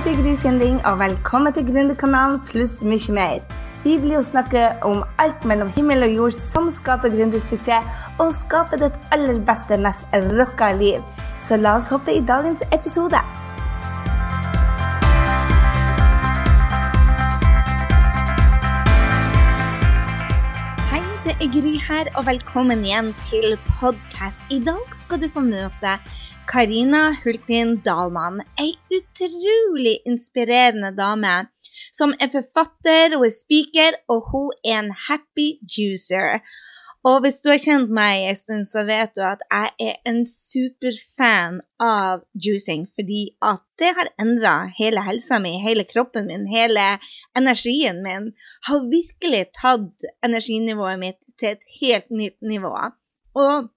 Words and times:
heter 0.00 0.22
Gry 0.22 0.34
Sinding, 0.34 0.78
og 0.86 0.98
velkommen 0.98 1.52
til 1.52 1.66
Gründerkanalen 1.68 2.38
pluss 2.48 2.78
mye 2.88 3.12
mer. 3.12 3.42
Vi 3.84 3.98
blir 4.00 4.14
jo 4.14 4.22
snakke 4.24 4.62
om 4.86 5.02
alt 5.20 5.44
mellom 5.44 5.68
himmel 5.74 6.06
og 6.06 6.14
jord 6.14 6.36
som 6.36 6.70
skaper 6.72 7.12
gründersuksess, 7.12 8.06
og 8.16 8.32
skaper 8.32 8.80
ditt 8.80 8.96
aller 9.12 9.42
beste, 9.44 9.76
mest 9.76 10.08
rocka 10.38 10.70
liv. 10.78 11.04
Så 11.36 11.60
la 11.60 11.74
oss 11.76 11.90
hoppe 11.92 12.14
i 12.16 12.24
dagens 12.24 12.62
episode. 12.72 13.20
Gry 21.50 21.72
her, 21.82 22.06
og 22.14 22.28
velkommen 22.28 22.84
igjen 22.86 23.08
til 23.26 23.56
podkast. 23.80 24.44
I 24.54 24.60
dag 24.62 24.92
skal 24.94 25.18
du 25.18 25.26
få 25.34 25.42
møte 25.42 25.96
Karina 26.46 27.00
Hultin 27.24 27.72
Dahlmann, 27.82 28.38
ei 28.54 28.76
utrolig 28.94 29.96
inspirerende 30.06 30.92
dame 30.94 31.32
som 31.90 32.14
er 32.22 32.30
forfatter, 32.30 33.16
hun 33.16 33.26
er 33.26 33.34
speaker, 33.34 33.98
og 34.06 34.28
hun 34.30 34.52
er 34.62 34.78
en 34.84 34.92
happy 35.08 35.48
juicer. 35.66 36.38
Og 37.08 37.22
hvis 37.24 37.38
du 37.40 37.48
har 37.48 37.60
kjent 37.62 37.92
meg 37.96 38.26
en 38.28 38.36
stund, 38.36 38.66
så 38.68 38.82
vet 38.84 39.14
du 39.16 39.22
at 39.24 39.40
jeg 39.46 39.70
er 39.88 40.10
en 40.10 40.20
superfan 40.28 41.62
av 41.80 42.26
juicing, 42.36 42.84
fordi 42.92 43.22
at 43.40 43.62
det 43.80 43.94
har 43.96 44.10
endra 44.20 44.54
hele 44.76 45.00
helsa 45.06 45.38
mi, 45.40 45.54
hele 45.64 45.86
kroppen 45.88 46.28
min, 46.28 46.44
hele 46.50 46.84
energien 47.38 48.02
min. 48.04 48.30
Har 48.68 48.84
virkelig 48.92 49.46
tatt 49.56 50.08
energinivået 50.26 51.00
mitt 51.00 51.20
til 51.40 51.54
et 51.54 51.64
helt 51.80 52.12
nytt 52.12 52.36
nivå. 52.44 52.74
Og 53.40 53.70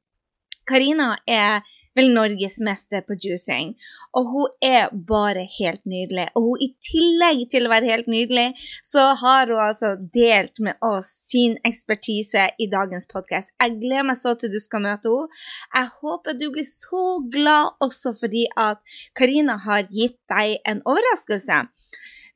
Karina 0.68 1.14
er 1.28 1.64
vel 1.98 2.12
norgesmester 2.14 3.04
på 3.08 3.18
juicing. 3.22 3.74
Og 4.18 4.30
hun 4.30 4.52
er 4.62 4.92
bare 5.08 5.46
helt 5.58 5.82
nydelig. 5.90 6.28
Og 6.38 6.48
hun, 6.48 6.64
i 6.66 6.70
tillegg 6.90 7.46
til 7.54 7.68
å 7.68 7.74
være 7.74 7.90
helt 7.90 8.10
nydelig, 8.12 8.48
så 8.86 9.12
har 9.20 9.50
hun 9.52 9.62
altså 9.68 9.94
delt 10.14 10.62
med 10.64 10.78
oss 10.86 11.10
sin 11.32 11.58
ekspertise 11.66 12.50
i 12.62 12.70
dagens 12.72 13.10
podkast. 13.10 13.54
Jeg 13.62 13.78
gleder 13.82 14.10
meg 14.10 14.20
så 14.20 14.36
til 14.38 14.54
du 14.54 14.60
skal 14.64 14.86
møte 14.86 15.10
henne. 15.10 15.42
Jeg 15.74 15.90
håper 16.02 16.38
du 16.40 16.48
blir 16.54 16.66
så 16.68 17.04
glad 17.34 17.74
også 17.84 18.14
fordi 18.18 18.46
at 18.60 18.82
Karina 19.18 19.58
har 19.66 19.88
gitt 19.92 20.20
deg 20.32 20.60
en 20.70 20.82
overraskelse. 20.86 21.64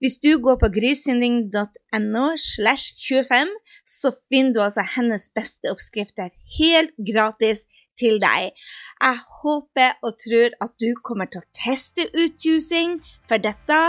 Hvis 0.02 0.20
du 0.22 0.36
går 0.42 0.60
på 0.62 0.70
grysynding.no 0.76 2.26
slash 2.38 2.94
25, 3.08 3.54
så 3.88 4.12
finner 4.30 4.54
du 4.54 4.62
altså 4.62 4.84
hennes 4.94 5.30
beste 5.34 5.72
oppskrifter 5.72 6.30
helt 6.60 6.94
gratis 7.08 7.66
til 8.00 8.20
deg. 8.24 8.54
Jeg 9.02 9.20
håper 9.42 9.98
og 10.02 10.18
tror 10.24 10.54
at 10.66 10.74
du 10.82 10.90
kommer 11.04 11.30
til 11.32 11.44
å 11.44 11.50
teste 11.58 12.08
ut 12.14 12.46
juicing, 12.46 13.00
for 13.30 13.42
dette 13.42 13.80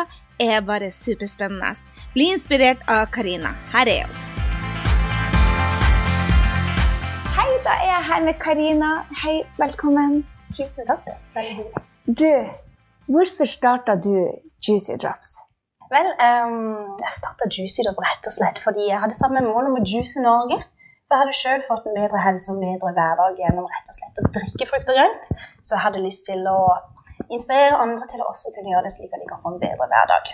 er 0.40 0.60
bare 0.66 0.90
superspennende. 0.94 1.72
Bli 2.14 2.30
inspirert 2.34 2.84
av 2.88 3.08
Karina. 3.14 3.54
Her 3.72 3.90
er 3.92 4.06
hun. 4.06 4.24
Hei, 7.38 7.50
da 7.64 7.74
er 7.80 7.90
jeg 7.92 8.06
her 8.12 8.24
med 8.28 8.40
Karina. 8.42 8.92
Hei, 9.24 9.36
velkommen. 9.58 10.22
Tusen 10.54 10.88
takk. 10.88 11.04
Du, 12.08 12.32
hvorfor 13.06 13.44
starta 13.44 13.98
du 14.00 14.14
Juicy 14.64 14.96
Drops? 14.96 15.36
Vel, 15.92 16.08
um, 16.20 16.96
jeg 17.00 17.14
starta 17.16 17.48
Juicy 17.52 17.84
Drop 17.84 18.00
rett 18.04 18.26
og 18.28 18.34
slett 18.34 18.58
fordi 18.64 18.88
jeg 18.90 19.00
hadde 19.00 19.16
samme 19.16 19.40
mål 19.44 19.70
om 19.70 19.78
å 19.80 19.84
juice 19.84 20.20
Norge. 20.24 20.60
Jeg 21.08 21.22
hadde 21.22 21.36
sjøl 21.38 21.62
fått 21.64 21.86
en 21.88 21.94
bedre 21.96 22.20
helse 22.20 22.52
og 22.52 22.58
en 22.58 22.74
bedre 22.76 22.90
hverdag 22.92 23.38
gjennom 23.40 23.68
rett 23.70 23.86
og 23.88 23.96
slett 23.96 24.18
å 24.20 24.30
drikke 24.34 24.66
frukt 24.68 24.90
og 24.92 24.98
grønt. 24.98 25.28
Så 25.64 25.72
jeg 25.74 25.84
hadde 25.86 26.02
lyst 26.04 26.26
til 26.28 26.42
å 26.50 26.58
inspirere 27.32 27.78
andre 27.80 28.08
til 28.10 28.20
å 28.20 28.28
også 28.28 28.52
kunne 28.52 28.74
gjøre 28.74 28.84
det 28.84 28.92
slik 28.92 29.14
at 29.16 29.22
de 29.22 29.28
kan 29.30 29.40
få 29.40 29.54
en 29.54 29.62
bedre 29.62 29.88
hverdag. 29.88 30.28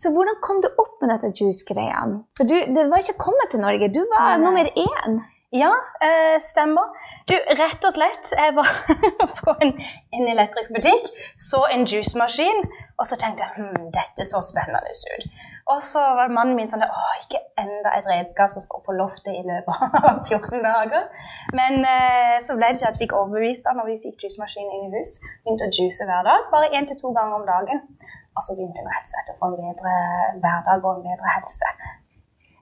Så 0.00 0.10
hvordan 0.14 0.38
kom 0.42 0.62
du 0.64 0.68
opp 0.70 0.96
med 1.02 1.12
dette 1.12 1.30
juice-greia? 1.36 2.06
For 2.40 2.48
du, 2.48 2.56
det 2.56 2.86
var 2.88 3.04
ikke 3.04 3.20
kommet 3.20 3.52
til 3.52 3.60
Norge, 3.62 3.90
du 3.92 4.00
var 4.14 4.38
Nei. 4.38 4.46
nummer 4.46 4.72
én. 4.72 5.20
Ja, 5.54 5.70
eh, 6.04 6.36
stemmer. 6.44 6.88
Du, 7.28 7.36
rett 7.60 7.84
og 7.84 7.92
slett, 7.92 8.32
jeg 8.32 8.56
var 8.56 8.68
på 9.44 9.54
en, 9.64 9.76
en 10.16 10.26
elektrisk 10.32 10.72
butikk, 10.76 11.12
så 11.36 11.62
en 11.68 11.84
juicemaskin, 11.88 12.64
og 12.96 13.08
så 13.08 13.20
tenkte 13.20 13.44
jeg 13.44 13.60
hm, 13.60 13.88
dette 13.92 14.24
så 14.28 14.40
spennende 14.44 14.80
ut. 14.88 15.28
Og 15.68 15.82
så 15.84 16.00
var 16.16 16.30
mannen 16.32 16.56
min 16.56 16.68
sånn 16.70 16.80
Å, 16.86 17.02
ikke 17.24 17.40
enda 17.60 17.90
et 17.98 18.06
redskap 18.08 18.52
som 18.54 18.62
skal 18.64 18.78
opp 18.78 18.86
på 18.88 18.94
loftet 18.96 19.34
i 19.36 19.42
løpet 19.44 19.98
av 20.00 20.22
14 20.30 20.62
dager. 20.64 21.08
Men 21.58 21.82
eh, 21.84 22.36
så 22.44 22.56
ble 22.56 22.70
det 22.72 22.80
til 22.80 22.88
at 22.88 22.96
vi 22.96 23.04
fikk 23.04 23.16
overbevist 23.18 23.68
da 23.68 23.74
når 23.76 23.90
vi 23.90 23.98
fikk 24.06 24.24
juicemaskinen 24.24 24.72
inn 24.78 24.88
i 24.88 25.02
hus. 25.02 25.18
Begynte 25.44 25.68
å 25.68 25.74
juice 25.76 26.08
hver 26.08 26.24
dag, 26.28 26.48
bare 26.54 26.72
én 26.72 26.88
til 26.88 26.96
to 27.00 27.12
ganger 27.16 27.40
om 27.42 27.46
dagen. 27.48 27.84
Og 28.38 28.44
så 28.46 28.56
begynte 28.56 28.80
jeg 28.80 28.88
rett 28.88 29.08
og 29.08 29.12
slett 29.12 29.32
å 29.34 29.38
få 29.40 29.50
en 29.50 29.58
bedre 29.60 29.94
hverdag 30.44 30.84
og 30.86 30.90
en 30.94 31.06
bedre 31.10 31.36
helse. 31.36 31.72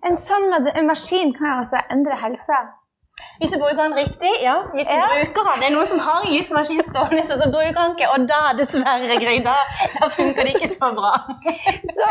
En 0.07 0.19
sånn 0.19 0.51
en 0.57 0.87
maskin 0.89 1.33
kan 1.37 1.61
altså 1.61 1.83
endre 1.93 2.17
helsa. 2.21 2.59
Hvis 3.41 3.51
du 3.53 3.59
bruker 3.61 3.83
den 3.83 3.95
riktig, 4.03 4.33
ja. 4.49 4.57
Hvis 4.77 4.87
du 4.89 4.97
Ja. 4.97 5.07
bruker 5.13 5.43
den, 5.49 5.59
Det 5.61 5.67
er 5.69 5.75
noen 5.77 5.87
som 5.93 5.99
har 5.99 6.19
en 6.25 6.33
jusmaskin 6.37 6.83
stående, 6.83 7.23
så 7.29 7.35
så 7.43 7.47
bruker 7.55 7.77
den 7.81 7.91
ikke. 7.97 8.09
Og 8.15 8.29
da, 8.33 8.41
dessverre, 8.61 9.17
Gry, 9.25 9.37
da, 9.51 9.57
da 10.01 10.07
funker 10.19 10.43
det 10.45 10.53
ikke 10.55 10.71
så 10.75 10.89
bra. 10.99 11.13
Så, 11.97 12.07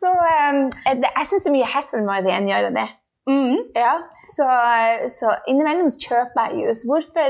så 0.00 0.10
um, 0.50 0.70
det, 1.02 1.08
jeg 1.18 1.26
syns 1.30 1.48
mye 1.56 1.68
å 2.14 2.22
rengjøre 2.28 2.70
det. 2.78 2.88
Mm. 3.28 3.56
Ja, 3.76 3.94
så, 4.36 4.46
så 5.18 5.34
innimellom 5.48 5.88
kjøper 6.06 6.48
jeg 6.48 6.64
jus. 6.64 6.80
Hvorfor 6.88 7.20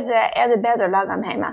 er 0.40 0.46
det 0.52 0.62
bedre 0.66 0.86
å 0.88 0.94
lage 0.94 1.10
den 1.14 1.26
hjemme? 1.30 1.50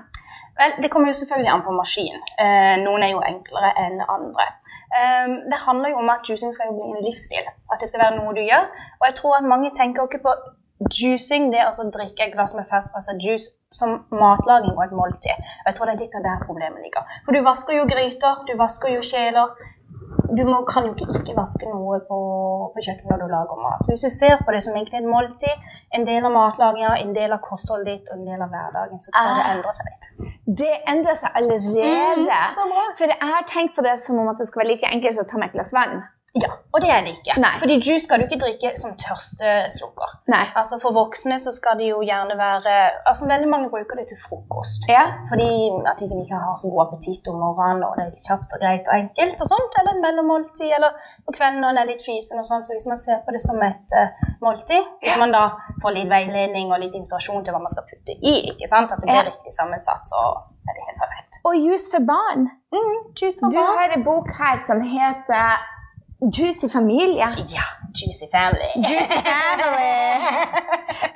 Vel, 0.59 0.71
Det 0.81 0.91
kommer 0.91 1.07
jo 1.11 1.17
selvfølgelig 1.19 1.51
an 1.53 1.65
på 1.65 1.73
maskin. 1.81 2.21
Eh, 2.43 2.75
noen 2.85 3.03
er 3.03 3.11
jo 3.15 3.21
enklere 3.31 3.73
enn 3.83 3.99
andre. 4.15 4.45
Um, 4.97 5.33
det 5.51 5.59
handler 5.65 5.89
jo 5.89 5.97
om 6.03 6.09
at 6.09 6.29
juicing 6.29 6.53
skal 6.53 6.69
jo 6.69 6.77
bli 6.77 6.85
en 6.95 7.05
livsstil. 7.09 7.49
At 7.73 7.81
det 7.81 7.89
skal 7.89 8.01
være 8.05 8.17
noe 8.21 8.33
du 8.37 8.41
gjør. 8.41 8.69
Og 8.99 9.03
jeg 9.09 9.15
tror 9.19 9.35
at 9.37 9.49
mange 9.53 9.69
tenker 9.77 10.07
ikke 10.07 10.23
på 10.25 10.33
juicing, 10.93 11.49
det 11.51 11.59
er 11.59 11.65
altså 11.69 11.87
å 11.87 11.91
drikke 11.93 12.27
et 12.27 12.33
glass 12.35 12.53
med 12.57 12.67
ferskpressa 12.69 13.15
juice, 13.21 13.55
som 13.73 13.95
matlaging 14.13 14.75
og 14.77 14.83
et 14.85 14.93
måltid. 14.95 15.47
Jeg 15.65 15.75
tror 15.75 15.89
det 15.89 15.95
er 15.97 16.03
litt 16.03 16.15
av 16.19 16.27
der 16.27 16.43
problemet 16.45 16.83
ligger. 16.85 17.07
For 17.25 17.33
du 17.35 17.41
vasker 17.45 17.79
jo 17.79 17.87
gryter, 17.89 18.43
du 18.47 18.53
vasker 18.59 18.93
jo 18.95 19.01
kjeler. 19.01 19.55
Du 20.37 20.43
må, 20.45 20.59
kan 20.67 20.85
jo 20.87 20.93
ikke 20.93 21.19
ikke 21.21 21.35
vaske 21.37 21.67
noe 21.71 21.99
på, 22.07 22.17
på 22.73 22.83
kjøkkenet 22.83 23.09
når 23.11 23.21
du 23.23 23.31
lager 23.31 23.59
mat. 23.63 23.83
Så 23.85 23.93
hvis 23.93 24.05
du 24.07 24.11
ser 24.13 24.37
på 24.45 24.53
det 24.53 24.61
som 24.65 24.75
egentlig 24.75 24.99
et 25.01 25.07
måltid, 25.07 25.67
en 25.95 26.03
del 26.07 26.25
av 26.27 26.33
matlaginga, 26.35 26.93
en 26.99 27.13
del 27.15 27.31
av 27.35 27.39
kostholdet 27.45 27.87
ditt 27.87 28.09
og 28.11 28.19
en 28.19 28.27
del 28.27 28.41
av 28.43 28.51
hverdagen, 28.51 28.99
så 29.01 29.11
tror 29.11 29.29
jeg 29.29 29.37
det 29.37 29.45
Ah. 29.45 29.53
endrer 29.55 29.77
seg 29.77 29.89
litt. 29.91 30.07
Det 30.61 30.73
endrer 30.93 31.15
seg 31.21 31.31
allerede. 31.39 31.87
Mm. 32.17 32.93
For 32.99 33.05
jeg 33.13 33.31
har 33.33 33.47
tenkt 33.47 33.75
på 33.75 33.85
det 33.87 33.95
som 34.03 34.19
om 34.19 34.29
at 34.29 34.37
det 34.41 34.47
skal 34.49 34.63
være 34.63 34.71
like 34.73 34.91
enkelt 34.91 35.15
som 35.15 35.25
å 35.25 35.29
ta 35.31 35.37
med 35.37 35.47
et 35.49 35.57
glass 35.59 35.73
vann. 35.73 36.03
Ja, 36.43 36.51
og 36.73 36.81
det 36.83 36.89
er 36.95 37.01
det 37.05 37.11
ikke. 37.17 37.33
Nei. 37.41 37.53
Fordi 37.61 37.75
juice 37.85 38.03
skal 38.05 38.19
du 38.19 38.23
ikke 38.27 38.39
drikke 38.43 38.69
som 38.81 38.91
tørsteslukker. 39.03 40.09
Nei. 40.33 40.45
Altså 40.59 40.77
For 40.83 40.91
voksne 40.95 41.37
så 41.41 41.51
skal 41.55 41.77
det 41.79 41.87
jo 41.93 41.99
gjerne 42.05 42.35
være 42.37 42.73
Altså 43.09 43.27
Veldig 43.31 43.49
mange 43.53 43.69
bruker 43.73 43.95
det 43.99 44.05
til 44.11 44.19
frokost. 44.25 44.81
Ja. 44.91 45.03
Fordi 45.31 45.49
at 45.91 45.97
de 45.99 46.05
ikke 46.23 46.37
har 46.45 46.55
så 46.61 46.67
god 46.73 46.81
appetitt 46.85 47.25
om 47.31 47.37
morgenen, 47.43 47.83
og 47.87 47.93
det 47.97 48.03
er 48.07 48.25
kjapt 48.27 48.49
og 48.55 48.59
greit 48.63 48.85
og 48.91 48.95
enkelt. 49.03 49.37
og 49.43 49.47
sånt, 49.53 49.73
Eller 49.79 49.93
mellommåltid, 50.05 50.69
eller 50.77 50.91
på 51.27 51.31
kvelden 51.37 51.59
når 51.63 51.69
en 51.73 51.81
er 51.83 51.89
litt 51.91 52.03
fysen. 52.09 52.39
og 52.41 52.45
sånt, 52.49 52.65
Så 52.67 52.71
hvis 52.77 52.89
man 52.91 52.99
ser 53.05 53.17
på 53.25 53.31
det 53.35 53.41
som 53.47 53.57
et 53.69 53.89
uh, 54.01 54.07
måltid, 54.45 54.83
hvis 55.01 55.15
Ja. 55.15 55.19
man 55.23 55.31
da 55.37 55.43
får 55.81 55.91
litt 55.97 56.09
veiledning 56.15 56.67
og 56.73 56.79
litt 56.83 56.95
inspirasjon 56.99 57.43
til 57.45 57.53
hva 57.53 57.61
man 57.65 57.73
skal 57.75 57.85
putte 57.89 58.13
i, 58.31 58.35
ikke 58.51 58.67
sant, 58.73 58.91
at 58.91 58.97
det 59.01 59.07
blir 59.09 59.21
Ja. 59.23 59.29
riktig 59.31 59.51
sammensatt, 59.59 60.03
så 60.11 60.19
er 60.67 60.71
det 60.77 60.83
helt 60.87 60.99
perfekt. 61.03 61.33
Og 61.47 61.53
juice 61.65 61.87
for 61.93 62.01
barn. 62.15 62.41
Mm, 62.75 62.95
juice 63.19 63.39
for 63.39 63.49
Du 63.49 63.57
barn. 63.57 63.77
har 63.79 63.89
en 63.97 64.03
bok 64.03 64.27
her 64.41 64.55
som 64.67 64.79
heter 64.81 65.47
Juicy 66.21 66.69
familie. 66.69 67.27
Ja, 67.55 67.65
juicy 67.93 68.25
family. 68.31 68.69
Juicy 68.75 69.19
family. 69.31 69.97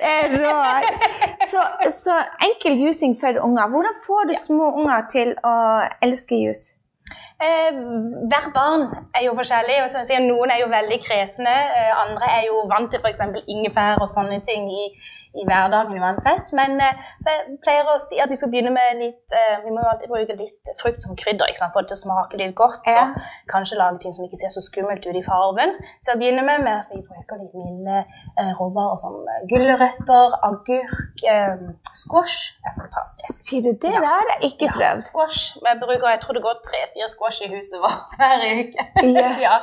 Det 0.02 0.12
er 0.18 0.36
rått. 0.42 1.08
Så, 1.50 1.62
så 1.90 2.18
enkel 2.46 2.78
juicing 2.78 3.16
for 3.20 3.40
unger. 3.46 3.68
Hvordan 3.72 3.96
får 4.06 4.28
du 4.30 4.34
små 4.38 4.68
unger 4.82 5.08
til 5.10 5.34
å 5.42 5.56
elske 6.06 6.38
juice? 6.38 6.76
Eh, 7.42 7.74
hver 8.30 8.46
barn 8.54 8.84
er 9.14 9.26
jo 9.26 9.34
forskjellig. 9.34 9.80
og 9.82 9.90
som 9.90 10.04
jeg 10.04 10.12
sier, 10.12 10.22
Noen 10.22 10.54
er 10.54 10.62
jo 10.62 10.70
veldig 10.70 10.98
kresne, 11.02 11.56
eh, 11.78 11.90
andre 12.04 12.28
er 12.38 12.46
jo 12.46 12.62
vant 12.70 12.90
til 12.90 13.02
f.eks. 13.02 13.24
ingefær 13.56 13.98
og 13.98 14.06
sånne 14.06 14.38
ting 14.46 14.70
i, 14.70 14.84
i 15.40 15.44
hverdagen 15.48 15.96
uansett. 15.96 16.52
Men 16.56 16.80
eh, 16.80 16.98
så 17.22 17.32
jeg 17.32 17.56
pleier 17.64 17.88
å 17.88 17.96
si 18.02 18.18
at 18.22 18.30
vi 18.32 18.38
skal 18.38 18.50
begynne 18.52 18.72
med 18.74 19.00
litt 19.00 19.36
eh, 19.36 19.62
Vi 19.64 19.72
må 19.72 19.80
jo 19.80 19.90
alltid 19.92 20.12
bruke 20.12 20.36
litt 20.38 20.72
frukt 20.82 21.04
som 21.04 21.16
krydder 21.18 21.50
ikke 21.50 21.62
sant? 21.62 21.74
for 21.74 21.86
det 21.86 21.96
å 21.96 22.00
smake 22.02 22.40
litt 22.40 22.54
godt. 22.58 22.88
Ja. 22.88 23.08
Og 23.12 23.52
kanskje 23.52 23.78
lage 23.80 24.02
ting 24.04 24.14
som 24.16 24.26
ikke 24.26 24.40
ser 24.42 24.52
så 24.52 24.64
skummelt 24.64 25.06
ut 25.06 25.18
i 25.18 25.24
fargen. 25.24 25.76
Så 26.04 26.12
jeg 26.12 26.22
begynner 26.22 26.46
med, 26.46 26.64
med 26.66 26.82
at 26.82 26.92
vi 26.92 27.00
bruker 27.06 27.40
litt 27.40 27.56
milde 27.56 28.02
eh, 28.02 28.52
råvarer 28.60 29.00
som 29.00 29.18
gulrøtter, 29.50 30.36
agurk, 30.48 31.24
squash. 31.96 32.58
Det 32.60 32.72
er 32.72 32.76
fantastisk. 32.80 33.46
Sier 33.48 33.64
du 33.66 33.72
det? 33.72 33.94
Ja. 33.94 34.02
Det 34.02 34.12
har 34.12 34.32
jeg 34.34 34.52
ikke 34.52 34.70
Ja, 34.82 34.92
squash. 35.00 35.56
Jeg 35.64 35.80
bruker, 35.80 36.08
jeg 36.12 36.20
tror 36.24 36.36
det 36.36 36.44
går 36.44 36.60
tre-fire 36.66 37.08
squash 37.12 37.44
i 37.46 37.50
huset 37.52 37.80
vårt 37.82 38.18
hver 38.20 38.44
uke. 38.62 38.88
Yes. 39.12 39.42
ja. 39.44 39.56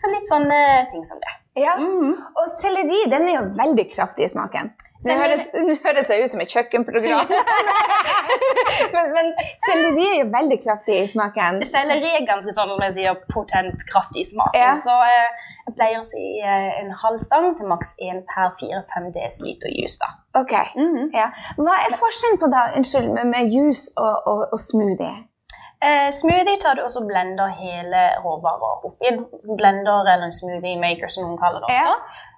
Så 0.00 0.08
litt 0.10 0.26
sånne 0.28 0.58
ting 0.90 1.04
som 1.06 1.20
det. 1.22 1.34
Ja. 1.56 1.76
Mm. 1.80 2.16
Og 2.36 2.50
selleri 2.58 3.06
den 3.12 3.28
er 3.30 3.38
jo 3.38 3.44
veldig 3.56 3.86
kraftig 3.94 4.26
i 4.26 4.32
smaken. 4.32 4.72
Nå 5.04 5.16
høres, 5.20 5.42
høres 5.84 6.10
jeg 6.10 6.24
ut 6.24 6.32
som 6.32 6.40
et 6.40 6.52
kjøkkenprogram. 6.54 7.32
men, 8.94 9.12
men 9.16 9.28
selleri 9.66 10.06
er 10.06 10.16
jo 10.22 10.28
veldig 10.32 10.58
kraftig 10.64 10.96
i 11.02 11.06
smaken. 11.10 11.60
Selleri 11.68 12.12
er 12.18 12.24
ganske 12.28 12.54
sånn 12.54 12.72
som 12.72 12.82
jeg 12.86 12.96
sier, 12.98 13.20
potent, 13.32 13.84
kraftig 13.90 14.24
i 14.24 14.28
smaken. 14.30 14.58
Ja. 14.60 14.72
Så 14.78 14.94
eh, 15.06 15.46
jeg 15.66 15.76
pleier 15.78 16.00
å 16.00 16.06
si 16.06 16.24
eh, 16.40 16.68
en 16.80 16.92
halv 17.02 17.20
stang 17.22 17.52
til 17.58 17.70
maks 17.70 17.94
én 18.02 18.22
per 18.30 18.52
4-5 18.58 19.08
dl 19.16 19.70
juice. 19.76 20.00
da. 20.02 20.12
Ok, 20.42 20.52
ja. 21.16 21.30
Hva 21.60 21.78
er 21.86 21.96
forskjellen 22.00 22.42
på 22.42 22.50
da, 22.52 22.68
unnskyld, 22.78 23.08
med, 23.14 23.32
med 23.32 23.54
juice 23.54 23.92
og, 23.96 24.28
og, 24.32 24.44
og 24.52 24.60
smoothie? 24.60 25.14
Eh, 25.84 26.08
smoothie 26.14 26.56
tar 26.60 26.78
du 26.78 26.86
også 26.86 27.02
blender 27.08 27.52
hele 27.58 28.06
råvarer 28.24 28.86
oppi. 28.88 29.10
En 29.10 29.24
blender 29.58 30.08
eller 30.12 30.28
en 30.28 30.34
smoothie 30.34 30.78
maker, 30.80 31.12
som 31.12 31.28
noen 31.28 31.40
kaller 31.40 31.64
det 31.64 31.76
Ja. 31.76 31.96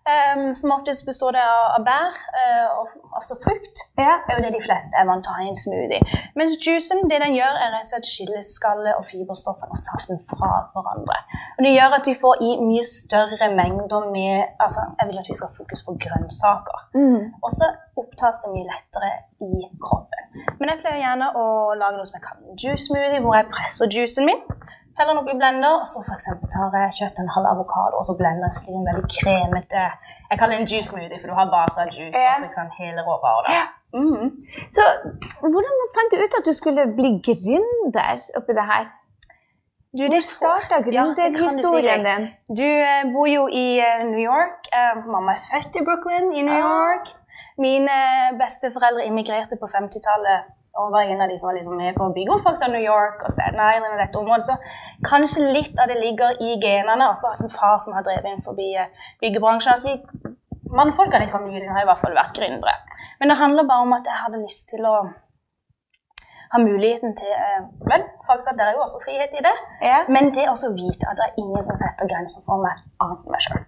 Ehm, 0.09 0.55
som 0.57 0.71
oftest 0.71 1.07
består 1.07 1.33
det 1.37 1.43
av, 1.45 1.65
av 1.77 1.83
bær, 1.89 2.15
uh, 2.41 2.69
og, 2.79 2.93
altså 3.19 3.35
frukt. 3.45 3.83
Ja. 4.01 4.15
Er 4.29 4.39
jo 4.39 4.45
det 4.45 4.53
de 4.57 4.63
fleste 4.65 4.97
er 5.01 5.09
vant 5.09 5.25
til 5.25 5.33
å 5.33 5.37
ha 5.37 5.45
i 5.45 5.51
en 5.53 5.61
smoothie. 5.63 6.21
Mens 6.39 6.57
juicen 6.65 7.05
det 7.11 7.19
den 7.25 7.37
gjør, 7.37 7.59
er 7.65 7.75
rett 7.75 7.87
og 7.87 7.91
slett 7.91 8.09
skille 8.09 8.43
skallet 8.47 8.95
og 8.97 9.05
fiberstoffene 9.11 9.77
og 9.77 9.83
saften 9.83 10.23
fra 10.31 10.51
hverandre. 10.75 11.19
Og 11.57 11.67
Det 11.67 11.75
gjør 11.75 11.99
at 11.99 12.09
vi 12.11 12.17
får 12.23 12.45
i 12.47 12.51
mye 12.63 12.85
større 12.89 13.51
mengder 13.61 14.09
med 14.15 14.63
altså 14.65 14.87
Jeg 14.99 15.11
vil 15.11 15.21
at 15.21 15.29
vi 15.31 15.37
skal 15.39 15.51
ha 15.51 15.59
fokus 15.61 15.85
på 15.87 15.97
grønnsaker. 16.05 16.79
Mm. 16.95 17.21
Og 17.45 17.51
så 17.59 17.73
opptas 18.01 18.41
det 18.45 18.55
mye 18.55 18.69
lettere 18.71 19.13
i 19.45 19.69
kroppen. 19.83 20.25
Men 20.59 20.73
jeg 20.73 20.81
pleier 20.83 21.05
gjerne 21.05 21.33
å 21.43 21.45
lage 21.81 21.99
noe 21.99 22.09
som 22.09 22.19
jeg 22.19 22.27
kaller 22.29 22.49
en 22.49 22.61
juice 22.63 22.87
smoothie, 22.87 23.23
hvor 23.25 23.37
jeg 23.37 23.51
presser 23.53 23.93
juicen 23.93 24.29
min. 24.31 24.41
Heller 24.99 25.15
den 25.21 25.29
i 25.31 25.39
blender, 25.41 25.75
og 25.83 25.87
så 25.87 26.01
eksempel 26.17 26.49
tar 26.55 26.73
jeg 26.83 26.97
kjøtt 27.01 27.19
en 27.23 27.29
halv 27.37 27.47
avokado 27.55 27.95
og 28.01 28.05
så 28.09 28.15
blender 28.21 28.51
så 28.55 28.61
blir 28.65 28.75
det 28.75 28.81
en 28.83 28.89
veldig 28.91 29.11
kremete 29.19 29.83
Jeg 30.31 30.39
kaller 30.39 30.55
det 30.57 30.61
en 30.63 30.71
juice 30.73 30.89
smoothie, 30.91 31.19
for 31.21 31.29
du 31.31 31.35
har 31.41 31.51
base 31.57 31.77
av 31.85 31.89
juice 31.97 32.23
Ja. 32.25 32.31
og 32.35 32.41
så 32.43 32.49
sant, 32.59 32.73
hele 32.81 33.01
råvarer. 33.09 33.51
Ja. 33.59 33.65
Mm. 33.95 34.27
Så 34.77 34.83
hvordan 35.41 35.77
fant 35.97 36.11
du 36.13 36.17
ut 36.25 36.35
at 36.39 36.45
du 36.49 36.53
skulle 36.61 36.83
bli 36.99 37.11
gründer 37.29 38.19
oppi 38.37 38.53
det 38.59 38.67
her? 38.73 38.85
Du, 39.99 40.03
Hvor 40.13 40.21
starta 40.21 40.83
gründerhistorien 40.85 42.03
din? 42.05 42.27
Du 42.59 42.67
eh, 42.91 43.07
bor 43.15 43.27
jo 43.27 43.47
i 43.49 43.79
eh, 43.81 44.03
New 44.11 44.21
York. 44.21 44.69
Eh, 44.79 44.99
mamma 45.15 45.33
er 45.39 45.47
født 45.49 45.79
i 45.81 45.85
Brooklyn 45.87 46.29
i 46.37 46.43
New 46.43 46.59
Ah. 46.59 46.67
York. 46.75 47.09
Mine 47.59 47.89
eh, 47.91 48.29
besteforeldre 48.43 49.07
immigrerte 49.09 49.57
på 49.57 49.67
50-tallet 49.73 50.53
og 50.79 50.93
var 50.93 51.09
en 51.11 51.21
av 51.25 51.31
de 51.31 51.39
som 51.39 51.49
var 51.49 51.57
liksom 51.59 51.79
med 51.81 51.97
på 51.97 52.07
å 52.07 52.15
bygge 52.15 52.35
opp 52.35 52.45
faktisk 52.47 52.71
New 52.73 52.85
York 52.85 53.23
og 53.25 53.33
Staten 53.35 53.59
Island 53.59 53.95
og 53.95 54.03
dette 54.03 54.21
området. 54.21 54.49
Så 54.49 54.57
kanskje 55.09 55.53
litt 55.57 55.81
av 55.81 55.91
det 55.91 55.99
ligger 55.99 56.43
i 56.45 56.59
genene. 56.63 57.09
også 57.11 57.33
at 57.33 57.41
en 57.45 57.55
far 57.61 57.79
som 57.83 57.97
har 57.97 58.05
drevet 58.07 58.29
inn 58.31 58.45
forbi 58.47 58.69
eh, 58.77 58.93
byggebransjen. 59.23 59.73
Altså 59.73 59.89
vi, 59.89 60.35
mannfolkene 60.81 61.27
i 61.27 61.33
familien 61.33 61.73
har 61.75 61.83
i 61.83 61.89
hvert 61.89 62.05
fall 62.05 62.19
vært 62.19 62.37
gründere. 62.39 62.77
Men 63.21 63.33
det 63.33 63.41
handler 63.41 63.71
bare 63.71 63.87
om 63.87 63.97
at 63.97 64.07
jeg 64.07 64.23
hadde 64.25 64.45
lyst 64.45 64.69
til 64.71 64.87
å 64.87 64.97
ha 66.53 66.59
muligheten 66.63 67.17
til 67.17 67.33
men 67.35 67.67
Vel, 67.91 68.05
faktisk 68.29 68.53
at 68.53 68.59
det 68.59 68.67
er 68.67 68.77
jo 68.77 68.85
også 68.87 69.03
frihet 69.05 69.35
i 69.35 69.45
det. 69.49 69.57
Ja. 69.91 69.99
Men 70.15 70.31
det 70.37 70.47
å 70.49 70.57
vite 70.77 71.11
at 71.11 71.19
det 71.19 71.27
er 71.27 71.43
ingen 71.43 71.65
som 71.67 71.77
setter 71.77 72.09
grenser 72.09 72.45
for 72.47 72.63
meg 72.63 72.81
annet 73.03 73.27
enn 73.27 73.35
meg 73.35 73.45
sjøl. 73.45 73.67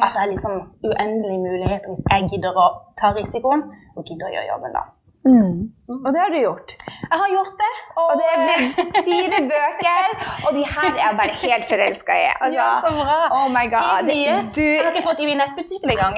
At 0.00 0.14
det 0.14 0.22
er 0.22 0.30
liksom 0.30 0.54
uendelige 0.86 1.42
muligheter 1.42 1.92
hvis 1.92 2.04
jeg 2.06 2.28
gidder 2.32 2.56
å 2.56 2.66
ta 3.00 3.10
risikoen 3.16 3.66
og 3.96 4.04
gidder 4.06 4.28
å 4.28 4.34
gjøre 4.36 4.50
jobben 4.52 4.76
da. 4.76 4.84
Mm. 5.30 5.96
Og 6.06 6.08
det 6.14 6.20
har 6.22 6.30
du 6.30 6.38
gjort. 6.38 6.72
Jeg 7.10 7.18
har 7.22 7.30
gjort 7.34 7.54
det, 7.60 7.70
og, 7.96 8.04
Og 8.04 8.20
det 8.20 8.26
er 8.32 8.42
blitt 8.44 8.98
fire 9.08 9.40
bøker, 9.50 10.12
og 10.46 10.54
de 10.54 10.62
her 10.74 10.88
er 10.90 11.00
jeg 11.02 11.16
bare 11.20 11.34
helt 11.42 11.66
forelska 11.72 12.18
i. 12.18 12.28
Altså, 12.40 12.58
Ja, 12.60 12.68
så 12.84 12.92
bra. 12.98 13.16
Oh 13.38 13.48
my 13.54 13.64
god. 13.74 14.06
De 14.06 14.14
nye. 14.14 14.36
Du, 14.54 14.60
Jeg 14.62 14.84
har 14.84 14.92
ikke 14.94 15.06
fått 15.08 15.22
dem 15.22 15.32
i 15.34 15.38
nettbutikken 15.40 15.90
engang. 15.96 16.14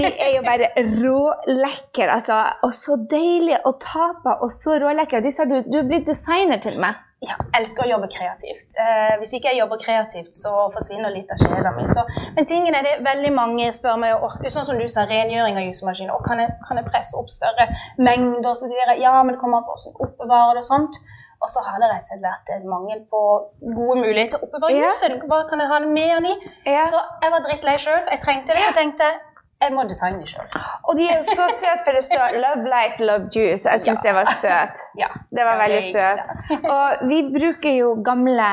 de 0.00 0.06
er 0.26 0.30
jo 0.36 0.42
bare 0.50 0.68
rålekre, 1.06 2.10
altså. 2.18 2.38
Og 2.66 2.74
så 2.76 2.98
deilige 3.10 3.62
å 3.64 3.72
ta 3.82 4.10
på, 4.22 4.36
og 4.44 4.50
så 4.52 4.76
rålekre. 4.82 5.22
Du, 5.24 5.30
du 5.72 5.78
er 5.80 5.88
blitt 5.88 6.06
designer 6.10 6.60
til 6.62 6.78
meg. 6.82 7.00
Ja, 7.24 7.32
elsker 7.56 7.86
å 7.86 7.88
jobbe 7.88 8.08
kreativt. 8.12 8.74
Eh, 8.76 9.14
hvis 9.22 9.32
ikke 9.38 9.48
jeg 9.48 9.58
jobber 9.62 9.78
kreativt, 9.80 10.34
så 10.36 10.50
forsvinner 10.74 11.08
litt 11.14 11.30
av 11.32 11.38
sjela 11.40 11.70
mi. 11.72 11.86
Men 12.36 12.44
tingen 12.44 12.74
er 12.76 12.82
det, 12.84 12.92
veldig 13.06 13.32
mange 13.32 13.70
spør 13.72 13.96
meg 14.02 14.20
om 14.22 14.44
sånn 14.52 14.66
som 14.68 14.76
du 14.78 14.84
sa, 14.86 15.06
rengjøring 15.08 15.56
av 15.56 15.64
jusemaskiner. 15.64 16.12
«Åh, 16.12 16.22
Kan, 16.26 16.38
jeg- 16.38 16.52
kan 16.68 16.76
jeg 16.76 16.86
presse 16.86 17.16
opp 17.16 17.30
større 17.32 17.68
mengder? 17.98 18.52
Så 18.54 18.68
sier 18.68 18.92
jeg 18.92 19.00
ja, 19.00 19.22
men 19.22 19.34
det 19.34 19.40
kommer 19.40 19.58
an 19.58 19.64
på 19.64 19.72
hvordan 19.74 19.94
du 19.96 20.04
oppbevarer 20.04 20.54
det 20.54 20.64
og 20.64 20.70
sånt. 20.72 20.94
Og 21.42 21.48
så 21.52 21.60
har 21.64 21.78
det 21.80 21.88
rett 21.88 22.04
og 22.04 22.08
slett 22.10 22.22
vært 22.24 22.48
en 22.56 22.68
mangel 22.68 23.00
på 23.12 23.20
gode 23.76 23.96
muligheter 24.00 24.36
til 24.36 24.40
å 24.40 24.46
oppbevare 24.48 24.76
Ja. 24.76 24.90
jusen. 24.90 25.20
Hva 25.28 25.48
kan 25.48 25.58
jeg 25.60 25.68
ha 25.68 25.78
det 25.80 25.88
med 25.88 26.10
den 26.16 26.26
i? 26.26 26.36
Ja. 26.66 26.82
Så 26.82 27.00
jeg 27.22 27.30
var 27.30 27.40
drittlei 27.40 27.76
sjøl. 27.76 28.04
Jeg 28.10 28.20
trengte 28.20 28.52
det, 28.56 28.62
så 28.68 28.72
tenkte 28.74 29.04
jeg 29.04 29.20
jeg 29.62 29.72
må 29.72 29.82
designe 29.88 30.18
dem 30.20 30.28
sjøl. 30.28 30.48
Og 30.84 30.98
de 30.98 31.06
er 31.08 31.16
jo 31.16 31.24
så 31.26 31.46
søte, 31.58 31.82
for 31.84 31.96
det 31.96 32.02
står 32.04 32.36
'Love 32.42 32.64
life, 32.74 32.98
love 33.08 33.26
juice'. 33.36 33.64
Jeg 33.72 33.80
syns 33.86 34.02
Ja. 34.04 34.08
det 34.08 34.14
var 34.14 34.26
søt. 34.42 34.82
Ja. 35.02 35.08
Det 35.36 35.44
var 35.48 35.56
veldig 35.62 35.82
søt. 35.92 36.20
Og 36.76 37.08
vi 37.08 37.18
bruker 37.38 37.72
jo 37.78 37.88
gamle 38.04 38.48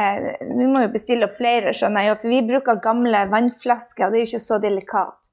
eh, 0.00 0.34
Vi 0.58 0.66
må 0.66 0.80
jo 0.86 0.88
bestille 0.88 1.24
opp 1.28 1.36
flere, 1.38 1.72
skjønner 1.74 2.08
jeg, 2.08 2.18
for 2.20 2.28
vi 2.28 2.42
bruker 2.50 2.80
gamle 2.82 3.24
vannflasker, 3.30 4.06
og 4.06 4.12
det 4.12 4.18
er 4.20 4.24
jo 4.26 4.30
ikke 4.32 4.46
så 4.50 4.58
delikat. 4.62 5.27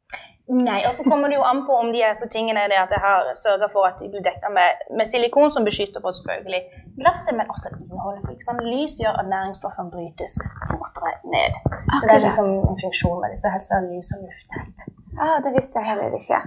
Nei, 0.45 0.81
og 0.86 0.94
så 0.94 1.03
kommer 1.09 1.31
det 1.31 1.39
jo 1.39 1.45
an 1.45 1.63
på 1.65 1.74
om 1.74 1.88
de 1.94 2.03
altså, 2.06 2.27
tingene 2.30 2.62
er 2.62 2.69
det 2.69 2.77
at 2.77 2.92
jeg 2.94 3.01
har 3.01 3.31
sørga 3.39 3.69
for 3.74 3.88
at 3.89 3.97
de 3.97 4.09
blir 4.13 4.21
dekka 4.27 4.51
med, 4.53 4.83
med 4.97 5.09
silikon 5.09 5.50
som 5.53 5.65
beskytter 5.65 6.03
på 6.03 6.12
selvfølgelig 6.18 6.62
glasset, 7.00 7.33
men 7.38 7.50
også 7.50 7.71
innholdet. 7.74 8.21
For 8.27 8.33
eksempel. 8.36 8.69
Lys 8.75 9.00
gjør 9.01 9.18
at 9.21 9.31
næringsstoffene 9.31 9.89
brytes 9.95 10.38
fortere 10.69 11.18
ned. 11.33 11.57
Så 11.97 12.03
det 12.06 12.13
er 12.18 12.24
liksom 12.27 12.51
en 12.71 12.77
funksjon 12.83 13.18
med 13.24 13.33
det. 13.33 13.39
skal 13.42 13.56
helst 13.56 13.74
være 13.74 13.89
lys 13.89 14.13
og 14.13 14.21
lufttett. 14.27 14.86
Ah, 15.24 15.38
det 15.45 15.51
visste 15.57 15.80
jeg 15.80 15.89
heller 15.89 16.13
ikke. 16.19 16.39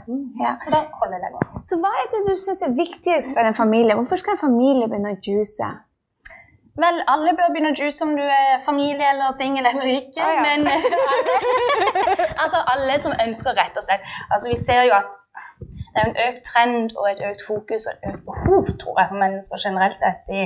Ja. 0.45 0.55
Så 0.63 0.71
da 0.75 0.85
holder 1.01 1.19
det 1.25 1.35
godt. 1.35 1.61
Så 1.69 1.81
hva 1.83 1.93
er 1.99 2.09
det 2.15 2.23
du 2.29 2.35
syns 2.39 2.63
er 2.69 2.79
viktigst 2.85 3.35
for 3.35 3.51
en 3.51 3.61
familie? 3.63 3.99
Hvorfor 3.99 4.21
skal 4.21 4.37
en 4.37 4.45
familie 4.47 4.87
begynne 4.87 5.17
å 5.17 5.21
juice? 5.27 5.71
Vel, 6.79 7.01
alle 7.13 7.33
bør 7.39 7.53
begynne 7.53 7.73
å 7.75 7.79
juice 7.79 8.05
om 8.07 8.13
du 8.15 8.23
er 8.23 8.61
familie 8.67 9.07
eller 9.13 9.33
singel 9.35 9.67
eller 9.67 9.89
ikke. 9.97 10.23
Ah, 10.23 10.37
ja. 10.37 10.45
Men 10.47 10.69
alle, 10.71 11.39
altså 12.45 12.61
alle 12.75 12.99
som 13.03 13.17
ønsker 13.27 13.59
rett 13.59 13.81
og 13.81 13.87
slett. 13.87 14.05
Altså 14.31 14.53
Vi 14.53 14.59
ser 14.61 14.85
jo 14.87 14.95
at 15.01 15.17
det 15.99 16.05
er 16.05 16.11
en 16.11 16.21
økt 16.29 16.43
trend 16.47 16.93
og 17.01 17.09
et 17.11 17.23
økt 17.31 17.43
fokus 17.51 17.89
og 17.89 17.95
et 17.95 18.11
økt 18.13 18.27
behov 18.29 18.69
tror 18.83 19.01
jeg, 19.01 19.09
for 19.11 19.23
mennesker 19.25 19.65
generelt 19.67 19.99
sett 19.99 20.31
i, 20.31 20.45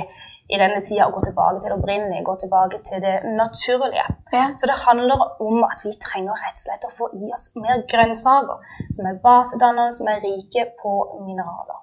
i 0.49 0.59
denne 0.61 0.81
tida 0.87 1.05
å 1.05 1.13
gå 1.13 1.21
tilbake 1.27 1.61
til 1.61 1.69
det 1.69 1.77
opprinnelige, 1.77 2.25
gå 2.29 2.35
tilbake 2.41 2.81
til 2.89 3.05
det 3.05 3.15
naturlige. 3.37 4.07
Ja. 4.33 4.47
Så 4.57 4.69
det 4.71 4.79
handler 4.87 5.27
om 5.47 5.61
at 5.69 5.85
vi 5.85 5.93
trenger 6.07 6.41
rett 6.47 6.57
og 6.57 6.63
slett 6.65 6.89
å 6.89 6.93
få 6.97 7.11
i 7.21 7.29
oss 7.37 7.51
mer 7.61 7.85
grønnsaker 7.93 8.89
som 8.97 9.11
er 9.11 9.21
basedannende, 9.27 9.93
som 9.93 10.09
er 10.09 10.23
rike 10.25 10.71
på 10.81 10.97
mineraler. 11.27 11.82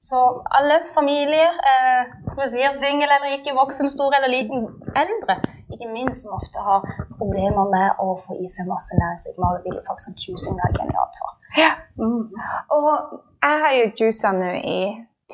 Så 0.00 0.18
alle 0.58 0.76
familier, 0.94 1.50
eh, 1.70 2.12
som 2.32 2.44
jeg 2.44 2.52
sier, 2.54 2.70
singel 2.72 3.10
eller 3.10 3.34
ikke, 3.36 3.52
voksen, 3.58 3.88
stor 3.92 4.14
eller 4.16 4.32
liten, 4.32 4.64
eldre, 4.96 5.36
ikke 5.74 5.90
minst 5.92 6.24
som 6.24 6.38
ofte 6.38 6.62
har 6.64 6.86
problemer 7.18 7.68
med 7.74 8.00
å 8.00 8.14
få 8.24 8.38
i 8.40 8.48
seg 8.48 8.70
masse 8.70 8.96
næringssignaler, 8.96 9.60
vil 9.66 9.76
faktisk 9.90 10.24
juicing 10.24 10.56
være 10.62 10.78
genialt 10.78 11.20
for. 11.20 11.36
Ja. 11.60 11.72
Mm. 12.00 12.32
Og 12.76 12.88
jeg 13.44 13.60
har 13.64 13.76
jo 13.76 13.84
juica 14.00 14.32
nå 14.38 14.50
i 14.56 14.80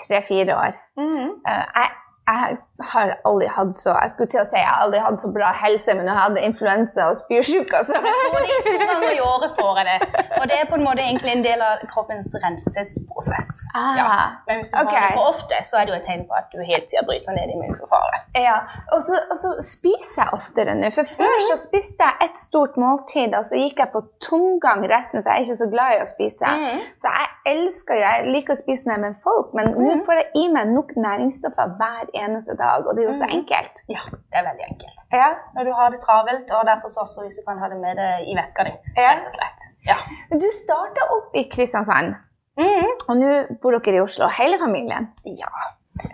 tre-fire 0.03 0.59
år. 0.59 0.81
Mm. 0.99 1.31
Uh, 1.47 1.65
jeg, 1.79 1.95
jeg 2.27 2.59
har 2.91 3.15
aldri 3.25 3.47
hatt 3.49 3.77
så 3.77 3.95
Jeg 4.03 4.13
skulle 4.13 4.31
til 4.33 4.41
å 4.43 4.47
si 4.47 4.59
jeg 4.59 4.69
har 4.69 4.83
aldri 4.85 5.01
hatt 5.01 5.21
så 5.21 5.31
bra 5.33 5.53
helse, 5.57 5.95
men 5.97 6.09
jeg 6.11 6.19
hadde 6.19 6.43
influensa 6.45 7.09
og 7.13 7.19
spyrsjuke. 7.21 7.83
Så. 7.87 8.01
Får 8.05 8.45
det 8.45 8.59
to 8.67 8.77
ganger 8.83 9.13
i 9.15 9.21
året 9.25 9.55
får 9.57 9.81
jeg 9.81 9.87
det. 9.91 10.25
Og 10.41 10.45
det 10.51 10.59
er 10.61 10.69
på 10.71 10.79
en 10.79 10.85
måte 10.85 11.05
egentlig 11.05 11.33
en 11.33 11.45
del 11.45 11.63
av 11.65 11.85
kroppens 11.93 12.33
renselsesprosess. 12.45 13.51
Ah, 13.75 13.95
Ja. 13.97 14.09
Men 14.47 14.61
hvis 14.61 14.71
du 14.73 14.77
okay. 14.81 14.93
har 14.93 15.09
det 15.09 15.19
for 15.19 15.33
ofte, 15.33 15.61
så 15.69 15.81
er 15.81 15.87
det 15.87 15.95
jo 15.95 15.99
et 16.01 16.07
tegn 16.09 16.25
på 16.29 16.37
at 16.37 16.51
du 16.53 16.61
hele 16.61 16.83
tida 16.89 17.05
bryter 17.09 17.37
ned 17.37 17.55
immunforsvaret. 17.55 18.29
Ja, 18.37 18.59
og 18.95 19.03
så, 19.07 19.21
og 19.31 19.39
så 19.41 19.55
spiser 19.65 20.27
jeg 20.27 20.37
oftere 20.37 20.77
nå. 20.77 20.91
For 20.97 21.09
før 21.19 21.37
så 21.49 21.57
spiste 21.61 22.07
jeg 22.07 22.29
et 22.29 22.41
stort 22.41 22.77
måltid, 22.81 23.35
og 23.39 23.47
så 23.49 23.61
gikk 23.61 23.81
jeg 23.83 23.93
på 23.95 24.05
tomgang 24.29 24.85
resten, 24.91 25.23
for 25.23 25.33
jeg 25.33 25.47
er 25.47 25.49
ikke 25.49 25.63
så 25.63 25.71
glad 25.73 25.97
i 25.97 26.03
å 26.05 26.09
spise. 26.11 26.53
Mm. 26.61 26.85
Så 27.01 27.15
jeg 27.17 27.55
elsker 27.55 27.99
jo, 27.99 28.05
jeg 28.05 28.35
liker 28.35 28.57
å 28.57 28.61
spise 28.61 28.91
når 28.91 29.07
jeg 29.07 29.15
er 29.15 29.21
folk, 29.25 29.55
men 29.57 29.73
nå 29.77 29.97
får 30.07 30.21
jeg 30.21 30.29
i 30.43 30.47
meg 30.53 30.73
nok 30.75 30.95
næringsstoffer 31.01 31.75
hver 31.81 32.11
eneste 32.25 32.57
dag, 32.59 32.66
og 32.87 32.93
det 32.97 33.05
er 33.05 33.09
jo 33.11 33.17
så 33.21 33.29
enkelt. 33.39 33.83
Ja, 33.93 34.03
det 34.11 34.41
er 34.41 34.45
veldig 34.49 34.67
enkelt. 34.71 35.07
Ja. 35.13 35.31
Når 35.57 35.69
du 35.69 35.73
har 35.79 35.95
det 35.95 36.03
travelt, 36.03 36.53
og 36.59 36.67
derfor 36.71 36.93
så 36.93 37.07
også 37.07 37.25
hvis 37.25 37.39
du 37.41 37.45
kan 37.49 37.63
ha 37.63 37.71
det 37.73 37.81
med 37.83 37.99
deg 38.01 38.31
i 38.31 38.37
veska 38.41 38.67
di. 38.69 38.75
Ja. 38.99 39.15
rett 39.15 39.31
og 39.31 39.35
slett. 39.39 39.67
Ja. 39.91 39.99
Du 40.43 40.49
starta 40.63 41.09
opp 41.17 41.35
i 41.41 41.47
Kristiansand, 41.55 42.15
mm. 42.61 42.93
og 43.09 43.15
nå 43.23 43.33
bor 43.63 43.79
dere 43.79 44.01
i 44.01 44.05
Oslo, 44.05 44.31
hele 44.41 44.61
familien. 44.63 45.11
ja. 45.43 45.53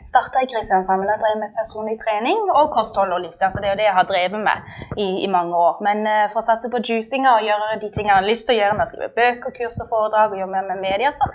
Starta 0.07 0.43
i 0.43 0.47
Kristiansand, 0.47 1.03
men 1.03 1.11
jeg 1.11 1.21
drev 1.23 1.39
med 1.41 1.55
personlig 1.59 1.97
trening 2.03 2.39
og 2.55 2.71
kosthold 2.77 3.15
og 3.17 3.25
livsstil. 3.25 3.51
Så 3.51 3.63
det 3.63 3.69
er 3.69 3.73
jo 3.73 3.81
det 3.81 3.89
jeg 3.89 3.97
har 3.97 4.07
drevet 4.07 4.45
med 4.49 4.69
i, 5.05 5.07
i 5.25 5.29
mange 5.31 5.59
år. 5.59 5.81
Men 5.87 6.05
uh, 6.07 6.29
for 6.31 6.39
å 6.39 6.47
satse 6.47 6.71
på 6.71 6.83
juicinga 6.87 7.33
og 7.39 7.49
gjøre 7.49 7.81
de 7.83 7.91
tingene 7.91 8.13
jeg 8.13 8.21
har 8.21 8.29
lyst 8.29 8.47
til 8.47 8.57
å 8.57 8.61
gjøre, 8.61 8.77
med 8.79 8.87
å 8.87 8.91
skrive 8.93 9.11
bøker, 9.17 9.57
kurs 9.59 9.81
og 9.83 9.91
foredrag 9.91 10.37
og 10.37 10.43
jobbe 10.43 10.55
med, 10.55 10.69
med 10.71 10.85
media, 10.87 11.11
så 11.17 11.27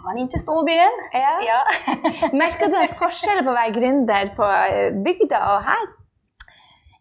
må 0.00 0.08
man 0.10 0.18
inn 0.22 0.28
til 0.32 0.40
storbyen. 0.40 0.94
Ja. 1.14 1.32
Ja. 1.44 1.60
Merker 2.42 2.70
du 2.72 2.76
en 2.80 2.94
forskjell 3.00 3.42
på 3.44 3.52
å 3.52 3.56
være 3.60 3.74
gründer 3.76 4.30
på 4.38 4.46
eh, 4.48 4.90
bygda 5.06 5.40
og 5.54 5.64
her? 5.68 5.82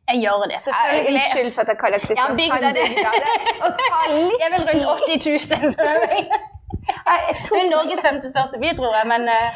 Jeg 0.10 0.24
gjør 0.26 0.46
det, 0.50 0.56
Eh, 0.58 0.62
selvfølgelig. 0.66 1.10
Unnskyld 1.22 1.52
for 1.56 1.62
at 1.62 1.68
jeg 1.72 1.78
kaller 1.84 2.00
Kristiansand 2.00 2.38
det- 2.66 2.86
bygda. 2.90 3.10
Det- 3.24 4.40
Jeg 4.42 4.48
er 4.48 4.54
vel 4.56 4.64
rundt 4.70 4.86
80 5.08 5.26
000. 5.26 5.40
Så 5.74 5.82
det 5.86 5.92
er 5.96 6.08
jeg 6.10 7.36
Det 7.46 7.60
er 7.62 7.70
Norges 7.76 8.02
femte 8.08 8.28
største 8.34 8.58
by, 8.64 8.70
tror 8.80 8.96
jeg. 8.98 9.06
Men, 9.14 9.22
eh, 9.30 9.50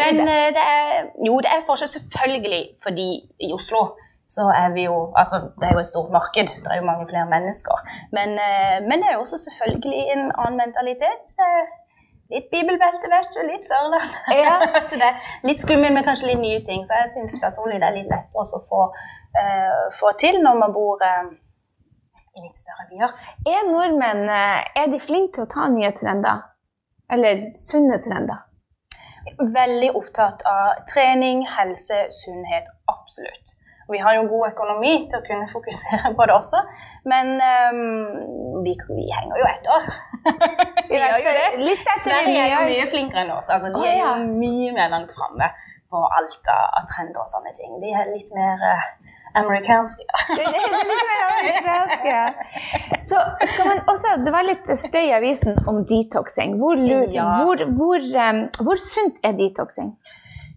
men 0.00 0.14
det. 0.20 0.36
eh, 0.36 0.48
det 0.56 0.64
er, 0.76 0.86
jo, 1.26 1.34
det 1.44 1.50
er 1.52 1.66
forskjell 1.68 1.92
selvfølgelig, 1.98 2.62
fordi 2.84 3.08
i 3.46 3.52
Oslo 3.58 3.82
så 4.36 4.44
er 4.62 4.68
vi 4.76 4.82
jo 4.88 4.96
Altså, 5.20 5.36
det 5.60 5.66
er 5.68 5.72
jo 5.76 5.82
et 5.84 5.90
stort 5.92 6.10
marked, 6.18 6.48
det 6.64 6.68
er 6.72 6.78
jo 6.80 6.86
mange 6.90 7.04
flere 7.10 7.26
mennesker. 7.34 7.76
Men, 8.16 8.28
eh, 8.48 8.78
men 8.88 8.96
det 9.02 9.06
er 9.10 9.14
jo 9.18 9.24
også 9.26 9.38
selvfølgelig 9.46 10.02
en 10.14 10.22
annen 10.40 10.56
mentalitet. 10.64 11.26
Litt 12.32 12.48
bibelbelte, 12.50 13.10
vet 13.12 13.34
du. 13.34 13.40
Litt 13.48 13.66
Sørland. 13.68 14.18
Ja. 14.32 14.56
litt 15.48 15.60
skummelt, 15.60 15.92
men 15.92 16.04
kanskje 16.06 16.30
litt 16.30 16.40
nye 16.40 16.60
ting. 16.64 16.86
Så 16.88 17.02
jeg 17.02 17.10
syns 17.12 17.38
personlig 17.42 17.80
det 17.82 17.90
er 17.90 17.98
litt 17.98 18.12
lettere 18.12 18.44
å 18.44 18.62
få, 18.70 18.84
uh, 19.36 19.82
få 20.00 20.14
til 20.22 20.40
når 20.44 20.60
man 20.62 20.72
bor 20.72 21.02
uh, 21.04 21.28
i 22.36 22.44
litt 22.44 22.56
større 22.56 22.86
byer. 22.90 23.12
Er 23.48 23.68
nordmenn 23.68 24.24
eh, 24.32 24.62
er 24.80 24.88
de 24.92 25.00
flinke 25.02 25.36
til 25.36 25.44
å 25.44 25.50
ta 25.52 25.68
nye 25.72 25.92
trender? 25.96 26.46
Eller 27.12 27.42
sunne 27.58 27.98
trender? 28.04 28.46
Veldig 29.38 29.90
opptatt 29.98 30.44
av 30.48 30.86
trening, 30.88 31.44
helse, 31.56 32.06
sunnhet. 32.22 32.70
Absolutt. 32.90 33.58
Vi 33.92 34.00
har 34.00 34.16
jo 34.16 34.28
god 34.30 34.52
økonomi 34.52 34.94
til 35.10 35.18
å 35.18 35.26
kunne 35.26 35.50
fokusere 35.52 36.14
på 36.16 36.26
det 36.28 36.34
også, 36.38 36.62
men 37.10 37.34
um, 37.36 38.62
vi, 38.64 38.72
vi 38.88 39.08
henger 39.12 39.42
jo 39.42 39.48
etter. 39.50 39.88
Vi 40.88 40.98
gjør 40.98 41.18
jo 41.26 41.34
det. 41.38 41.46
Litt 41.66 41.86
Sverige 42.04 42.40
er 42.46 42.50
jo 42.54 42.64
mye 42.70 42.88
flinkere 42.92 43.24
enn 43.26 43.34
oss. 43.36 43.50
Altså, 43.50 43.72
de 43.74 43.84
er 43.88 43.98
jo 44.02 44.12
mye 44.38 44.72
mer 44.76 44.90
langt 44.94 45.12
framme 45.16 45.48
på 45.92 46.02
alt 46.18 46.48
av, 46.52 46.84
trender 46.88 47.20
og 47.20 47.28
sånne 47.28 47.52
ting. 47.56 47.74
De 47.82 47.90
er 47.92 48.08
litt 48.12 48.30
mer 48.36 48.62
eh, 48.70 48.86
amerikanske. 49.42 50.06
Det 50.38 50.46
er 50.46 50.88
litt 50.88 51.04
mer 51.10 51.26
amerikanske. 51.28 52.16
Så 53.04 53.20
skal 53.52 53.68
man 53.68 53.82
også, 53.92 54.14
Det 54.24 54.32
var 54.34 54.46
litt 54.48 54.72
støy 54.78 55.02
i 55.10 55.12
avisen 55.18 55.58
om 55.68 55.82
detoxing. 55.90 56.56
Hvor, 56.62 56.80
lurt, 56.80 57.12
Ja. 57.16 57.28
hvor, 57.42 57.60
hvor, 57.76 58.00
um, 58.28 58.42
hvor 58.64 58.80
sunt 58.80 59.20
er 59.26 59.36
detoxing? 59.38 59.92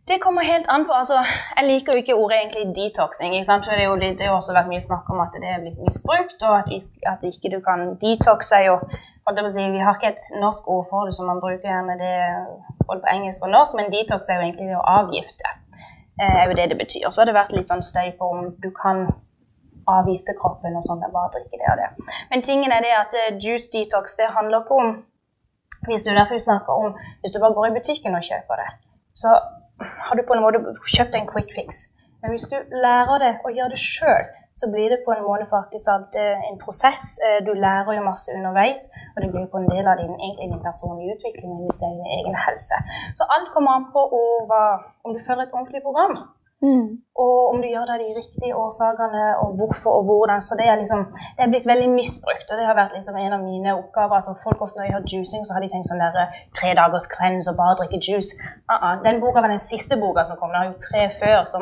Det 0.06 0.20
kommer 0.22 0.46
helt 0.46 0.68
an 0.70 0.84
på. 0.86 0.94
altså, 0.94 1.18
Jeg 1.58 1.66
liker 1.68 1.94
jo 1.98 2.02
ikke 2.04 2.16
ordet 2.16 2.38
egentlig 2.44 2.66
detoxing. 2.78 3.34
ikke 3.34 3.48
sant? 3.48 3.66
For 3.66 3.74
Det 3.74 3.82
er 3.84 3.90
jo 3.90 3.96
det, 4.04 4.12
det 4.20 4.28
har 4.30 4.36
også 4.38 4.54
vært 4.54 4.70
mye 4.70 4.84
snakk 4.88 5.10
om 5.10 5.20
at 5.24 5.34
det 5.34 5.50
er 5.50 5.64
blitt 5.64 5.80
misbrukt, 5.88 6.38
og 6.46 6.58
at, 6.60 6.70
at 7.12 7.24
ikke 7.32 7.50
du 7.56 7.60
kan 7.66 7.88
detoxe. 8.04 8.56
er 8.56 8.66
jo, 8.70 8.76
jeg 9.34 9.46
på 9.46 9.50
si, 9.50 9.64
Vi 9.74 9.84
har 9.86 9.96
ikke 9.98 10.14
et 10.14 10.26
norsk 10.42 10.68
ord 10.70 10.88
for 10.90 11.06
det, 11.06 11.16
som 11.18 11.26
man 11.26 11.42
bruker 11.42 11.66
gjerne 11.66 11.96
det 11.98 12.16
både 12.88 13.02
på 13.02 13.14
engelsk 13.16 13.46
og 13.46 13.54
norsk, 13.58 13.76
men 13.78 13.92
detox 13.94 14.30
er 14.30 14.38
jo 14.38 14.48
egentlig 14.48 14.68
det 14.70 14.78
å 14.78 14.90
avgifte. 15.00 15.54
Eh, 16.22 16.36
er 16.42 16.46
jo 16.48 16.58
det 16.60 16.70
det 16.70 16.78
betyr. 16.84 17.10
Så 17.10 17.22
har 17.22 17.30
det 17.30 17.40
vært 17.40 17.56
litt 17.56 17.72
sånn 17.72 17.84
støy 17.84 18.12
på 18.20 18.30
om 18.36 18.52
du 18.64 18.70
kan 18.84 19.08
avgifte 19.90 20.38
kroppen 20.42 20.78
og 20.78 20.86
sånn, 20.86 21.04
og 21.06 21.14
bare 21.14 21.34
drikke 21.34 21.60
det 21.62 21.72
og 21.74 21.82
det. 21.82 21.90
Men 22.30 22.46
tingen 22.46 22.72
er 22.72 22.86
det 22.86 22.94
at 23.00 23.18
eh, 23.20 23.36
juice 23.42 23.70
detox 23.74 24.16
det 24.20 24.32
handler 24.38 24.64
ikke 24.64 24.80
om 24.82 24.96
hvis 25.86 26.06
du 26.06 26.14
derfor 26.14 26.40
snakker 26.42 26.74
om 26.86 26.96
hvis 27.22 27.34
du 27.34 27.40
bare 27.42 27.54
går 27.54 27.68
i 27.68 27.76
butikken 27.76 28.18
og 28.18 28.26
kjøper 28.26 28.62
det, 28.62 28.70
så 29.14 29.36
har 30.08 30.18
du 30.18 30.24
på 30.26 30.34
en 30.34 30.42
måte 30.46 30.62
kjøpt 30.96 31.18
en 31.18 31.28
quick 31.30 31.52
fix. 31.54 31.88
Men 32.22 32.34
hvis 32.34 32.48
du 32.50 32.58
lærer 32.86 33.22
det 33.22 33.34
å 33.46 33.54
gjøre 33.54 33.74
det 33.76 33.82
sjøl, 33.82 34.26
så 34.60 34.66
blir 34.74 34.88
det 34.94 35.00
på 35.06 35.12
en 35.14 35.26
måte 35.30 35.46
faktisk 35.56 35.86
alltid 35.96 36.30
en 36.50 36.60
prosess. 36.66 37.04
Eh, 37.26 37.40
Du 37.48 37.52
lærer 37.66 37.92
jo 37.98 38.10
masse 38.12 38.28
underveis, 38.38 38.82
og 39.14 39.18
det 39.22 39.30
blir 39.34 39.52
på 39.54 39.58
en 39.62 39.72
del 39.74 39.86
av 39.92 39.96
din, 40.02 40.16
din 40.42 40.64
personlige 40.68 41.14
utvikling 41.16 41.50
og 41.54 41.62
investering 41.62 42.00
i 42.04 42.16
egen 42.20 42.38
helse. 42.46 42.76
Så 43.18 43.24
alt 43.36 43.50
kommer 43.54 43.72
an 43.72 43.88
på 43.96 44.02
om 45.06 45.10
du 45.16 45.20
følger 45.28 45.44
et 45.46 45.56
ordentlig 45.58 45.82
program. 45.88 46.16
Og 47.24 47.38
om 47.52 47.58
du 47.62 47.68
gjør 47.70 47.86
det 47.88 47.96
av 47.96 48.02
de 48.04 48.18
riktige 48.22 48.58
årsakene, 48.66 49.24
og 49.42 49.50
hvorfor 49.60 49.92
og 50.00 50.04
hvordan. 50.08 50.42
Så 50.48 50.54
det 50.60 50.68
er 50.72 50.76
liksom, 50.82 51.02
det 51.36 51.42
er 51.44 51.52
blitt 51.54 51.72
veldig 51.72 51.90
misbrukt, 52.00 52.48
og 52.52 52.58
det 52.60 52.68
har 52.70 52.78
vært 52.82 52.96
liksom 52.98 53.16
en 53.18 53.36
av 53.38 53.42
mine 53.50 53.78
oppgaver. 53.82 54.16
Altså 54.20 54.32
folk 54.46 54.60
ofte 54.62 54.78
Når 54.78 54.86
de 54.88 54.96
har 54.98 55.10
juicing, 55.12 55.44
så 55.46 55.54
har 55.54 55.62
de 55.62 55.70
tenkt 55.72 55.90
sånn 55.90 56.04
der 56.06 56.16
eh, 56.24 56.36
tre 56.60 56.70
dagers 56.80 57.08
cleanse 57.16 57.52
og 57.52 57.60
bare 57.62 57.78
drikke 57.80 58.04
juice. 58.08 58.32
Uh 58.72 58.78
-uh. 58.84 58.96
Den 59.08 59.22
boka 59.24 59.42
var 59.42 59.52
den 59.56 59.68
siste 59.72 59.96
boka 60.04 60.24
som 60.24 60.38
kom. 60.38 60.52
Det 60.52 60.60
har 60.62 60.70
jo 60.72 60.84
tre 60.88 61.02
før 61.22 61.40
som 61.54 61.62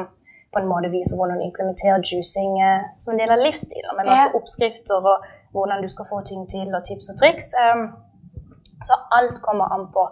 på 0.54 0.62
en 0.62 0.70
måte 0.72 0.92
viser 0.94 1.18
hvordan 1.18 1.40
du 1.40 1.46
implementerer 1.48 2.06
juicing 2.10 2.52
eh, 2.68 2.86
som 3.02 3.14
en 3.14 3.22
del 3.22 3.34
av 3.36 3.44
livsstilen, 3.46 3.96
men 3.98 4.10
masse 4.12 4.30
også 4.30 4.40
oppskrifter 4.40 5.10
og 5.12 5.26
hvordan 5.54 5.84
du 5.84 5.90
skal 5.94 6.10
få 6.12 6.22
ting 6.30 6.44
til, 6.54 6.68
og 6.76 6.82
tips 6.88 7.12
og 7.14 7.20
triks. 7.22 7.48
Um, 7.64 7.84
så 8.88 8.98
alt 9.18 9.38
kommer 9.48 9.66
an 9.76 9.88
på 9.96 10.04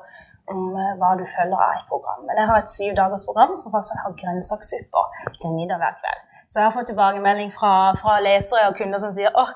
om 0.52 0.62
eh, 0.76 0.94
hva 1.00 1.12
du 1.20 1.26
følger 1.36 1.60
av 1.66 1.76
et 1.78 1.88
program. 1.92 2.26
Men 2.28 2.40
jeg 2.40 2.50
har 2.52 2.62
et 2.62 2.74
syv 2.78 2.96
dagers 3.02 3.26
program 3.28 3.54
som 3.60 3.74
faktisk 3.76 4.06
har 4.06 4.18
grønnsakssuppe 4.22 5.04
til 5.42 5.56
middag 5.60 5.82
hver 5.82 5.98
kveld. 6.02 6.26
Så 6.48 6.60
jeg 6.60 6.68
har 6.68 6.76
fått 6.76 6.90
tilbakemelding 6.92 7.54
fra, 7.60 7.74
fra 8.02 8.18
lesere 8.26 8.68
og 8.70 8.76
kunder 8.80 9.00
som 9.00 9.14
sier 9.16 9.32
åh, 9.40 9.54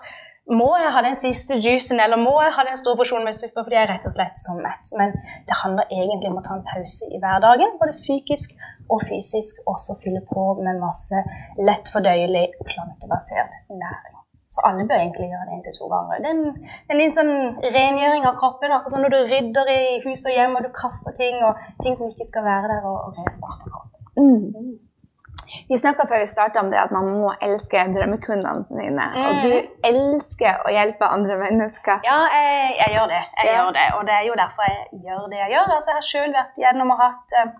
må 0.60 0.70
jeg 0.78 0.92
ha 0.94 1.02
den 1.02 1.18
siste 1.18 1.58
juicen, 1.58 2.00
eller 2.00 2.22
må 2.22 2.36
jeg 2.44 2.54
ha 2.54 2.64
den 2.68 2.78
store 2.78 3.00
porsjonen 3.00 3.26
med 3.26 3.34
suppe, 3.34 3.64
fordi 3.64 3.76
jeg 3.76 3.88
er 3.88 3.92
rett 3.96 4.06
og 4.06 4.14
slett 4.14 4.38
så 4.38 4.54
mett. 4.60 4.92
Men 5.00 5.16
det 5.48 5.58
handler 5.64 5.90
egentlig 5.90 6.30
om 6.30 6.38
å 6.38 6.46
ta 6.46 6.60
en 6.60 6.68
pause 6.70 7.10
i 7.10 7.22
hverdagen, 7.24 7.74
både 7.82 7.98
psykisk 7.98 8.54
og 8.90 9.02
fysisk, 9.10 9.62
også 9.68 9.96
fylle 10.04 10.22
på 10.34 10.44
med 10.62 10.80
masse 10.82 11.22
lett 11.70 11.88
fordøyelig, 11.94 12.46
plantebasert 12.68 13.54
næring. 13.70 14.12
Så 14.56 14.62
alle 14.68 14.86
bør 14.88 14.96
egentlig 15.02 15.28
gjøre 15.32 15.46
det 15.50 15.54
en 15.58 15.64
til 15.66 15.74
to 15.80 15.88
ganger. 15.92 16.20
Det 16.24 16.30
er 16.30 16.38
en, 16.38 16.70
en 16.94 17.00
litt 17.02 17.16
sånn 17.16 17.34
rengjøring 17.76 18.24
av 18.30 18.38
kroppen. 18.40 18.72
Akkurat 18.72 18.94
som 18.94 19.02
når 19.04 19.12
du 19.12 19.18
rydder 19.34 19.72
i 19.74 19.82
hus 20.06 20.24
og 20.30 20.32
hjem, 20.38 20.56
og 20.56 20.64
du 20.64 20.70
kaster 20.78 21.12
ting 21.18 21.42
og 21.44 21.60
ting 21.84 21.98
som 22.00 22.08
ikke 22.14 22.28
skal 22.30 22.46
være 22.48 22.70
der, 22.72 22.86
og, 22.88 23.10
og 23.10 23.20
restarter 23.26 23.74
kroppen. 23.74 24.02
Mm. 24.16 24.78
Vi 25.70 25.78
snakka 25.78 26.06
før 26.08 26.20
vi 26.24 26.28
starta 26.30 26.60
om 26.62 26.70
det 26.72 26.80
at 26.82 26.92
man 26.96 27.06
må 27.20 27.34
elske 27.44 27.84
drømmekundene 27.96 28.64
sine. 28.68 29.06
Og 29.28 29.38
du 29.44 29.52
elsker 29.90 30.64
å 30.68 30.72
hjelpe 30.74 31.08
andre 31.18 31.38
mennesker. 31.42 32.02
Ja, 32.08 32.18
jeg, 32.34 32.74
jeg 32.80 32.96
gjør 32.96 33.12
det. 33.12 33.22
Jeg 33.40 33.50
Ja. 33.50 33.56
gjør 33.60 33.72
det. 33.78 33.86
Og 33.98 34.06
det 34.08 34.16
er 34.18 34.26
jo 34.30 34.36
derfor 34.42 34.70
jeg 34.72 35.02
gjør 35.06 35.28
det 35.32 35.40
jeg 35.44 35.52
gjør. 35.56 35.74
Altså, 35.78 35.90
jeg 35.92 36.00
har 36.02 36.08
selv 36.12 36.40
vært 36.40 36.62
gjennom 36.64 36.96
og 36.96 37.02
hatt 37.04 37.38
eh, 37.42 37.54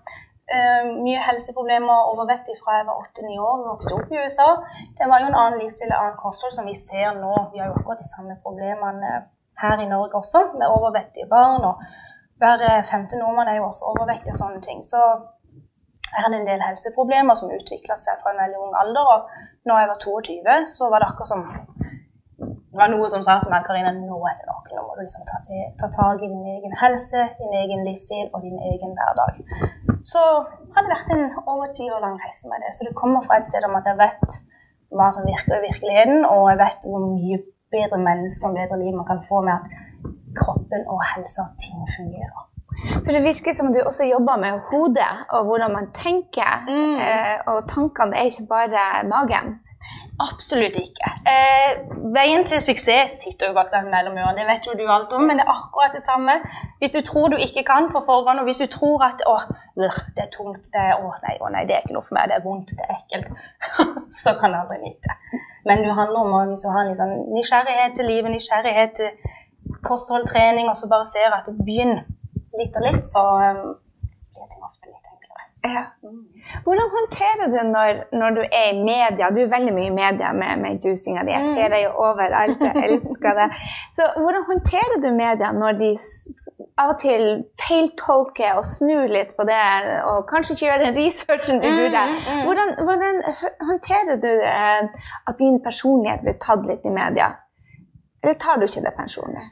eh, 0.54 0.84
mye 1.06 1.22
helseproblemer 1.28 2.10
overvekt 2.12 2.50
fra 2.62 2.80
jeg 2.80 2.88
var 2.90 3.04
8-9 3.04 3.38
år 3.50 3.56
og 3.62 3.70
vokste 3.72 3.96
opp 3.98 4.12
i 4.12 4.20
USA. 4.24 4.50
Det 4.98 5.10
var 5.12 5.22
jo 5.22 5.30
en 5.30 5.40
annen 5.42 5.62
livsstil, 5.62 5.94
og 5.94 6.02
annet 6.02 6.22
kosthold 6.26 6.54
som 6.58 6.70
vi 6.70 6.76
ser 6.88 7.16
nå. 7.22 7.34
Vi 7.54 7.62
har 7.62 7.70
jo 7.70 7.78
akkurat 7.78 8.02
de 8.04 8.10
samme 8.14 8.38
problemene 8.46 9.14
her 9.64 9.78
i 9.86 9.92
Norge 9.94 10.20
også, 10.22 10.40
med 10.60 10.74
overvektige 10.78 11.30
barn. 11.36 11.64
og 11.70 11.76
Hver 12.42 12.66
eh, 12.70 12.86
femte 12.92 13.20
nordmann 13.22 13.52
er 13.52 13.58
jo 13.60 13.70
også 13.70 13.90
overvektig 13.94 14.34
og 14.36 14.42
sånne 14.42 14.62
ting. 14.68 14.84
Så 14.92 15.02
jeg 16.14 16.24
hadde 16.24 16.40
en 16.42 16.50
del 16.52 16.62
helseproblemer 16.68 17.36
som 17.38 17.54
utvikla 17.58 17.98
seg 18.00 18.22
fra 18.22 18.34
en 18.34 18.44
veldig 18.44 18.60
ung 18.66 18.76
alder. 18.82 19.14
Og 19.14 19.20
når 19.68 19.82
jeg 19.82 19.92
var 19.92 20.00
22, 20.04 20.60
så 20.76 20.90
var 20.92 21.02
det 21.02 21.10
akkurat 21.10 21.32
som 21.34 21.48
det 22.76 22.82
var 22.82 22.90
noe 22.92 23.08
som 23.08 23.22
sa 23.24 23.38
til 23.40 23.54
meg 23.54 23.64
Karina, 23.64 23.92
nå 23.96 24.18
er 24.28 24.34
det 24.36 24.50
nok. 24.50 24.66
Nå 24.76 24.82
må 24.84 24.96
du 24.98 25.06
liksom 25.06 25.24
ta, 25.30 25.38
til, 25.46 25.62
ta 25.80 25.88
tak 25.94 26.20
i 26.20 26.28
din 26.28 26.48
egen 26.58 26.74
helse, 26.76 27.22
din 27.38 27.54
egen 27.62 27.86
livsstil 27.88 28.26
og 28.36 28.44
din 28.44 28.58
egen 28.72 28.92
hverdag. 28.98 29.38
Så 30.04 30.20
har 30.76 30.84
det 30.84 30.92
vært 30.92 31.14
en 31.16 31.24
over 31.48 31.72
ti 31.72 31.88
år 31.88 32.04
lang 32.04 32.18
reise 32.20 32.52
med 32.52 32.60
det. 32.66 32.74
Så 32.76 32.84
det 32.84 32.98
kommer 33.00 33.24
fra 33.24 33.40
et 33.40 33.48
sted 33.48 33.64
om 33.64 33.78
at 33.80 33.88
jeg 33.88 34.02
vet 34.02 34.36
hva 34.92 35.08
som 35.08 35.24
virker 35.24 35.56
i 35.56 35.64
virkeligheten, 35.70 36.28
og 36.28 36.50
jeg 36.52 36.60
vet 36.66 36.90
hvor 36.92 37.08
mye 37.08 37.40
bedre 37.78 38.02
mennesker 38.10 38.52
og 38.52 38.60
bedre 38.60 38.82
liv 38.84 39.00
man 39.00 39.08
kan 39.08 39.24
få 39.30 39.40
med 39.48 39.56
at 39.56 39.66
kroppen 40.36 40.84
og 40.92 41.00
helsa 41.14 41.48
og 41.48 41.56
ting 41.64 41.80
fungerer. 41.96 42.44
For 43.06 43.16
det 43.16 43.24
virker 43.24 43.56
som 43.56 43.72
du 43.72 43.80
også 43.80 44.04
jobber 44.04 44.36
med 44.44 44.60
hodet 44.68 45.14
og 45.32 45.48
hvordan 45.48 45.72
man 45.72 45.94
tenker. 45.96 46.68
Mm. 46.68 46.98
Eh, 47.08 47.38
og 47.52 47.64
tankene 47.72 48.20
er 48.20 48.28
ikke 48.28 48.50
bare 48.52 48.84
magen. 49.08 49.62
Absolutt 50.20 50.76
ikke. 50.80 51.10
Eh, 51.28 51.72
veien 52.16 52.46
til 52.48 52.62
suksess 52.64 53.18
sitter 53.24 53.50
jo 53.50 53.56
bak 53.58 53.68
seg 53.68 53.84
mellom 53.92 54.16
ørene. 54.16 54.38
Det 54.40 54.46
vet 54.48 54.68
jo 54.70 54.76
du 54.80 54.86
alt 54.88 55.12
om, 55.18 55.26
men 55.28 55.42
det 55.42 55.44
er 55.44 55.52
akkurat 55.52 55.92
det 55.98 56.06
samme. 56.08 56.38
Hvis 56.80 56.94
du 56.96 57.02
tror 57.04 57.28
du 57.34 57.36
ikke 57.36 57.64
kan 57.68 57.90
på 57.92 58.00
forhånd, 58.08 58.40
og 58.40 58.48
hvis 58.48 58.62
du 58.64 58.68
tror 58.78 59.04
at 59.10 59.24
å, 59.28 59.36
øh, 59.82 59.98
det 60.16 60.24
er 60.24 60.32
tungt, 60.38 60.70
det 60.72 60.80
er, 60.86 60.94
å 61.04 61.12
nei, 61.26 61.36
å 61.44 61.52
nei, 61.52 61.66
det 61.68 61.76
er 61.76 61.84
ikke 61.84 61.98
noe 61.98 62.06
for 62.08 62.16
meg, 62.16 62.30
det 62.32 62.38
er 62.40 62.46
vondt, 62.48 62.72
det 62.80 62.86
er 62.88 62.96
ekkelt, 62.96 63.28
så 64.22 64.38
kan 64.40 64.56
det 64.56 64.62
aldri 64.64 64.80
nytte. 64.86 65.18
Men 65.68 65.84
det 65.84 65.98
handler 66.00 66.20
om 66.24 66.34
å- 66.40 66.46
hvis 66.54 66.64
du 66.64 66.70
har 66.72 66.86
en 66.88 66.96
sånn 67.02 67.16
nysgjerrighet 67.36 67.96
til 68.00 68.08
livet, 68.14 68.32
nysgjerrighet 68.32 68.96
til 68.96 69.12
kosthold, 69.84 70.28
trening, 70.32 70.70
og 70.72 70.78
så 70.80 70.88
bare 70.90 71.06
ser 71.12 71.34
at 71.36 71.50
det 71.50 71.58
begynner 71.66 72.06
litt 72.60 72.76
og 72.80 72.88
litt, 72.88 73.04
så 73.04 73.24
um, 73.52 73.64
blir 74.32 74.48
ting 74.54 74.64
ofte 74.64 74.88
litt 74.94 75.12
enklere. 75.12 75.48
Ja. 75.66 75.82
Hvordan 76.64 76.90
håndterer 76.96 77.48
du 77.50 77.58
når, 77.70 78.02
når 78.20 78.36
du 78.38 78.42
er 78.44 78.68
i 78.74 78.82
media? 78.86 79.30
Du 79.34 79.40
er 79.42 79.50
veldig 79.50 79.74
mye 79.74 79.90
i 79.90 79.96
media 79.96 80.32
med, 80.34 80.62
med 80.62 80.86
juicinga 80.86 81.24
di. 81.26 81.34
Jeg 81.34 81.54
ser 81.56 81.72
deg 81.74 81.86
jo 81.88 81.94
overalt. 82.08 82.62
Jeg 82.62 82.84
elsker 82.90 83.40
det. 83.40 83.48
Så 83.98 84.08
hvordan 84.20 84.46
håndterer 84.50 85.00
du 85.02 85.10
media 85.16 85.50
når 85.56 85.80
de 85.82 85.90
av 86.78 86.94
og 86.94 87.00
til 87.02 87.26
feiltolker 87.62 88.60
og 88.60 88.66
snur 88.68 89.10
litt 89.12 89.34
på 89.38 89.48
det, 89.48 89.60
og 90.12 90.26
kanskje 90.30 90.56
ikke 90.56 90.66
gjør 90.68 90.84
den 90.84 90.98
researchen 91.00 91.62
du 91.64 91.70
burde? 91.72 92.06
Hvordan, 92.48 92.74
hvordan 92.88 93.22
håndterer 93.72 94.22
du 94.22 94.32
eh, 94.32 95.12
at 95.28 95.40
din 95.40 95.62
personlighet 95.64 96.26
blir 96.26 96.40
tatt 96.46 96.66
litt 96.70 96.86
i 96.86 96.94
media? 96.94 97.32
Eller 98.24 98.38
tar 98.42 98.60
du 98.60 98.68
ikke 98.68 98.86
det 98.86 98.96
personlig? 98.98 99.46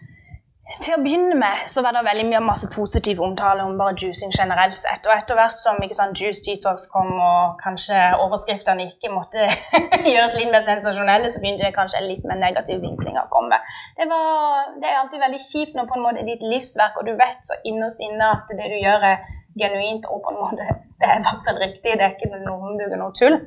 Til 0.81 0.95
å 0.95 1.01
begynne 1.03 1.35
med 1.37 1.67
så 1.69 1.83
var 1.85 1.93
det 1.93 2.01
veldig 2.07 2.23
mye 2.31 2.39
masse 2.43 2.67
positiv 2.73 3.19
omtale 3.21 3.61
om 3.65 3.75
bare 3.77 3.93
juicing 3.99 4.33
generelt 4.33 4.79
sett. 4.79 5.05
Og 5.05 5.13
etter 5.13 5.37
hvert 5.37 5.59
som 5.61 5.77
ikke 5.85 5.97
sant, 5.97 6.17
Juice 6.17 6.41
Detox 6.45 6.87
kom 6.93 7.11
og 7.13 7.59
kanskje 7.61 7.99
overskriftene 8.23 8.87
ikke 8.89 9.11
måtte 9.13 9.45
gjøres 10.13 10.33
litt 10.39 10.49
mer 10.53 10.65
sensasjonelle, 10.65 11.29
så 11.29 11.43
begynte 11.43 11.67
det 11.67 11.75
kanskje 11.77 12.01
litt 12.07 12.25
mer 12.29 12.41
negativ 12.41 12.81
vinklinger 12.81 13.21
å 13.25 13.31
komme. 13.33 13.61
Det, 13.99 14.09
var, 14.09 14.73
det 14.81 14.89
er 14.89 14.99
alltid 15.03 15.21
veldig 15.21 15.43
kjipt 15.45 15.77
når 15.77 15.91
på 15.91 15.99
en 15.99 16.07
måte 16.07 16.25
ditt 16.25 16.41
livsverk, 16.41 16.97
og 16.97 17.07
du 17.07 17.13
vet 17.21 17.45
så 17.45 17.59
innerst 17.69 18.01
inne 18.01 18.33
at 18.39 18.49
det 18.57 18.73
du 18.73 18.77
gjør 18.81 19.07
er 19.13 19.29
genuint 19.59 20.09
og 20.09 20.23
på 20.25 20.33
en 20.33 20.41
måte 20.41 20.65
det 21.03 21.09
er 21.11 21.23
faktisk 21.27 21.59
riktig, 21.61 21.97
det 21.99 22.05
er 22.05 22.15
ikke 22.15 22.31
noe 22.33 22.59
humbug 22.63 22.93
og 22.95 22.99
noe 23.01 23.15
tull. 23.17 23.37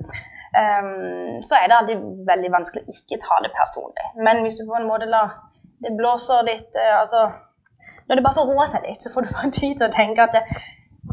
Um, 0.56 1.40
så 1.45 1.59
er 1.59 1.68
det 1.68 1.76
alltid 1.76 2.04
veldig 2.28 2.50
vanskelig 2.52 2.85
å 2.85 2.95
ikke 2.95 3.18
ta 3.21 3.40
det 3.45 3.50
personlig. 3.56 4.06
Men 4.25 4.45
hvis 4.45 4.59
du 4.61 4.66
på 4.68 4.76
en 4.78 4.88
måte 4.88 5.09
lar 5.11 5.35
det 5.85 5.92
blåser 5.99 6.47
litt 6.47 6.76
eh, 6.78 6.95
Altså, 7.00 7.26
når 8.09 8.18
det 8.18 8.25
bare 8.25 8.38
får 8.38 8.49
roa 8.52 8.66
seg 8.71 8.87
litt, 8.88 9.02
så 9.02 9.12
får 9.12 9.26
du 9.26 9.35
bare 9.35 9.52
tid 9.61 9.76
til 9.76 9.88
å 9.88 9.92
tenke 9.92 10.26
at 10.26 10.35
det, 10.37 10.45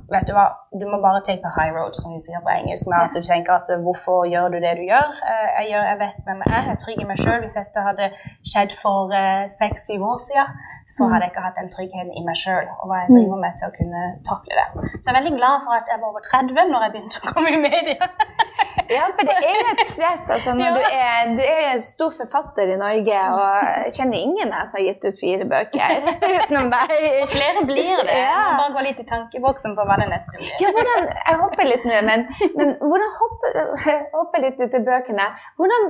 Vet 0.10 0.26
du 0.26 0.34
hva, 0.36 0.46
du 0.74 0.84
må 0.90 0.98
bare 1.02 1.22
take 1.26 1.42
the 1.42 1.52
high 1.54 1.72
road, 1.74 1.94
som 1.98 2.14
vi 2.16 2.22
sier 2.22 2.42
på 2.42 2.50
engelsk. 2.50 2.88
med 2.90 2.98
at 3.08 3.14
du 3.14 3.22
tenker 3.26 3.54
at 3.54 3.70
Hvorfor 3.86 4.26
gjør 4.30 4.50
du 4.54 4.58
det 4.62 4.74
du 4.80 4.84
gjør? 4.88 5.10
Eh, 5.32 5.50
jeg, 5.60 5.70
gjør, 5.72 5.84
jeg 5.92 6.00
vet 6.00 6.26
hvem 6.28 6.42
jeg 6.44 6.54
er, 6.54 6.64
jeg 6.68 6.74
er 6.74 6.82
trygg 6.84 7.02
i 7.04 7.08
meg 7.10 7.22
sjøl. 7.22 7.40
Hvis 7.44 7.58
dette 7.60 7.86
hadde 7.88 8.10
skjedd 8.52 8.74
for 8.82 9.14
eh, 9.18 9.46
seks-syv 9.54 10.06
år 10.14 10.20
siden, 10.26 10.58
så 10.88 11.08
hadde 11.10 11.26
jeg 11.26 11.34
ikke 11.34 11.44
hatt 11.46 11.60
den 11.60 11.72
tryggheten 11.74 12.12
i 12.20 12.24
meg 12.26 12.38
sjøl 12.40 12.66
og 12.74 12.90
hva 12.90 13.04
jeg 13.04 13.14
driver 13.14 13.40
med 13.44 13.60
til 13.60 13.70
å 13.70 13.76
kunne 13.78 14.04
takle 14.28 14.58
det. 14.60 14.68
Så 15.00 15.06
jeg 15.06 15.12
er 15.14 15.18
veldig 15.20 15.36
glad 15.38 15.64
for 15.66 15.78
at 15.78 15.92
jeg 15.92 16.02
var 16.02 16.10
over 16.12 16.26
30 16.28 16.72
når 16.74 16.86
jeg 16.86 16.94
begynte 16.96 17.22
å 17.22 17.34
komme 17.34 17.54
i 17.54 17.62
media. 17.62 18.10
ja, 18.98 19.06
for 19.16 19.30
det 19.30 19.36
er 19.38 19.70
et 19.72 19.84
press. 19.94 20.26
Altså, 20.36 20.56
når 20.60 20.68
ja. 20.68 20.74
du, 20.76 20.98
er, 21.00 21.32
du 21.40 21.44
er 21.46 21.70
en 21.72 21.84
stor 21.84 22.12
forfatter 22.18 22.74
i 22.74 22.78
Norge, 22.80 23.22
og 23.38 23.72
jeg 23.86 23.96
kjenner 24.00 24.20
ingen 24.20 24.54
jeg 24.58 24.70
som 24.72 24.80
har 24.80 24.86
gitt 24.90 25.08
ut 25.08 25.22
fire 25.22 25.48
bøker 25.54 25.96
utenom 26.36 26.74
deg. 26.74 26.96
Og 27.24 27.32
flere 27.34 27.66
blir 27.70 28.04
det. 28.10 28.20
Ja. 28.20 28.44
Bare 28.60 28.76
gå 28.76 28.86
litt 28.90 29.02
i 29.04 29.08
tankeboksen 29.10 29.78
på 29.78 29.88
hva 29.88 30.00
det 30.02 30.10
neste 30.12 30.42
blir. 30.42 30.54
ja, 30.62 30.74
hvordan, 30.76 31.10
jeg 31.16 31.42
hopper 31.46 31.70
litt 31.70 31.88
nå, 31.90 32.04
men, 32.10 32.28
men 32.58 32.76
hvordan 32.84 33.18
hopper, 33.22 33.60
hopper 34.20 34.46
litt 34.48 34.62
ut 34.62 34.78
i 34.80 34.86
bøkene. 34.92 35.32
Hvordan, 35.60 35.90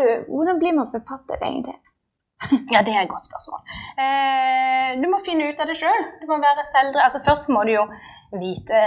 du, 0.00 0.06
hvordan 0.32 0.60
blir 0.62 0.76
man 0.80 0.90
forfatter, 0.92 1.40
egentlig? 1.44 1.76
Ja, 2.74 2.80
det 2.86 2.94
er 2.94 3.04
et 3.04 3.12
godt 3.12 3.28
spørsmål. 3.28 3.60
Eh, 4.02 4.90
du 5.02 5.06
må 5.12 5.20
finne 5.26 5.50
ut 5.50 5.60
av 5.60 5.70
det 5.70 5.76
sjøl. 5.80 6.02
Du 6.22 6.26
må 6.30 6.40
være 6.40 6.64
selvdrevet. 6.72 7.06
Altså, 7.06 7.20
først 7.28 7.52
må 7.54 7.64
du 7.68 7.74
jo 7.76 7.84
vite 8.40 8.80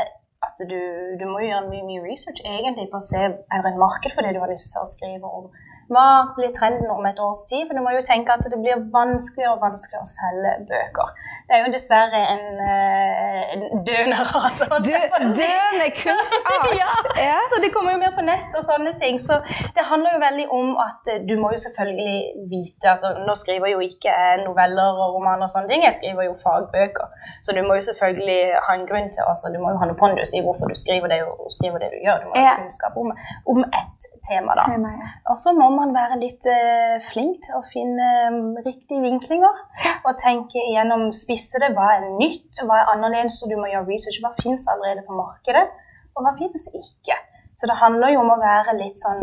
at 0.44 0.64
du, 0.72 0.80
du 1.20 1.26
må 1.30 1.44
gjøre 1.44 1.68
mye, 1.70 1.84
mye 1.88 2.04
research 2.04 2.42
egentlig 2.44 2.90
på 2.92 3.00
å 3.00 3.06
se 3.06 3.22
er 3.24 3.62
det 3.66 3.78
marked 3.80 4.12
for 4.16 4.26
det 4.26 4.34
du 4.36 4.42
har 4.44 4.52
lyst 4.52 4.74
til 4.74 4.84
å 4.84 4.90
skrive 4.90 5.30
om. 5.40 5.48
Hva 5.94 6.08
blir 6.36 6.52
trenden 6.56 6.92
om 6.92 7.06
et 7.08 7.20
års 7.22 7.44
tid? 7.50 7.68
For 7.68 7.78
du 7.78 7.84
må 7.86 7.94
jo 7.96 8.04
tenke 8.08 8.36
at 8.36 8.46
det 8.50 8.60
blir 8.60 8.86
vanskeligere 8.94 9.56
og 9.56 9.64
vanskeligere 9.64 10.04
å 10.04 10.12
selge 10.12 10.54
bøker. 10.72 11.24
Det 11.48 11.54
er 11.56 11.62
jo 11.66 11.72
dessverre 11.76 12.20
en, 12.34 12.46
eh, 12.72 13.42
en 13.54 13.64
døende 13.88 14.20
rase. 14.32 14.68
Døende 14.90 15.88
kunstart! 16.04 16.68
ja, 16.82 16.92
ja, 17.30 17.40
Så 17.52 17.60
det 17.64 17.70
kommer 17.76 17.92
jo 17.96 18.00
mer 18.04 18.14
på 18.20 18.24
nett 18.32 18.56
og 18.58 18.64
sånne 18.70 18.94
ting. 19.02 19.20
Så 19.28 19.40
det 19.76 19.84
handler 19.92 20.16
jo 20.16 20.20
veldig 20.28 20.48
om 20.60 20.70
at 20.88 21.12
eh, 21.12 21.20
du 21.30 21.34
må 21.42 21.52
jo 21.56 21.60
selvfølgelig 21.66 22.18
vite 22.54 22.92
altså 22.94 23.12
Nå 23.28 23.36
skriver 23.42 23.68
jeg 23.68 23.76
jo 23.78 23.82
ikke 23.90 24.14
noveller 24.48 25.02
og 25.04 25.18
romaner 25.18 25.48
og 25.48 25.54
sånne 25.54 25.70
ting, 25.72 25.84
jeg 25.88 25.98
skriver 26.00 26.30
jo 26.30 26.34
fagbøker. 26.46 27.08
Så 27.46 27.56
du 27.58 27.62
må 27.68 27.78
jo 27.80 27.84
selvfølgelig 27.90 28.42
ha 28.66 28.78
en 28.80 28.88
grunn 28.90 29.10
til 29.14 29.24
altså 29.32 29.52
Du 29.54 29.60
må 29.64 29.74
jo 29.74 29.82
ha 29.82 29.90
noe 29.90 30.00
pondus 30.00 30.34
i 30.38 30.44
hvorfor 30.46 30.72
du 30.72 30.76
skriver 30.80 31.12
det, 31.12 31.22
og 31.28 31.52
skriver 31.58 31.84
det 31.84 31.92
du 31.96 32.00
gjør. 32.08 32.24
Du 32.24 32.32
må 32.32 32.40
ha 32.40 32.56
kunnskap 32.62 32.98
om, 33.04 33.12
om 33.54 33.64
ett 33.68 34.10
tema, 34.30 34.56
da. 34.58 34.66
Tema, 34.72 34.90
ja. 35.00 35.10
Og 35.32 35.40
så 35.44 35.54
må 35.60 35.68
man 35.76 35.94
være 35.96 36.20
litt 36.24 36.48
uh, 36.48 36.98
flink 37.12 37.44
til 37.46 37.60
å 37.60 37.64
finne 37.74 38.10
um, 38.32 38.42
riktige 38.64 39.02
vinklinger 39.04 39.62
og 40.08 40.14
tenke 40.22 40.62
igjennom 40.70 41.10
spisse 41.34 41.62
det. 41.62 41.74
Hva 41.76 41.90
er 41.98 42.10
nytt, 42.20 42.62
hva 42.64 42.82
er 42.82 42.92
annerledes, 42.94 43.42
og 43.44 43.52
du 43.52 43.58
må 43.60 43.70
gjøre 43.72 43.88
research. 43.90 44.22
Hva 44.24 44.34
finnes 44.42 44.66
allerede 44.70 45.06
på 45.08 45.18
markedet, 45.18 45.66
og 46.14 46.26
hva 46.26 46.36
finnes 46.38 46.70
ikke? 46.78 47.18
Så 47.58 47.70
det 47.70 47.80
handler 47.82 48.14
jo 48.14 48.24
om 48.24 48.34
å 48.34 48.42
være 48.42 48.78
litt 48.80 48.98
sånn 48.98 49.20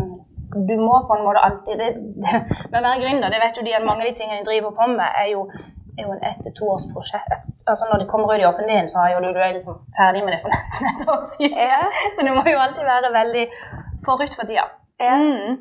Du 0.51 0.73
må 0.79 0.95
på 1.07 1.15
en 1.15 1.25
måte 1.25 1.41
alltid 1.47 1.79
det, 1.79 1.89
det, 2.23 2.31
Med 2.71 2.77
å 2.79 2.83
være 2.85 3.01
gründer, 3.03 3.31
det 3.31 3.39
vet 3.39 3.57
jo 3.59 3.63
de 3.63 3.75
at 3.75 3.85
mange 3.87 4.03
av 4.03 4.09
de 4.09 4.15
tingene 4.15 4.39
de 4.41 4.47
driver 4.47 4.73
på 4.75 4.87
med, 4.91 5.07
er 5.23 5.29
jo 5.31 5.45
er 5.99 6.05
jo 6.07 6.13
en 6.15 6.23
ett 6.23 6.39
til 6.45 6.53
to 6.55 6.69
års 6.71 6.85
prosjekt. 6.93 7.63
Altså 7.67 7.87
Når 7.91 7.97
det 8.01 8.07
kommer 8.11 8.31
ut 8.31 8.41
i 8.41 8.47
offentligheten, 8.47 8.87
så 8.91 9.03
er 9.03 9.09
jo 9.13 9.19
du, 9.23 9.29
du 9.35 9.41
er 9.43 9.51
liksom 9.57 9.75
ferdig 9.97 10.21
med 10.23 10.33
det 10.33 10.39
for 10.43 10.53
nesten 10.55 10.87
et 10.91 11.03
år 11.13 11.19
siden. 11.33 11.57
Ja. 11.71 11.81
Så 12.15 12.25
du 12.27 12.31
må 12.37 12.43
jo 12.47 12.61
alltid 12.63 12.87
være 12.93 13.11
veldig 13.19 13.43
forut 14.07 14.37
for 14.39 14.47
tida. 14.47 14.65
Ja. 15.03 15.17
Mm. 15.19 15.59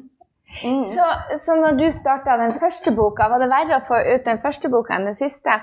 Mm. 0.65 0.83
Så, 0.95 1.05
så, 1.45 1.57
når 1.63 1.77
du 1.83 1.91
starta 1.95 2.37
den 2.37 2.55
første 2.63 2.95
boka, 2.95 3.29
var 3.31 3.43
det 3.43 3.51
verre 3.51 3.79
å 3.79 3.87
få 3.87 4.01
ut 4.15 4.25
den 4.27 4.41
første 4.43 4.71
boka 4.73 4.97
enn 4.97 5.07
den 5.11 5.19
siste? 5.19 5.59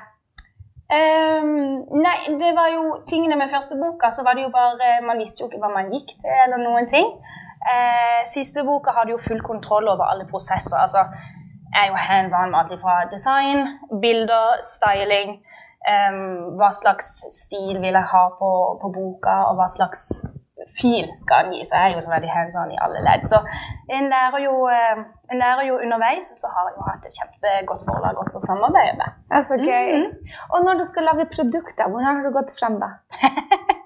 Um, 0.87 1.83
nei, 1.99 2.19
det 2.39 2.53
var 2.55 2.69
jo 2.71 2.83
tingene 3.09 3.35
med 3.35 3.51
første 3.51 3.75
boka, 3.75 4.07
så 4.11 4.23
var 4.23 4.37
det 4.37 4.45
jo 4.45 4.51
bare 4.53 5.01
Man 5.03 5.19
visste 5.19 5.43
jo 5.43 5.49
ikke 5.49 5.59
hva 5.59 5.73
man 5.73 5.89
gikk 5.91 6.13
til, 6.21 6.31
eller 6.45 6.61
noen 6.63 6.87
ting. 6.87 7.09
Uh, 7.67 8.21
siste 8.31 8.63
boka 8.63 8.93
hadde 8.95 9.11
jo 9.11 9.19
full 9.25 9.41
kontroll 9.43 9.89
over 9.93 10.07
alle 10.07 10.27
prosesser. 10.29 10.77
altså 10.79 11.03
jeg 11.75 11.83
er 11.85 11.89
jo 11.91 11.95
hands 11.95 12.33
on 12.33 12.51
med 12.51 12.59
alt 12.59 12.81
fra 12.81 12.95
design, 13.15 13.59
bilder, 14.01 14.47
styling. 14.75 15.29
Um, 15.91 16.55
hva 16.59 16.71
slags 16.73 17.07
stil 17.43 17.77
vil 17.83 17.95
jeg 17.99 18.07
ha 18.13 18.23
på, 18.39 18.51
på 18.81 18.87
boka, 18.95 19.35
og 19.49 19.59
hva 19.59 19.67
slags 19.71 20.01
fil 20.81 21.07
skal 21.21 21.43
han 21.43 21.53
gi. 21.53 21.61
Så 21.65 21.75
jeg 21.77 21.91
er 21.91 21.95
jo 21.95 22.03
så 22.05 22.13
veldig 22.13 22.31
hands 22.37 22.57
on 22.61 22.73
i 22.73 22.81
alle 22.85 23.03
ledd. 23.07 23.23
Så 23.31 23.41
en 23.97 24.09
lærer 24.13 24.39
jo, 24.47 24.55
eh, 24.77 25.03
en 25.31 25.43
lærer 25.43 25.63
jo 25.69 25.79
underveis, 25.83 26.31
og 26.33 26.37
så 26.41 26.51
har 26.53 26.69
jeg 26.69 26.77
jo 26.77 26.87
hatt 26.89 27.09
et 27.09 27.17
kjempegodt 27.19 27.87
forlag 27.89 28.21
også 28.23 28.41
å 28.41 28.47
samarbeide 28.49 28.95
med. 29.01 29.09
Ja, 29.31 29.41
så 29.49 29.55
gøy. 29.69 29.89
Mm 29.95 30.05
-hmm. 30.05 30.37
Og 30.53 30.59
når 30.65 30.73
du 30.81 30.85
skal 30.91 31.03
lage 31.09 31.31
produkter, 31.35 31.89
hvordan 31.89 32.15
har 32.15 32.23
du 32.23 32.31
gått 32.39 32.51
frem 32.59 32.79
da? 32.83 32.89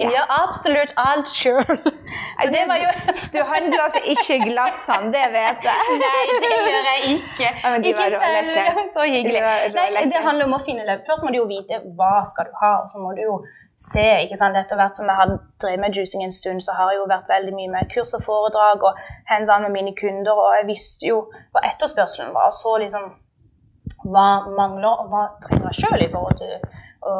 Jeg 0.00 0.08
gjør 0.12 0.26
absolutt 0.42 0.92
alt 0.96 1.28
sjøl. 1.28 1.64
Du 3.34 3.40
handler 3.52 3.78
altså 3.86 4.00
ikke 4.12 4.36
glassene, 4.48 5.08
det 5.14 5.26
vet 5.32 5.64
jeg. 5.68 5.94
Nei, 6.04 6.22
det 6.42 6.50
gjør 6.68 6.88
jeg 6.88 7.00
ikke. 7.16 7.48
Ja, 7.64 7.72
ikke 7.90 8.06
selv. 8.12 8.80
Så 8.94 9.06
hyggelig. 9.08 9.40
Nei, 9.74 10.04
det 10.12 10.22
handler 10.28 10.48
om 10.48 10.56
å 10.58 10.60
finne. 10.64 10.98
Først 11.08 11.24
må 11.24 11.32
du 11.32 11.40
jo 11.40 11.46
vite 11.50 11.80
hva 11.98 12.20
skal 12.28 12.48
du 12.48 12.54
ha, 12.62 12.72
og 12.82 12.92
så 12.92 13.00
må 13.02 13.12
du 13.16 13.22
jo 13.24 13.38
se. 13.78 14.06
ikke 14.22 14.38
sant? 14.38 14.56
Etter 14.56 14.78
hvert 14.78 14.96
som 14.98 15.10
jeg 15.10 15.20
har 15.20 15.36
drevet 15.62 15.82
med 15.82 15.96
juicing 15.96 16.24
en 16.24 16.32
stund, 16.32 16.62
så 16.64 16.76
har 16.76 16.92
jeg 16.92 17.00
jo 17.00 17.10
vært 17.10 17.30
veldig 17.30 17.54
mye 17.58 17.74
med 17.74 17.92
kurs 17.92 18.14
og 18.16 18.24
foredrag 18.26 18.84
og 18.88 18.98
hands 19.30 19.52
on 19.52 19.66
med 19.66 19.74
mine 19.76 19.94
kunder. 20.00 20.32
Og 20.32 20.58
jeg 20.60 20.68
visste 20.72 21.08
jo 21.12 21.22
hva 21.52 21.64
etterspørselen 21.70 22.34
var. 22.34 22.50
og 22.50 22.58
så 22.60 22.76
liksom 22.82 23.14
hva 24.06 24.28
mangler, 24.50 25.02
og 25.02 25.12
hva 25.12 25.22
trenger 25.42 25.70
jeg 25.70 25.80
sjøl 25.80 26.02
i 26.04 26.10
forhold 26.12 26.36
til 26.40 26.52
å, 27.06 27.14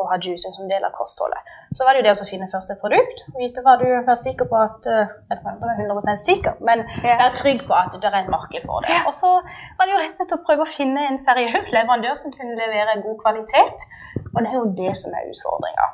å, 0.00 0.02
ha 0.10 0.18
juicing 0.18 0.54
som 0.56 0.68
del 0.70 0.84
av 0.86 0.94
kostholdet. 0.96 1.52
Så 1.76 1.86
var 1.86 1.94
det 1.94 2.02
jo 2.02 2.06
det 2.08 2.14
å 2.14 2.28
finne 2.28 2.48
først 2.52 2.72
et 2.74 2.80
produkt, 2.82 3.24
vite 3.36 3.62
hva 3.64 3.76
du 3.80 3.86
er 3.88 4.08
sikker 4.18 4.48
på 4.50 4.58
at 4.60 4.88
eh, 4.88 5.14
Jeg 5.28 5.38
er 5.38 5.82
100% 5.84 6.24
sikker, 6.24 6.58
men 6.64 6.84
være 7.04 7.30
trygg 7.36 7.64
på 7.68 7.76
at 7.76 7.94
det 7.94 8.08
er 8.10 8.18
et 8.22 8.32
marked 8.32 8.66
for 8.66 8.84
det. 8.86 8.96
Og 9.08 9.14
så 9.14 9.34
var 9.78 9.86
det 9.86 9.94
jo 9.94 10.00
rett 10.02 10.14
og 10.14 10.18
slett 10.18 10.36
å 10.38 10.42
prøve 10.46 10.64
å 10.64 10.72
finne 10.72 11.06
en 11.10 11.20
seriøs 11.20 11.72
leverandør 11.76 12.18
som 12.18 12.34
kunne 12.34 12.58
levere 12.58 13.00
god 13.04 13.22
kvalitet. 13.24 13.88
Og 14.34 14.40
det 14.44 14.50
er 14.50 14.58
jo 14.58 14.66
det 14.78 14.94
som 14.98 15.14
er 15.16 15.28
utfordringa. 15.30 15.86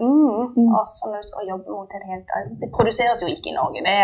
Mm. 0.00 0.52
Mm. 0.56 0.68
Og 0.76 0.84
så 0.88 1.10
når 1.12 1.48
jobbe 1.48 1.76
mot 1.76 1.96
et 1.96 2.04
helt 2.10 2.34
Det 2.60 2.68
produseres 2.74 3.22
jo 3.22 3.30
ikke 3.32 3.50
i 3.52 3.56
Norge, 3.56 3.82
det, 3.86 3.96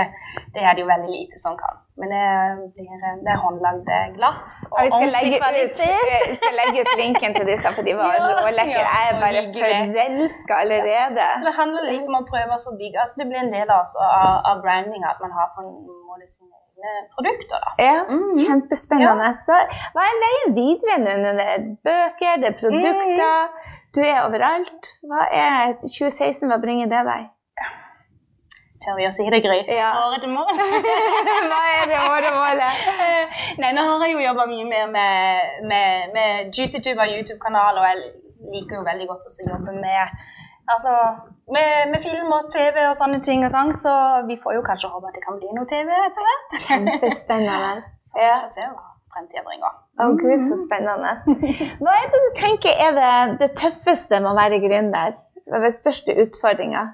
det 0.55 0.65
er 0.65 0.75
det 0.75 0.85
jo 0.85 0.91
veldig 0.93 1.13
lite 1.13 1.41
som 1.43 1.57
kan. 1.59 1.79
Men 1.99 2.13
det, 2.15 2.27
blir, 2.75 2.91
det 3.25 3.31
er 3.33 3.41
håndlagde 3.43 3.97
glass 4.15 4.45
og 4.71 4.79
ja, 4.85 4.91
ordentlig 4.99 5.41
kvalitet. 5.43 6.13
Vi 6.31 6.37
skal 6.39 6.55
legge 6.61 6.85
ut 6.85 6.93
linken 7.01 7.35
til 7.35 7.49
disse, 7.51 7.73
for 7.75 7.87
de 7.89 7.97
var 7.99 8.15
ja, 8.19 8.29
rålekre. 8.39 8.85
Ja, 8.85 9.01
jeg 9.03 9.15
er 9.15 9.19
bare 9.25 9.43
forelska 9.57 10.61
allerede. 10.63 11.27
Så 11.41 11.49
det 11.49 11.57
handler 11.59 11.89
litt 11.91 12.07
om 12.07 12.21
å 12.21 12.23
prøve 12.29 12.61
å 12.61 12.77
bygge 12.79 13.03
altså 13.03 13.23
Det 13.23 13.27
blir 13.33 13.43
en 13.43 13.51
del 13.55 13.75
altså, 13.81 13.99
av, 14.07 14.31
av 14.53 14.63
brandinga 14.63 15.11
at 15.11 15.25
man 15.25 15.35
har 15.35 15.51
på 15.57 15.67
en 15.67 15.75
måte 16.07 16.31
sine 16.31 16.55
produkter. 17.15 17.59
Da. 17.65 17.71
Ja, 17.83 17.97
mm. 18.07 18.29
Kjempespennende. 18.45 19.33
Så 19.43 19.57
hva 19.95 20.05
er 20.05 20.21
veien 20.25 20.55
videre 20.59 20.99
nå? 21.03 21.33
Det 21.41 21.49
er 21.55 21.67
bøker, 21.89 22.39
det 22.43 22.53
er 22.53 22.57
produkter. 22.61 23.51
Mm. 23.51 23.75
Du 23.97 24.01
er 24.05 24.21
overalt. 24.23 24.93
Hva 25.11 25.27
er 25.33 25.75
2016, 25.83 26.47
hva 26.51 26.61
bringer 26.63 26.91
det 26.93 27.03
deg? 27.09 27.27
Tør 28.85 28.99
vi 28.99 29.07
å 29.09 29.13
si 29.15 29.27
det, 29.33 29.41
Gry? 29.43 29.59
Ja. 29.75 29.91
Årets 30.07 30.29
mål. 30.31 30.51
hva 30.55 31.61
er 31.75 31.89
det 31.91 31.99
åremålet? 31.99 32.83
Nei, 33.63 33.73
nå 33.75 33.85
har 33.89 34.05
jeg 34.07 34.15
jo 34.15 34.25
jobba 34.27 34.47
mye 34.51 34.67
mer 34.69 34.91
med, 34.93 35.61
med, 35.71 36.15
med 36.15 36.55
JuicyTube 36.55 37.03
og 37.03 37.15
YouTube-kanal, 37.17 37.81
og 37.81 37.89
jeg 37.91 38.05
liker 38.55 38.79
jo 38.79 38.87
veldig 38.87 39.09
godt 39.11 39.27
å 39.29 39.39
jobbe 39.53 39.79
med 39.79 40.27
Altså, 40.69 40.93
med, 41.49 41.69
med, 41.93 42.03
film 42.05 42.33
og 42.37 42.51
TV 42.53 42.83
og 42.91 42.97
sånne 42.99 43.23
ting 43.25 43.41
og 43.47 43.55
sånn, 43.55 43.71
så 43.73 43.93
vi 44.29 44.37
får 44.43 44.59
jo 44.59 44.65
kanskje 44.67 44.91
håpe 44.93 45.09
at 45.09 45.17
det 45.17 45.23
kan 45.25 45.39
bli 45.41 45.49
noe 45.57 45.65
TV 45.71 45.89
etter 45.97 46.27
hvert. 46.27 46.57
Kjempespennende. 46.67 47.79
så 48.11 48.21
vi 48.21 48.27
får 48.29 48.51
se 48.53 48.67
hva 48.67 48.85
fremtida 49.15 49.45
bringer. 49.47 49.79
Å 49.97 50.11
oh, 50.11 50.19
gud, 50.21 50.37
så 50.45 50.59
spennende. 50.61 51.15
Hva 51.81 51.95
er 51.97 52.13
det 52.13 52.21
du 52.27 52.29
tenker 52.37 52.85
er 52.85 52.93
det, 52.99 53.15
det 53.41 53.49
tøffeste 53.59 54.21
med 54.21 54.29
å 54.35 54.37
være 54.37 54.61
gründer? 54.61 55.17
Hva 55.49 55.63
er 55.65 55.73
største 55.73 56.13
utfordringa? 56.27 56.85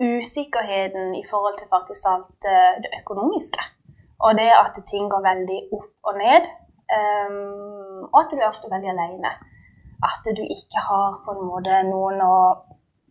Usikkerheten 0.00 1.14
i 1.16 1.24
forhold 1.30 1.56
til 1.58 1.68
faktisk 1.72 2.08
alt 2.12 2.48
eh, 2.52 2.76
det 2.84 2.92
økonomiske. 3.00 3.62
Og 4.24 4.30
det 4.38 4.50
at 4.62 4.78
ting 4.92 5.10
går 5.12 5.22
veldig 5.30 5.60
opp 5.76 6.08
og 6.08 6.14
ned. 6.24 6.48
Um, 6.96 8.04
og 8.12 8.18
at 8.20 8.30
du 8.30 8.36
er 8.38 8.48
ofte 8.48 8.70
veldig 8.70 8.90
alene. 8.92 9.32
At 10.08 10.24
du 10.38 10.42
ikke 10.56 10.80
har 10.88 11.18
på 11.24 11.34
en 11.34 11.48
måte 11.50 11.82
noen 11.90 12.20
å 12.22 12.36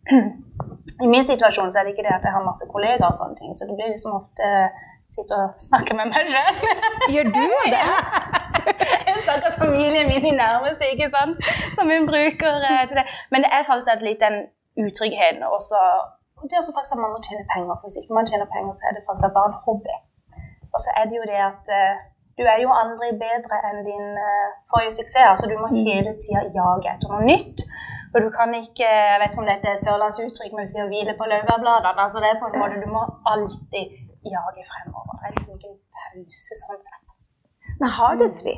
I 1.04 1.08
min 1.10 1.26
situasjon 1.26 1.72
så 1.72 1.80
er 1.80 1.86
det 1.86 1.92
ikke 1.94 2.06
det 2.06 2.14
at 2.16 2.26
jeg 2.26 2.32
har 2.32 2.44
masse 2.46 2.66
kollegaer 2.70 3.10
og 3.10 3.18
sånne 3.18 3.36
ting, 3.36 3.50
så 3.58 3.66
det 3.68 3.74
blir 3.76 3.90
liksom 3.90 4.14
ofte 4.16 4.50
sitte 5.12 5.38
og 5.38 5.58
snakke 5.60 5.96
med 5.98 6.12
meg 6.12 6.30
sjøl. 6.32 6.60
Gjør 7.14 7.32
du 7.34 7.42
det? 7.74 7.82
Jeg 9.08 9.16
snakker 9.22 9.58
familien 9.58 10.08
min 10.08 10.26
i 10.26 10.34
nærmeste, 10.34 10.88
ikke 10.94 11.08
sant? 11.12 11.42
som 11.76 11.90
hun 11.90 12.08
bruker 12.08 12.64
eh, 12.70 12.84
til 12.88 12.98
det. 12.98 13.06
Men 13.30 13.44
det 13.44 13.50
er 13.52 13.68
faktisk 13.68 14.06
litt 14.06 14.22
den 14.22 14.46
utryggheten 14.86 15.44
også 15.46 15.82
det 16.44 16.58
å 16.60 16.74
faktisk 16.76 16.96
at 16.96 17.02
man 17.04 17.14
må 17.14 17.20
tjene 17.26 17.44
penger. 17.52 17.72
For 17.78 17.86
hvis 17.86 18.00
ikke 18.00 18.18
man 18.18 18.28
tjener 18.28 18.48
penger, 18.54 18.72
så 18.78 18.82
er 18.88 18.92
det 18.96 19.06
faktisk 19.08 19.36
bare 19.36 19.50
en 19.52 19.62
hobby. 19.64 19.96
Og 20.74 20.78
så 20.84 20.88
er 20.98 21.04
det 21.08 21.16
jo 21.18 21.26
det 21.32 21.40
at 21.52 21.64
uh, 21.80 21.94
du 22.38 22.42
er 22.52 22.58
jo 22.64 22.70
aldri 22.82 23.08
bedre 23.24 23.56
enn 23.68 23.80
din 23.88 24.06
uh, 24.28 24.48
forrige 24.70 24.96
suksess. 24.98 25.30
Altså 25.32 25.48
du 25.50 25.56
må 25.62 25.68
hele 25.72 26.12
tida 26.22 26.42
jage 26.58 26.92
etter 26.92 27.12
noe 27.12 27.24
nytt. 27.32 27.64
Og 28.14 28.18
du 28.24 28.28
kan 28.38 28.48
ikke 28.62 28.88
Jeg 28.88 29.18
vet 29.20 29.32
ikke 29.32 29.42
om 29.44 29.50
dette 29.50 29.68
er 29.72 29.82
sørlandsuttrykk, 29.84 30.52
men 30.54 30.64
vi 30.64 30.72
sier 30.72 30.86
'hvile 30.88 31.14
på 31.18 31.24
laurbærbladene'. 31.32 32.04
Altså 32.04 32.18
det 32.22 32.28
er 32.30 32.40
på 32.40 32.48
en 32.48 32.60
måte 32.62 32.82
Du 32.84 32.88
må 32.96 33.02
alltid 33.32 33.84
jage 34.34 34.62
fremover. 34.72 35.12
Det 35.18 35.26
er 35.28 35.36
liksom 35.36 35.54
ikke 35.56 35.70
en 35.72 35.80
pause 36.00 36.54
sånn 36.64 36.82
sett. 36.88 37.06
Men 37.80 37.88
har 37.98 38.14
du 38.20 38.26
fri? 38.40 38.54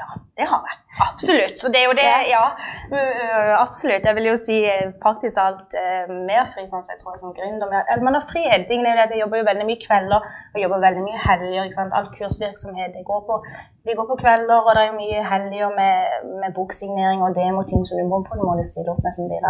Ja, 0.00 0.08
det 0.38 0.46
har 0.48 0.62
jeg. 0.68 0.76
Absolutt. 1.06 1.56
Så 1.60 1.68
det 1.72 1.80
er 1.82 1.86
jo 1.90 1.96
det, 1.98 2.08
ja. 2.30 2.44
Uh, 2.92 3.52
absolutt. 3.60 4.06
Jeg 4.08 4.16
vil 4.16 4.30
jo 4.30 4.36
si 4.40 4.56
praktisk 5.02 5.30
faktisk 5.30 5.38
alt 5.46 5.74
uh, 5.76 6.12
mer 6.28 6.48
fri 6.52 6.64
sånn 6.66 6.84
tror 6.88 7.12
jeg, 7.12 7.20
som 7.22 7.34
gründer. 7.36 7.74
Eller 7.84 8.04
man 8.06 8.16
har 8.18 8.24
frihet. 8.30 8.66
Tingen 8.68 8.86
er 8.86 8.96
jo 8.96 9.08
det 9.10 9.18
jeg 9.18 9.22
jobber 9.24 9.42
jo 9.42 9.48
veldig 9.50 9.66
mye 9.68 9.82
kvelder 9.84 10.20
og 10.54 10.58
jobber 10.62 10.84
veldig 10.86 11.04
mye 11.04 11.20
helger. 11.26 11.64
ikke 11.64 11.78
sant? 11.78 11.96
All 11.96 12.08
kursvirksomhet 12.14 12.96
det 12.96 13.04
går 13.10 13.20
på, 13.28 13.38
de 13.86 13.96
går 13.98 14.08
på 14.10 14.18
kvelder, 14.22 14.58
og 14.64 14.72
det 14.74 14.82
er 14.82 14.88
jo 14.90 15.00
mye 15.02 15.20
helger 15.32 15.76
med, 15.80 15.96
med 16.42 16.56
boksignering 16.56 17.22
og 17.26 17.36
demoting 17.36 17.84
som 17.86 18.00
du 18.00 18.08
må 18.08 18.22
på 18.24 18.36
en 18.36 18.46
måte 18.48 18.66
stille 18.70 18.92
opp 18.92 19.04
med 19.04 19.14
som 19.16 19.28
blir 19.28 19.44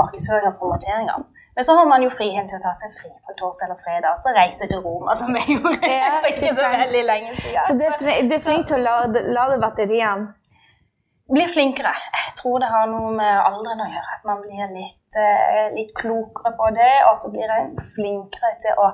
markedsføring 0.00 0.50
og 0.50 0.58
promoteringer. 0.60 1.24
Men 1.54 1.64
så 1.64 1.74
har 1.78 1.86
man 1.86 2.02
jo 2.02 2.10
frihet 2.10 2.48
til 2.50 2.58
å 2.58 2.62
ta 2.64 2.72
seg 2.74 2.94
fri 2.98 3.10
på 3.26 3.34
torsdag 3.38 3.68
eller 3.68 3.82
fredag, 3.82 4.16
så 4.18 4.32
reise 4.34 4.66
til 4.70 4.80
Roma, 4.82 5.14
som 5.18 5.36
jeg 5.38 5.54
gjorde 5.54 5.90
ja, 5.90 6.16
for 6.22 6.30
ikke 6.32 6.54
så 6.56 6.70
veldig 6.72 7.02
lenge 7.10 7.34
siden. 7.38 7.60
Så 7.68 7.76
du 7.78 7.84
er 8.34 8.42
flink 8.42 8.66
til 8.70 8.80
å 8.80 8.86
lade, 8.88 9.22
lade 9.36 9.60
batteriene? 9.62 10.32
Blir 11.30 11.48
flinkere. 11.48 11.92
Jeg 12.12 12.34
tror 12.36 12.58
det 12.60 12.68
har 12.68 12.88
noe 12.90 13.12
med 13.16 13.38
alderen 13.40 13.80
å 13.80 13.86
gjøre. 13.88 14.16
At 14.18 14.26
man 14.28 14.42
blir 14.42 14.74
litt, 14.74 15.16
uh, 15.16 15.70
litt 15.72 15.94
klokere 15.96 16.52
på 16.58 16.66
det. 16.76 16.90
Og 17.08 17.16
så 17.16 17.30
blir 17.32 17.48
jeg 17.48 17.86
flinkere 17.94 18.50
til 18.60 18.82
å, 18.82 18.90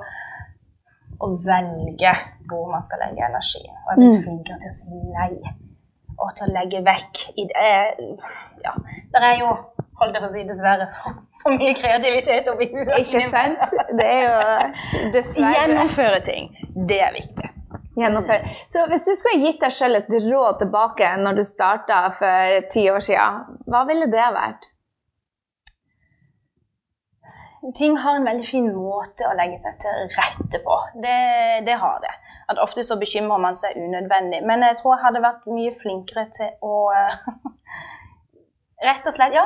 å 1.27 1.31
velge 1.49 2.13
hvor 2.47 2.71
man 2.71 2.85
skal 2.87 3.03
legge 3.03 3.27
energi. 3.27 3.65
Og 3.65 3.91
jeg 3.91 3.97
er 3.97 3.99
blitt 4.05 4.21
mm. 4.21 4.23
flinkere 4.29 4.61
til 4.63 4.71
å 4.71 4.77
si 4.79 5.03
nei. 5.17 5.57
Og 6.21 6.31
til 6.39 6.47
å 6.47 6.55
legge 6.55 6.85
vekk 6.87 7.21
i 7.35 7.49
det. 7.51 7.75
Ja, 8.63 8.77
det 9.11 9.27
er 9.27 9.37
jo 9.43 9.51
holdt 10.01 10.17
jeg 10.17 10.25
på 10.25 10.29
å 10.29 10.33
si, 10.33 10.43
dessverre 10.49 10.89
for, 10.97 11.57
mye 11.57 11.77
kreativitet 11.77 12.51
oppi 12.53 12.71
huet. 12.73 12.93
Ikke 13.03 13.23
sant? 13.33 13.63
Det 13.97 14.07
er 14.07 14.27
jo 14.27 15.13
dessverre 15.17 15.55
Gjennomføre 15.59 16.21
ting. 16.27 16.51
Det 16.89 17.01
er 17.05 17.15
viktig. 17.17 17.51
Gjennomføre. 18.01 18.57
Så 18.71 18.87
hvis 18.89 19.05
du 19.05 19.13
skulle 19.19 19.45
gitt 19.45 19.61
deg 19.63 19.75
selv 19.75 20.01
et 20.01 20.11
råd 20.25 20.61
tilbake 20.63 21.13
når 21.21 21.41
du 21.41 21.45
starta 21.47 22.03
for 22.19 22.67
ti 22.73 22.87
år 22.93 23.05
siden, 23.05 23.61
hva 23.69 23.85
ville 23.89 24.09
det 24.13 24.29
vært? 24.37 24.67
Ting 27.77 27.99
har 28.01 28.17
en 28.17 28.25
veldig 28.25 28.47
fin 28.49 28.69
måte 28.73 29.27
å 29.29 29.35
legge 29.37 29.59
seg 29.61 29.75
til 29.83 30.07
rette 30.17 30.63
på. 30.65 30.77
Det, 31.05 31.17
det 31.67 31.77
har 31.83 31.99
det. 32.01 32.13
At 32.49 32.61
ofte 32.63 32.83
så 32.87 32.97
bekymrer 32.99 33.43
man 33.43 33.59
seg 33.59 33.77
unødvendig. 33.77 34.41
Men 34.49 34.65
jeg 34.65 34.79
tror 34.81 34.97
jeg 34.97 35.05
hadde 35.05 35.23
vært 35.27 35.51
mye 35.51 35.75
flinkere 35.83 36.25
til 36.39 36.55
å 36.65 36.79
rett 38.85 39.07
og 39.07 39.15
slett 39.15 39.35
ja, 39.37 39.45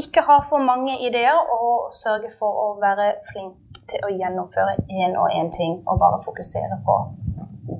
ikke 0.00 0.24
ha 0.26 0.38
for 0.50 0.64
mange 0.64 0.96
ideer 1.06 1.36
og 1.56 1.90
sørge 1.94 2.32
for 2.38 2.62
å 2.64 2.68
være 2.80 3.12
flink 3.30 3.80
til 3.90 4.06
å 4.06 4.12
gjennomføre 4.14 4.78
én 4.88 5.16
og 5.18 5.34
én 5.34 5.50
ting 5.54 5.80
og 5.86 6.00
bare 6.02 6.22
fokusere 6.26 6.80
på 6.86 7.00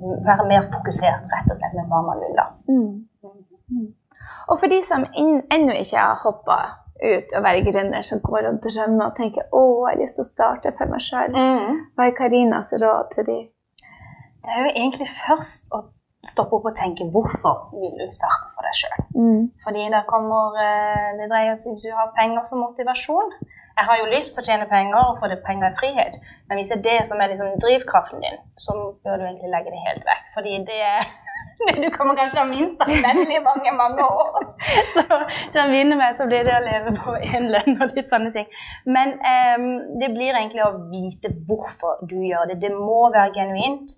Være 0.01 0.45
mer 0.47 0.69
fokusert 0.71 1.25
rett 1.27 1.49
og 1.51 1.57
slett 1.57 1.73
med 1.75 1.89
hva 1.91 1.97
man 2.05 2.21
vil. 2.23 2.31
da. 2.37 2.45
Mm. 2.71 3.01
Mm. 3.75 3.89
Og 4.47 4.59
for 4.61 4.71
de 4.71 4.77
som 4.87 5.03
ennå 5.51 5.73
ikke 5.75 5.99
har 5.99 6.21
hoppa 6.23 6.59
ut 7.01 7.33
og 7.35 7.43
være 7.43 7.65
gründer, 7.65 8.05
som 8.05 8.21
går 8.23 8.47
og 8.49 8.59
drømmer 8.63 9.09
og 9.09 9.17
tenker 9.17 9.49
å, 9.51 9.63
jeg 9.89 9.97
har 9.97 9.99
lyst 9.99 10.19
til 10.19 10.25
å 10.25 10.29
starte 10.29 10.73
for 10.77 10.93
meg 10.93 11.03
sjøl, 11.03 11.35
mm. 11.35 11.81
hva 11.97 12.07
er 12.07 12.15
Karinas 12.17 12.73
råd 12.83 13.11
til 13.15 13.27
de? 13.29 13.39
Det 14.41 14.55
er 14.55 14.63
jo 14.63 14.71
egentlig 14.71 15.09
først 15.25 15.73
å 15.75 15.83
stoppe 16.27 16.57
opp 16.57 16.67
og 16.69 16.75
tenke 16.77 17.07
hvorfor 17.13 17.71
vil 17.73 17.95
du 17.97 18.11
starte 18.13 18.51
for 18.53 18.67
deg 18.67 18.77
sjøl. 18.77 18.99
Mm. 19.15 19.41
Fordi 19.63 19.87
det 19.93 20.03
kommer 20.09 20.59
eh, 20.61 21.07
Det 21.17 21.29
dreier 21.31 21.57
seg 21.57 21.73
hvis 21.75 21.87
du 21.87 21.95
har 21.97 22.13
penger 22.17 22.45
som 22.45 22.61
motivasjon. 22.61 23.33
Jeg 23.77 23.87
har 23.87 23.97
jo 24.01 24.11
lyst 24.11 24.35
til 24.35 24.43
å 24.43 24.47
tjene 24.49 24.67
penger 24.69 24.99
og 24.99 25.17
få 25.21 25.31
det 25.31 25.39
penger 25.45 25.71
i 25.71 25.77
frihet, 25.79 26.17
men 26.49 26.59
hvis 26.59 26.69
det 26.73 26.77
er 26.81 26.83
det 26.85 27.07
som 27.07 27.21
er 27.23 27.31
liksom 27.31 27.55
drivkraften 27.63 28.21
din, 28.21 28.37
så 28.59 28.75
bør 29.01 29.17
du 29.17 29.23
egentlig 29.25 29.49
legge 29.53 29.71
det 29.73 29.85
helt 29.87 30.03
vekk. 30.05 30.27
Fordi 30.35 30.57
det 30.67 30.79
er 30.85 31.07
det 31.69 31.77
du 31.79 31.87
kommer 31.95 32.17
kanskje 32.19 32.41
ha 32.41 32.45
minst 32.49 32.83
av 32.83 32.91
veldig 32.91 33.39
mange 33.47 33.73
mange 33.79 34.05
år. 34.05 34.45
Så 34.93 35.05
til 35.07 35.61
å 35.63 35.67
begynne 35.71 35.97
med 35.97 36.17
så 36.17 36.27
blir 36.29 36.45
det 36.45 36.53
å 36.57 36.63
leve 36.65 36.93
på 36.99 37.15
én 37.21 37.49
lønn 37.53 37.79
og 37.79 37.95
litt 37.95 38.11
sånne 38.11 38.33
ting. 38.35 38.47
Men 38.85 39.15
um, 39.17 39.67
det 40.01 40.11
blir 40.13 40.35
egentlig 40.35 40.65
å 40.67 40.75
vite 40.91 41.33
hvorfor 41.47 42.03
du 42.09 42.17
gjør 42.21 42.51
det. 42.51 42.61
Det 42.61 42.73
må 42.75 43.07
være 43.13 43.33
genuint. 43.39 43.97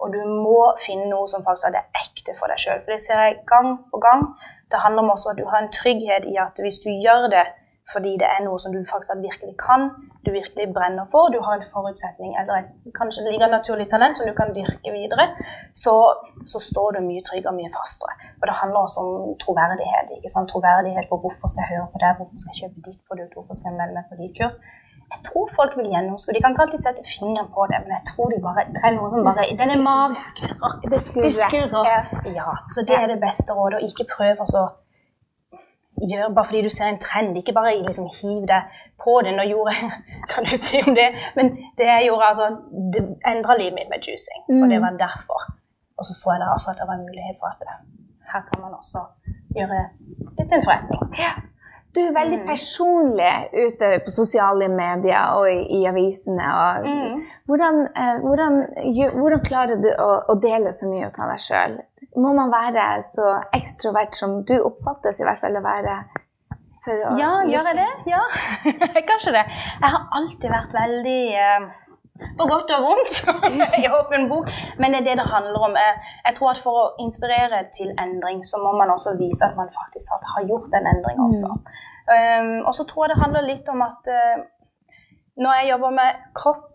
Og 0.00 0.12
du 0.14 0.20
må 0.26 0.60
finne 0.86 1.10
noe 1.10 1.26
som 1.30 1.44
faktisk 1.46 1.70
er 1.70 1.86
ekte 2.02 2.34
for 2.38 2.50
deg 2.50 2.60
sjøl. 2.60 2.80
For 2.84 2.94
det 2.94 3.02
ser 3.04 3.20
jeg 3.22 3.42
gang 3.50 3.76
på 3.92 4.00
gang. 4.06 4.26
Det 4.70 4.82
handler 4.84 5.04
om 5.04 5.12
også 5.14 5.32
at 5.32 5.38
du 5.40 5.46
har 5.50 5.62
en 5.62 5.74
trygghet 5.80 6.26
i 6.32 6.38
at 6.46 6.58
hvis 6.64 6.82
du 6.84 6.90
gjør 6.90 7.28
det 7.36 7.46
fordi 7.92 8.12
det 8.20 8.28
er 8.34 8.40
noe 8.46 8.58
som 8.62 8.72
du 8.72 8.80
faktisk 8.92 9.20
virkelig 9.28 9.54
kan, 9.66 9.82
du 10.24 10.30
virkelig 10.40 10.66
brenner 10.76 11.06
for, 11.12 11.28
du 11.34 11.40
har 11.46 11.54
en 11.56 11.72
forutsetning 11.74 12.32
eller 12.40 12.54
et, 12.60 12.70
kanskje 12.98 13.24
ligger 13.26 13.52
naturlig 13.52 13.86
talent 13.90 14.16
som 14.16 14.28
du 14.28 14.34
kan 14.40 14.54
dyrke 14.58 14.90
videre, 14.98 15.26
så, 15.82 15.94
så 16.52 16.58
står 16.70 16.88
du 16.96 17.00
mye 17.08 17.24
tryggere 17.28 17.52
og 17.52 17.58
mye 17.60 17.74
fastere. 17.76 18.14
Og 18.40 18.44
det 18.48 18.56
handler 18.60 18.80
også 18.86 18.98
om 19.04 19.10
troverdighet. 19.42 20.08
ikke 20.16 20.32
sant? 20.34 20.48
Troverdighet 20.52 21.06
på 21.10 21.20
hvorfor 21.22 21.46
skal 21.50 21.62
jeg 21.62 21.72
høre 21.74 21.88
på 21.92 22.00
deg, 22.02 22.16
hvorfor 22.18 22.36
skal 22.40 22.52
jeg 22.52 22.60
kjøpe 22.62 22.86
ditt 22.88 23.02
produkt, 23.08 23.36
hvorfor 23.36 23.54
skal 23.58 23.70
jeg 23.70 23.78
melde 23.80 23.96
meg 23.98 24.08
på 24.08 24.20
ditt 24.22 24.34
kurs. 24.38 24.56
Jeg 25.12 25.20
tror 25.28 25.50
folk 25.56 25.76
vil 25.78 25.88
gjennomskue. 25.92 26.34
De 26.36 26.42
kan 26.42 26.54
ikke 26.54 26.64
alltid 26.66 26.82
sette 26.84 27.02
fingeren 27.14 27.48
på 27.54 27.66
det, 27.70 27.78
men 27.84 27.92
jeg 27.96 28.04
tror 28.10 28.30
de 28.32 28.38
bare, 28.46 28.64
det 28.74 28.80
er 28.84 28.94
noe 28.96 29.10
som 29.12 29.26
bare 29.26 29.44
Den 29.60 29.74
er 29.74 29.82
magskurrer. 29.82 30.72
Det 30.92 31.00
skurrer. 31.08 31.90
Ja. 31.92 32.00
ja. 32.38 32.56
Så 32.74 32.86
det 32.88 32.96
er 33.00 33.06
det 33.12 33.20
beste 33.22 33.56
rådet. 33.58 33.80
Å 33.80 33.90
ikke 33.90 34.08
prøve 34.16 34.46
å 34.60 34.64
gjøre 36.02 36.34
bare 36.34 36.48
fordi 36.50 36.62
du 36.66 36.70
ser 36.76 36.90
en 36.92 37.00
trend. 37.06 37.38
Ikke 37.40 37.56
bare 37.56 37.76
liksom 37.78 38.10
hiv 38.20 38.44
deg 38.50 38.78
på 39.04 39.16
det. 39.24 39.34
Nå 39.38 39.46
gjorde 39.50 39.74
Kan 40.32 40.48
du 40.50 40.56
si 40.66 40.82
om 40.86 40.94
det? 40.98 41.08
Men 41.36 41.54
det 41.78 41.88
jeg 41.90 42.08
gjorde, 42.08 42.30
altså 42.32 42.46
Det 42.94 43.02
endra 43.32 43.58
livet 43.60 43.78
mitt 43.78 43.90
med 43.92 44.06
juicing, 44.06 44.42
og 44.62 44.66
det 44.70 44.78
mm. 44.78 44.86
var 44.86 45.02
derfor. 45.06 45.48
Og 45.98 46.06
så 46.06 46.12
så 46.20 46.34
jeg 46.34 46.42
da 46.42 46.52
også 46.56 46.72
at 46.72 46.80
det 46.80 46.86
var 46.90 46.96
en 46.98 47.06
mulighet 47.08 47.36
for 47.40 47.52
at 47.52 47.60
det, 47.62 47.76
her 48.32 48.42
kan 48.48 48.60
man 48.64 48.72
også 48.80 49.00
gjøre 49.56 49.82
det 50.36 50.46
til 50.48 50.56
en 50.58 50.64
forretning. 50.66 51.02
Ja. 51.24 51.32
Du 51.94 52.00
er 52.02 52.14
veldig 52.14 52.40
mm. 52.40 52.46
personlig 52.48 53.32
ute 53.54 53.90
på 54.02 54.12
sosiale 54.14 54.66
medier 54.72 55.36
og 55.38 55.46
i, 55.46 55.60
i 55.78 55.84
avisene. 55.86 56.48
Og, 56.50 56.88
mm. 56.88 57.20
hvordan, 57.50 57.80
eh, 57.94 58.16
hvordan, 58.24 58.58
hvordan, 59.14 59.44
klarer 59.46 59.78
du 59.82 59.90
å, 59.92 60.10
å, 60.32 60.36
dele 60.42 60.74
så 60.74 60.90
mye 60.90 61.12
av 61.12 61.30
deg 61.30 61.44
sjøl? 61.44 61.78
Må 62.18 62.34
man 62.34 62.50
være 62.50 62.88
så 63.06 63.36
ekstrovert 63.54 64.18
som 64.18 64.40
du 64.48 64.56
oppfattes 64.58 65.22
i 65.22 65.26
hvert 65.28 65.42
fall 65.42 65.60
å 65.60 65.64
være? 65.64 66.02
ja, 67.16 67.30
gjør 67.48 67.70
jeg 67.70 67.78
det? 67.78 67.88
Ja, 68.10 68.20
kanskje 69.10 69.32
det. 69.38 69.44
Jeg 69.80 69.94
har 69.94 70.10
alltid 70.18 70.50
vært 70.52 70.74
veldig 70.74 71.20
eh, 71.40 71.70
på 72.38 72.44
godt 72.52 72.70
og 72.76 72.82
vondt 72.86 73.14
i 73.82 73.88
åpen 73.98 74.28
bok. 74.32 74.50
Men 74.78 74.94
det 74.94 75.00
er 75.00 75.06
det 75.08 75.16
det 75.20 75.32
handler 75.36 75.60
om. 75.68 75.74
Jeg 76.26 76.34
tror 76.36 76.50
at 76.50 76.62
For 76.64 76.74
å 76.82 76.92
inspirere 77.04 77.64
til 77.78 77.90
endring, 78.04 78.44
så 78.50 78.56
må 78.64 78.70
man 78.80 78.94
også 78.96 79.16
vise 79.24 79.42
at 79.48 79.58
man 79.60 79.70
faktisk 79.80 80.06
har 80.34 80.46
gjort 80.50 80.70
en 80.78 80.90
endring 80.94 81.18
også. 81.28 81.50
Mm. 81.54 81.66
Um, 82.14 82.56
og 82.68 82.72
så 82.76 82.82
tror 82.84 83.04
jeg 83.04 83.14
det 83.14 83.22
handler 83.24 83.50
litt 83.52 83.68
om 83.74 83.80
at 83.90 84.02
uh, 84.18 84.36
når 85.42 85.52
jeg 85.58 85.70
jobber 85.72 85.90
med 86.00 86.10
kropp, 86.40 86.70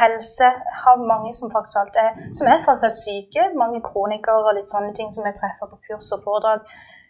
helse, 0.00 0.48
har 0.82 0.96
mange 1.12 1.30
som 1.38 1.48
faktisk 1.56 1.96
er, 2.04 2.10
som 2.38 2.46
er 2.52 2.64
faktisk 2.68 2.96
syke, 3.06 3.42
mange 3.62 3.80
kronikere 3.88 4.48
og 4.48 4.56
litt 4.58 4.72
sånne 4.74 4.92
ting 4.98 5.08
som 5.14 5.26
jeg 5.28 5.38
treffer 5.38 5.70
på 5.70 5.78
kurs 5.86 6.10
og 6.14 6.24
foredrag, 6.26 6.60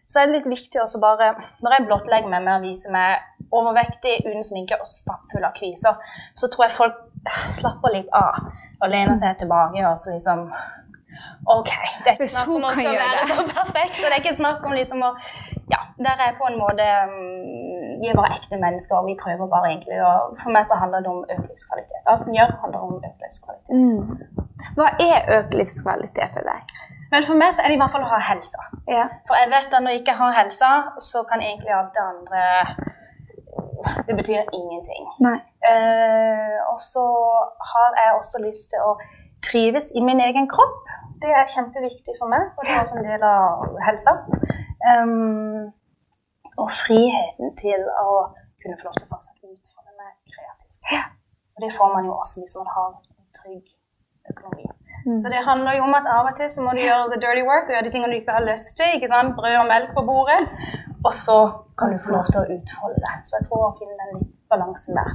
så 0.07 0.21
er 0.21 0.29
det 0.29 0.38
litt 0.38 0.51
viktig 0.51 0.81
også 0.83 1.01
bare 1.03 1.33
Når 1.64 1.75
jeg 1.75 1.87
blottlegger 1.88 2.31
meg 2.31 2.45
med 2.47 2.55
å 2.57 2.62
vise 2.62 2.92
meg 2.95 3.51
overvektig, 3.55 4.21
uten 4.27 4.45
sminke 4.47 4.79
og 4.81 4.88
stappfull 4.90 5.45
av 5.47 5.55
kviser, 5.57 5.99
så 6.35 6.49
tror 6.51 6.66
jeg 6.66 6.79
folk 6.79 7.03
slapper 7.55 7.95
litt 7.95 8.11
av 8.14 8.47
og 8.83 8.90
lener 8.92 9.16
seg 9.19 9.38
tilbake 9.40 9.83
og 9.88 9.97
så 9.99 10.12
liksom 10.14 10.49
OK. 11.47 11.71
Det 12.05 12.11
er 12.11 12.16
ikke 12.16 12.29
snakk 12.29 12.51
om 12.53 12.64
å 12.66 12.73
skal 12.77 12.97
være 12.99 13.27
så 13.31 13.45
perfekt, 13.49 14.01
og 14.01 14.07
det 14.07 14.14
er 14.16 14.23
ikke 14.23 14.38
snakk 14.40 14.66
om 14.66 14.75
liksom 14.77 15.05
å 15.07 15.12
Ja, 15.66 15.81
der 15.99 16.21
er 16.23 16.37
på 16.38 16.47
en 16.47 16.59
måte 16.61 16.85
mm, 17.11 18.03
Vi 18.03 18.11
er 18.11 18.19
bare 18.19 18.37
ekte 18.37 18.59
mennesker, 18.62 18.99
og 18.99 19.09
vi 19.09 19.16
prøver 19.19 19.49
bare 19.51 19.73
egentlig 19.73 19.99
å 20.05 20.12
For 20.42 20.55
meg 20.55 20.66
så 20.69 20.79
handler 20.79 21.03
det 21.03 21.11
om 21.11 21.23
økt 21.25 21.49
livskvalitet. 21.49 22.03
Alt 22.12 22.27
vi 22.29 22.37
gjør, 22.38 22.53
handler 22.62 22.85
om 22.87 22.99
økt 23.01 23.25
livskvalitet. 23.25 23.75
Mm. 23.75 24.45
Hva 24.77 24.90
er 25.03 25.33
økt 25.38 25.57
livskvalitet 25.57 26.37
for 26.37 26.51
deg? 26.51 26.77
Men 27.12 27.27
for 27.29 27.38
meg 27.38 27.55
så 27.55 27.62
er 27.62 27.71
det 27.71 27.77
i 27.77 27.81
hvert 27.83 27.95
fall 27.95 28.07
å 28.07 28.11
ha 28.11 28.21
helsa. 28.33 28.62
Ja. 28.90 29.07
For 29.29 29.38
jeg 29.38 29.51
vet 29.53 29.75
at 29.75 29.83
når 29.83 29.95
jeg 29.95 30.03
ikke 30.03 30.19
har 30.21 30.38
helsa, 30.40 30.71
så 31.09 31.23
kan 31.31 31.45
egentlig 31.45 31.75
alt 31.75 31.95
det 31.97 32.05
andre 32.12 32.45
Det 34.07 34.14
betyr 34.19 34.40
ingenting. 34.61 35.03
Eh, 35.71 36.59
og 36.73 36.79
så 36.83 37.05
har 37.71 37.90
jeg 38.01 38.16
også 38.19 38.40
lyst 38.42 38.71
til 38.73 38.83
å 38.83 38.97
trives 39.49 39.92
i 39.99 40.01
min 40.09 40.21
egen 40.21 40.49
kropp. 40.55 40.90
Det 41.23 41.31
er 41.40 41.53
kjempeviktig 41.55 42.16
for 42.19 42.29
meg, 42.35 42.51
og 42.57 42.66
det 42.66 42.73
er 42.75 42.81
også 42.83 42.99
en 42.99 43.09
del 43.11 43.27
av 43.29 43.79
helsa. 43.87 44.12
Um, 44.90 45.71
og 46.62 46.71
friheten 46.83 47.55
til 47.62 47.87
å 48.03 48.09
kunne 48.62 48.79
få 48.79 48.88
lov 48.88 48.99
til 48.99 49.07
å 49.07 49.12
fortsette 49.12 49.47
å 49.47 49.55
utfolde 49.55 49.95
meg 50.01 50.12
kreativt. 50.35 50.90
Ja. 50.92 51.05
Og 51.57 51.64
det 51.64 51.73
får 51.79 51.95
man 51.95 52.09
jo 52.09 52.16
også 52.16 52.42
hvis 52.42 52.57
man 52.61 52.73
har 52.75 52.90
en 52.97 53.31
trygg 53.40 53.66
økonomi. 54.33 54.66
Mm. 55.07 55.19
Så 55.23 55.27
det 55.33 55.40
handler 55.51 55.73
jo 55.79 55.83
om 55.88 55.95
at 56.01 56.07
av 56.16 56.29
og 56.31 56.35
til 56.38 56.49
så 56.55 56.61
må 56.64 56.71
du 56.77 56.81
gjøre 56.83 57.11
the 57.12 57.21
dirty 57.25 57.45
work 57.51 57.66
og 57.69 57.73
gjøre 57.75 57.87
de 57.87 57.92
tingene 57.95 58.12
du 58.12 58.19
ikke 58.21 58.38
har 58.38 58.49
lyst 58.51 58.73
til. 58.79 58.88
ikke 58.97 59.12
sant? 59.14 59.37
Brød 59.38 59.57
og 59.62 59.69
melk 59.73 59.90
på 59.99 60.03
bordet. 60.11 60.40
Og 61.07 61.12
så 61.25 61.38
kan 61.79 61.92
du 61.92 61.97
få 62.05 62.16
lov 62.16 62.27
til 62.33 62.40
å 62.42 62.49
utfolde 62.57 62.99
det. 63.05 63.14
Så 63.27 63.33
jeg 63.38 63.45
tror 63.49 63.61
å 63.69 63.77
finne 63.79 63.95
den 64.03 64.27
balansen 64.51 64.99
der. 64.99 65.11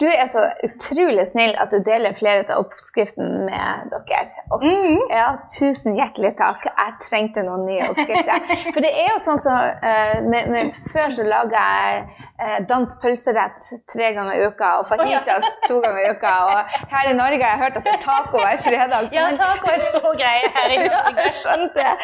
Du 0.00 0.06
er 0.08 0.26
så 0.30 0.46
utrolig 0.66 1.26
snill 1.30 1.54
at 1.60 1.72
du 1.72 1.80
deler 1.86 2.14
flere 2.18 2.46
av 2.48 2.64
oppskriften 2.64 3.44
med 3.46 3.92
dere. 3.92 4.22
Oss. 4.50 4.64
Mm. 4.64 5.00
Ja, 5.12 5.28
tusen 5.54 5.98
hjertelig 5.98 6.32
takk. 6.38 6.64
Jeg 6.70 6.96
trengte 7.06 7.44
noen 7.46 7.66
nye 7.68 7.90
oppskrifter. 7.90 8.46
For 8.74 8.80
det 8.84 8.90
er 8.90 9.12
jo 9.12 9.18
sånn 9.22 9.38
som 9.40 9.50
så, 9.50 10.22
med, 10.30 10.74
Før 10.92 11.10
så 11.14 11.24
laga 11.26 11.60
jeg 11.60 12.02
uh, 12.40 12.58
dansk 12.68 13.00
pølserett 13.02 13.70
tre 13.90 14.10
ganger 14.16 14.36
i 14.38 14.46
uka 14.50 14.70
og 14.80 14.88
fajitas 14.90 15.46
to 15.66 15.80
ganger 15.82 16.04
i 16.04 16.10
uka. 16.14 16.34
Og 16.50 16.76
her 16.94 17.10
i 17.10 17.16
Norge 17.18 17.42
har 17.42 17.56
jeg 17.56 17.62
hørt 17.64 17.78
at 17.80 17.86
det 17.88 17.94
er 17.96 18.02
taco 18.04 18.42
hver 18.42 18.62
fredag. 18.66 19.08
så 19.08 19.18
Ja, 19.18 19.28
taco 19.38 19.70
er 19.70 19.78
et 19.80 19.88
stor 19.90 20.10
greie 20.18 20.52
her 20.56 20.74
i 20.76 20.80
Norge. 20.86 21.26
jeg 21.28 21.36
skjønte 21.42 21.86
det. 21.86 21.94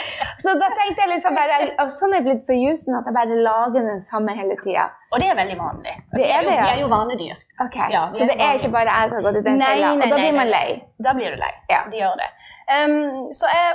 Så 0.42 0.56
da 0.60 0.70
tenkte 0.80 1.04
jeg 1.04 1.12
liksom 1.14 1.38
bare 1.38 1.60
Og 1.84 1.90
sånn 1.92 2.14
er 2.14 2.22
det 2.22 2.28
blitt 2.30 2.46
for 2.48 2.58
jusen 2.58 2.98
at 2.98 3.08
jeg 3.08 3.16
bare 3.16 3.42
lager 3.46 3.90
den 3.90 4.02
samme 4.02 4.34
hele 4.36 4.56
tida. 4.62 4.88
Og 5.16 5.22
det 5.22 5.28
er 5.32 5.36
veldig 5.38 5.54
vanlig. 5.56 5.92
Det 6.12 6.24
er 6.28 6.42
det, 6.44 6.54
ja. 6.58 6.64
Vi 6.64 6.72
er 6.74 6.80
jo 6.84 6.88
vanedyr. 6.92 7.36
Ok, 7.64 7.76
Ja, 7.96 8.02
Så 8.12 8.26
det 8.28 8.36
er 8.36 8.52
ikke 8.58 8.72
bare 8.74 8.96
jeg 9.00 9.10
som 9.10 9.16
har 9.18 9.24
gått 9.26 9.38
i 9.40 9.44
den 9.46 9.62
fella. 9.62 9.92
Og 9.96 10.10
da 10.12 10.16
blir 10.20 10.34
man 10.36 10.50
lei. 10.52 10.66
Da 11.06 11.14
blir 11.16 11.30
du 11.32 11.38
lei. 11.40 11.54
Ja. 11.72 11.80
De 11.92 11.96
gjør 12.02 12.18
det. 12.20 12.28
Um, 12.76 13.32
så 13.38 13.48
jeg 13.56 13.70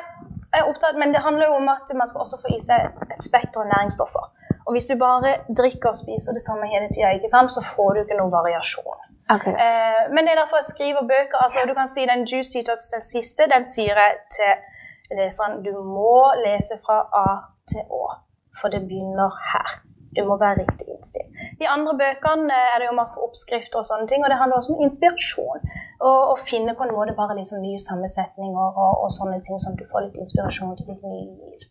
er 0.59 0.67
opptatt, 0.69 0.95
Men 1.01 1.13
det 1.15 1.21
handler 1.27 1.45
jo 1.49 1.55
om 1.61 1.69
at 1.73 1.87
man 1.99 2.09
skal 2.09 2.21
også 2.25 2.37
få 2.43 2.53
i 2.55 2.59
seg 2.59 2.79
et 3.15 3.23
spekter 3.29 3.63
av 3.63 3.71
næringsstoffer. 3.73 4.25
Og 4.65 4.71
hvis 4.75 4.85
du 4.91 4.95
bare 4.99 5.31
drikker 5.59 5.89
og 5.89 5.97
spiser 6.03 6.37
det 6.37 6.43
samme 6.45 6.67
hele 6.73 6.87
tida, 6.93 7.47
så 7.57 7.61
får 7.73 7.89
du 7.93 7.99
ikke 8.03 8.19
noe 8.21 8.31
variasjon. 8.39 8.99
Okay. 9.35 9.53
Eh, 9.65 10.03
men 10.13 10.21
det 10.23 10.31
er 10.33 10.41
derfor 10.43 10.61
jeg 10.61 10.69
skriver 10.73 11.01
bøker. 11.13 11.37
altså 11.43 11.59
Du 11.67 11.73
kan 11.73 11.87
si 11.87 12.05
Den 12.05 12.21
Juice 12.29 12.51
Detox, 12.53 12.79
den 12.95 13.03
siste, 13.13 13.43
den 13.53 13.65
sier 13.73 13.95
jeg 14.03 14.13
til 14.37 14.51
leseren 15.17 15.63
du 15.63 15.73
må 15.97 16.17
lese 16.45 16.77
fra 16.85 16.97
A 17.23 17.27
til 17.71 17.83
Å, 18.01 18.03
for 18.61 18.67
det 18.73 18.81
begynner 18.87 19.31
her. 19.53 19.90
Du 20.15 20.21
må 20.27 20.35
være 20.41 20.59
riktig 20.63 20.87
innstilt. 20.91 21.41
De 21.59 21.69
andre 21.71 21.93
bøkene 22.01 22.51
eh, 22.51 22.71
er 22.73 22.83
det 22.83 22.89
jo 22.89 22.97
masse 22.97 23.19
oppskrifter 23.25 23.79
og 23.81 23.87
sånne 23.87 24.09
ting, 24.11 24.25
og 24.25 24.31
det 24.31 24.39
handler 24.41 24.59
også 24.59 24.75
om 24.75 24.85
inspirasjon. 24.87 25.67
Å 26.01 26.35
finne 26.49 26.73
på 26.75 26.83
en 26.83 26.95
måte 26.97 27.13
bare 27.17 27.37
liksom 27.37 27.61
nye 27.61 27.79
sammensetninger 27.79 28.79
og, 28.85 28.93
og 29.05 29.11
sånne 29.13 29.37
ting, 29.45 29.59
sånn 29.61 29.77
at 29.77 29.83
du 29.83 29.91
får 29.91 30.07
litt 30.07 30.17
inspirasjon 30.23 30.73
til 30.79 30.89
ditt 30.89 31.05
nye 31.05 31.27
liv. 31.29 31.67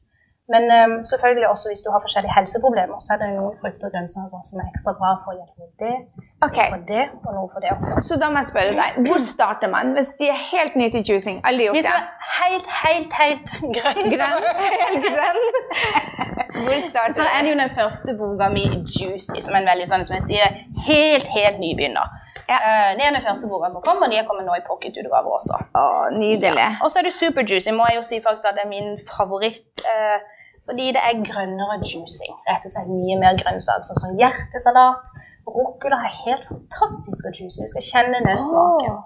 Men 0.53 0.63
um, 0.75 0.95
selvfølgelig 1.11 1.49
også 1.49 1.71
hvis 1.71 1.83
du 1.85 1.91
har 1.95 2.01
forskjellige 2.03 2.35
helseproblemer, 2.35 2.99
så 3.05 3.15
er 3.15 3.19
det 3.23 3.29
noen 3.37 3.55
frukter 3.61 3.87
og 3.87 3.93
grønnsaker 3.95 4.41
som 4.49 4.63
er 4.63 4.71
ekstra 4.73 4.95
bra 4.99 5.11
for 5.23 5.35
å 5.35 5.39
hjelpe 5.39 5.69
det, 5.85 5.97
Noe 6.41 6.65
for 6.73 6.83
det 6.89 7.03
og 7.27 7.35
noe 7.37 7.49
for 7.53 7.61
det 7.63 7.71
også. 7.75 8.01
Så 8.09 8.17
da 8.21 8.31
må 8.33 8.41
jeg 8.41 8.49
spørre 8.49 8.73
deg, 8.79 8.99
hvor 9.07 9.21
starter 9.23 9.69
man? 9.73 9.93
Hvis 9.97 10.15
de 10.19 10.31
er 10.33 10.39
helt 10.51 10.79
nye 10.81 10.91
til 10.95 11.05
juicing, 11.07 11.39
aldri 11.47 11.67
gjort 11.69 11.77
Hvis 11.79 11.87
du 11.87 11.93
er 11.93 12.07
helt, 12.41 12.71
helt, 12.85 13.13
helt 13.21 13.53
grønn, 13.77 14.09
Grønn? 14.15 14.49
Helt 14.81 15.07
grønn? 15.07 15.43
Hvor 16.65 16.81
starter 16.89 17.15
så 17.21 17.27
er 17.35 17.45
det 17.45 17.53
jo 17.53 17.59
den 17.61 17.71
første 17.77 18.17
boka 18.19 18.49
mi, 18.57 18.65
'Juicy', 18.95 19.41
som 19.45 19.55
er 19.55 19.63
en 19.63 19.71
veldig 19.73 19.87
sånn, 19.93 20.05
som 20.09 20.17
jeg 20.19 20.27
sier, 20.31 20.57
helt, 20.89 21.29
helt 21.37 21.61
nybegynner. 21.63 22.17
Ja. 22.51 22.59
Eh, 22.59 22.91
det 22.99 23.05
er 23.07 23.15
den 23.15 23.23
første 23.29 23.49
boka 23.53 23.71
som 23.71 23.83
kommer, 23.87 24.09
og 24.09 24.13
de 24.13 24.19
er 24.19 24.27
kommet 24.29 24.49
nå 24.49 24.57
i 24.59 24.65
pocketutgaver 24.67 25.37
også. 25.39 25.61
Å, 25.79 25.85
nydelig. 26.17 26.67
Og 26.83 26.91
så 26.91 26.99
er 27.01 27.09
det 27.09 27.15
Superjuicy, 27.21 27.71
må 27.77 27.87
jeg 27.91 28.01
jo 28.01 28.05
si 28.11 28.19
faktisk 28.27 28.51
at 28.51 28.59
det 28.59 28.65
er 28.67 28.73
min 28.75 28.91
favoritt. 29.17 29.85
eh, 29.95 30.19
fordi 30.71 30.87
det 30.97 31.03
er 31.03 31.21
grønnere 31.27 31.81
juicing. 31.83 32.35
Rett 32.49 32.65
og 32.69 32.73
slett 32.77 32.89
mye 32.95 33.19
mer 33.21 33.37
grønnsak, 33.43 33.83
sånn 33.91 34.01
som 34.07 34.17
hjertesalat. 34.23 35.11
Rucola 35.51 35.97
er 36.07 36.13
helt 36.25 36.45
fantastisk 36.47 37.27
å 37.27 37.33
juice. 37.35 37.59
Du 37.65 37.71
skal 37.75 37.83
kjenne 37.93 38.21
den 38.27 38.45
smaken. 38.47 39.01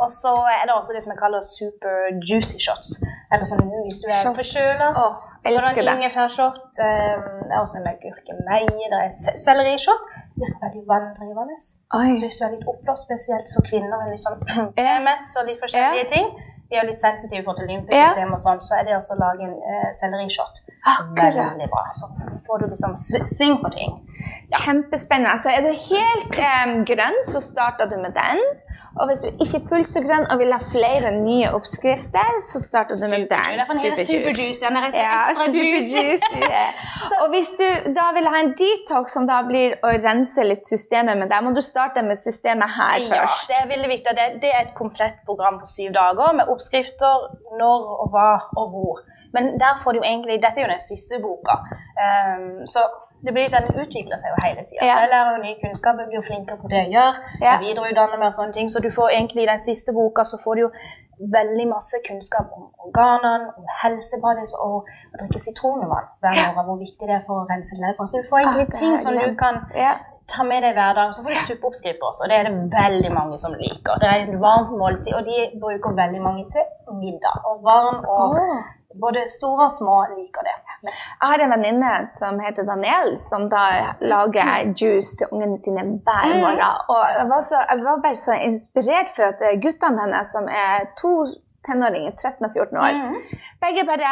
Og 0.00 0.10
så 0.12 0.30
er 0.48 0.62
det 0.68 0.72
også 0.74 0.92
det 0.94 1.00
som 1.04 1.12
jeg 1.12 1.18
kaller 1.20 1.42
super 1.44 1.94
juicy 2.28 2.58
shots. 2.64 2.98
Eller 3.32 3.44
sånn 3.48 3.64
hvis 3.84 3.98
du 4.04 4.06
er 4.12 4.28
forkjøla. 4.36 4.88
Å, 4.92 5.04
elsker 5.50 5.80
det. 5.88 5.94
Ingefærshot. 5.96 6.58
Um, 6.84 7.24
det 7.48 7.54
er 7.56 7.60
også 7.62 7.78
en 7.80 7.86
med 7.88 7.98
gurkemeie. 8.04 8.90
Det 8.92 9.00
er 9.06 9.12
se- 9.16 9.36
sellerishot. 9.40 10.04
Virker 10.36 10.60
veldig 10.66 10.84
vanndrivende. 10.90 11.56
Så 12.20 12.28
hvis 12.28 12.38
du 12.40 12.44
er 12.48 12.54
litt 12.56 12.68
oppblåst, 12.72 13.06
spesielt 13.08 13.52
for 13.56 13.64
kvinner 13.68 14.04
litt 14.12 14.24
sånn 14.24 14.40
MS 15.00 15.32
og 15.40 15.48
litt 15.50 15.60
forskjellige 15.64 16.08
ting, 16.12 16.28
vi 16.70 16.76
er 16.80 16.86
litt 16.88 16.98
sensitive 16.98 17.44
for 17.46 17.54
til 17.58 17.68
lymfesystem 17.70 18.32
og 18.34 18.40
sånn, 18.42 18.60
så 18.60 18.78
er 18.80 18.84
det 18.88 18.96
å 18.98 19.18
lage 19.20 19.44
en 19.46 19.54
uh, 19.54 19.90
sellerishot 19.94 20.62
veldig 21.14 21.68
bra. 21.72 21.84
Så 21.94 22.08
får 22.46 22.58
du 22.62 22.66
liksom 22.72 22.94
sv- 22.98 23.26
sving 23.30 23.56
på 23.62 23.70
ting. 23.74 23.94
Kjempespennende. 24.62 25.30
Altså, 25.34 25.50
er 25.50 25.62
du 25.66 25.70
helt 25.72 26.40
um, 26.42 26.84
grønn, 26.88 27.18
så 27.26 27.40
starter 27.42 27.86
du 27.90 27.96
med 28.02 28.14
den. 28.18 28.42
Og 29.00 29.08
hvis 29.08 29.18
du 29.22 29.26
ikke 29.28 29.58
er 29.58 29.64
fullt 29.70 29.88
så 29.92 30.00
grønn 30.04 30.24
og 30.32 30.38
vil 30.40 30.52
ha 30.54 30.58
flere 30.72 31.10
nye 31.18 31.50
oppskrifter, 31.56 32.38
så 32.50 32.60
starter 32.62 32.96
du 32.96 33.06
med 33.12 33.26
den. 33.32 33.60
Superjuice. 34.08 34.64
Er 34.64 34.88
så 34.94 35.00
Ja, 35.02 35.18
juicy. 35.52 36.46
Og 37.22 37.28
hvis 37.34 37.50
du 37.60 37.66
da 37.98 38.06
vil 38.16 38.28
ha 38.32 38.40
en 38.44 38.54
detox 38.60 39.16
som 39.16 39.28
da 39.28 39.42
blir 39.48 39.76
å 39.84 39.92
rense 40.06 40.46
litt 40.48 40.64
systemet 40.68 41.20
med 41.20 41.28
deg, 41.32 41.44
må 41.44 41.52
du 41.56 41.62
starte 41.64 42.04
med 42.06 42.20
systemet 42.22 42.72
her 42.78 42.98
Ja, 43.04 43.10
først. 43.12 43.50
det 43.50 43.58
er 43.60 43.68
veldig 43.74 43.90
viktig. 43.94 44.16
Det, 44.18 44.26
det 44.44 44.54
er 44.54 44.62
et 44.64 44.74
komplett 44.78 45.20
program 45.28 45.60
på 45.60 45.68
syv 45.76 45.92
dager 45.96 46.32
med 46.40 46.48
oppskrifter 46.52 47.28
når 47.60 47.92
og 48.00 48.08
hva 48.16 48.30
og 48.56 48.72
hvor. 48.72 49.04
Men 49.36 49.58
der 49.60 49.76
får 49.84 49.98
du 49.98 50.00
egentlig, 50.00 50.40
dette 50.40 50.62
er 50.62 50.64
jo 50.68 50.72
den 50.72 50.86
siste 50.90 51.20
boka, 51.20 51.60
Um, 51.96 52.66
så 52.68 52.82
det 53.24 53.32
blir 53.34 53.48
sånn, 53.48 53.64
den 53.68 53.80
utvikler 53.86 54.18
seg 54.20 54.28
jo 54.34 54.42
hele 54.44 54.62
tida. 54.62 54.84
Ja. 54.86 55.00
Jeg 55.02 55.08
lærer 55.10 55.36
jo 55.36 55.42
ny 55.42 55.54
kunnskap, 55.62 55.96
jeg 55.98 56.06
blir 56.10 56.20
jo 56.20 56.26
flinkere 56.28 56.58
på 56.60 56.68
det 56.68 56.78
jeg 56.84 56.92
gjør. 56.96 57.14
Ja. 57.40 57.52
Jeg 57.56 57.60
videreutdanner 57.64 58.18
meg 58.20 58.26
og 58.30 58.36
sånne 58.38 58.52
ting. 58.52 58.68
Så 58.68 58.80
du 58.84 58.90
får 58.90 59.08
egentlig 59.16 59.42
i 59.42 59.50
den 59.50 59.58
siste 59.58 59.92
boka 59.96 60.24
så 60.24 60.38
får 60.44 60.54
du 60.54 60.60
jo 60.66 60.70
veldig 61.36 61.66
masse 61.70 61.96
kunnskap 62.08 62.50
om 62.52 62.66
organene, 62.86 63.48
om 63.56 63.64
helsebadis 63.82 64.52
og 64.60 64.84
å 64.84 65.16
drikke 65.16 65.40
sitronvann 65.40 66.10
hver 66.20 66.36
morgen, 66.42 66.66
hvor 66.68 66.76
viktig 66.82 67.08
det 67.08 67.16
er 67.16 67.24
for 67.26 67.40
å 67.40 67.46
rense 67.48 67.78
levra. 67.80 68.04
Så 68.06 68.20
du 68.20 68.28
får 68.28 68.42
egentlig 68.44 68.68
Ah, 68.68 68.78
ting 68.80 68.98
som 68.98 69.16
du 69.16 69.34
kan 69.34 69.62
Ja. 69.74 69.94
ta 70.28 70.42
med 70.44 70.62
deg 70.62 70.74
hver 70.76 70.92
dag. 70.94 71.14
Så 71.14 71.22
får 71.24 71.30
du 71.32 71.40
suppeoppskrifter 71.48 72.06
også, 72.10 72.24
og 72.24 72.28
det 72.28 72.36
er 72.36 72.44
det 72.50 72.70
veldig 72.70 73.12
mange 73.14 73.38
som 73.38 73.52
liker. 73.54 73.96
Det 74.02 74.08
er 74.12 74.28
et 74.28 74.40
varmt 74.40 74.76
måltid, 74.76 75.14
og 75.16 75.24
de 75.24 75.36
bruker 75.60 75.96
veldig 76.02 76.20
mange 76.22 76.44
til 76.52 76.64
middag. 77.00 77.36
Og 77.48 77.62
varm 77.64 78.04
og 78.04 78.36
Åh. 78.36 78.62
Både 79.00 79.22
store 79.38 79.64
og 79.68 79.72
små 79.78 79.96
liker 80.16 80.42
det. 80.48 80.54
Jeg 80.86 81.28
har 81.28 81.42
en 81.44 81.50
venninne 81.56 81.92
som 82.12 82.38
heter 82.40 82.66
Daniel, 82.68 83.18
som 83.18 83.48
da 83.50 83.64
lager 84.00 84.72
juice 84.80 85.16
til 85.18 85.26
ungene 85.32 85.56
sine 85.64 85.82
hver 86.06 86.26
Mm. 86.26 86.40
morgen. 86.40 86.62
Og 86.88 87.02
jeg 87.18 87.28
var, 87.28 87.40
så, 87.50 87.58
jeg 87.70 87.84
var 87.84 88.02
bare 88.04 88.14
så 88.14 88.32
inspirert 88.50 89.10
for 89.16 89.22
at 89.32 89.60
guttene 89.62 90.00
hennes, 90.04 90.32
som 90.32 90.48
er 90.48 90.86
to 91.00 91.26
tenåringer, 91.66 92.12
13 92.16 92.46
og 92.46 92.52
14 92.54 92.78
år, 92.78 92.92
Mm. 92.96 93.16
begge 93.62 93.84
bare 93.88 94.10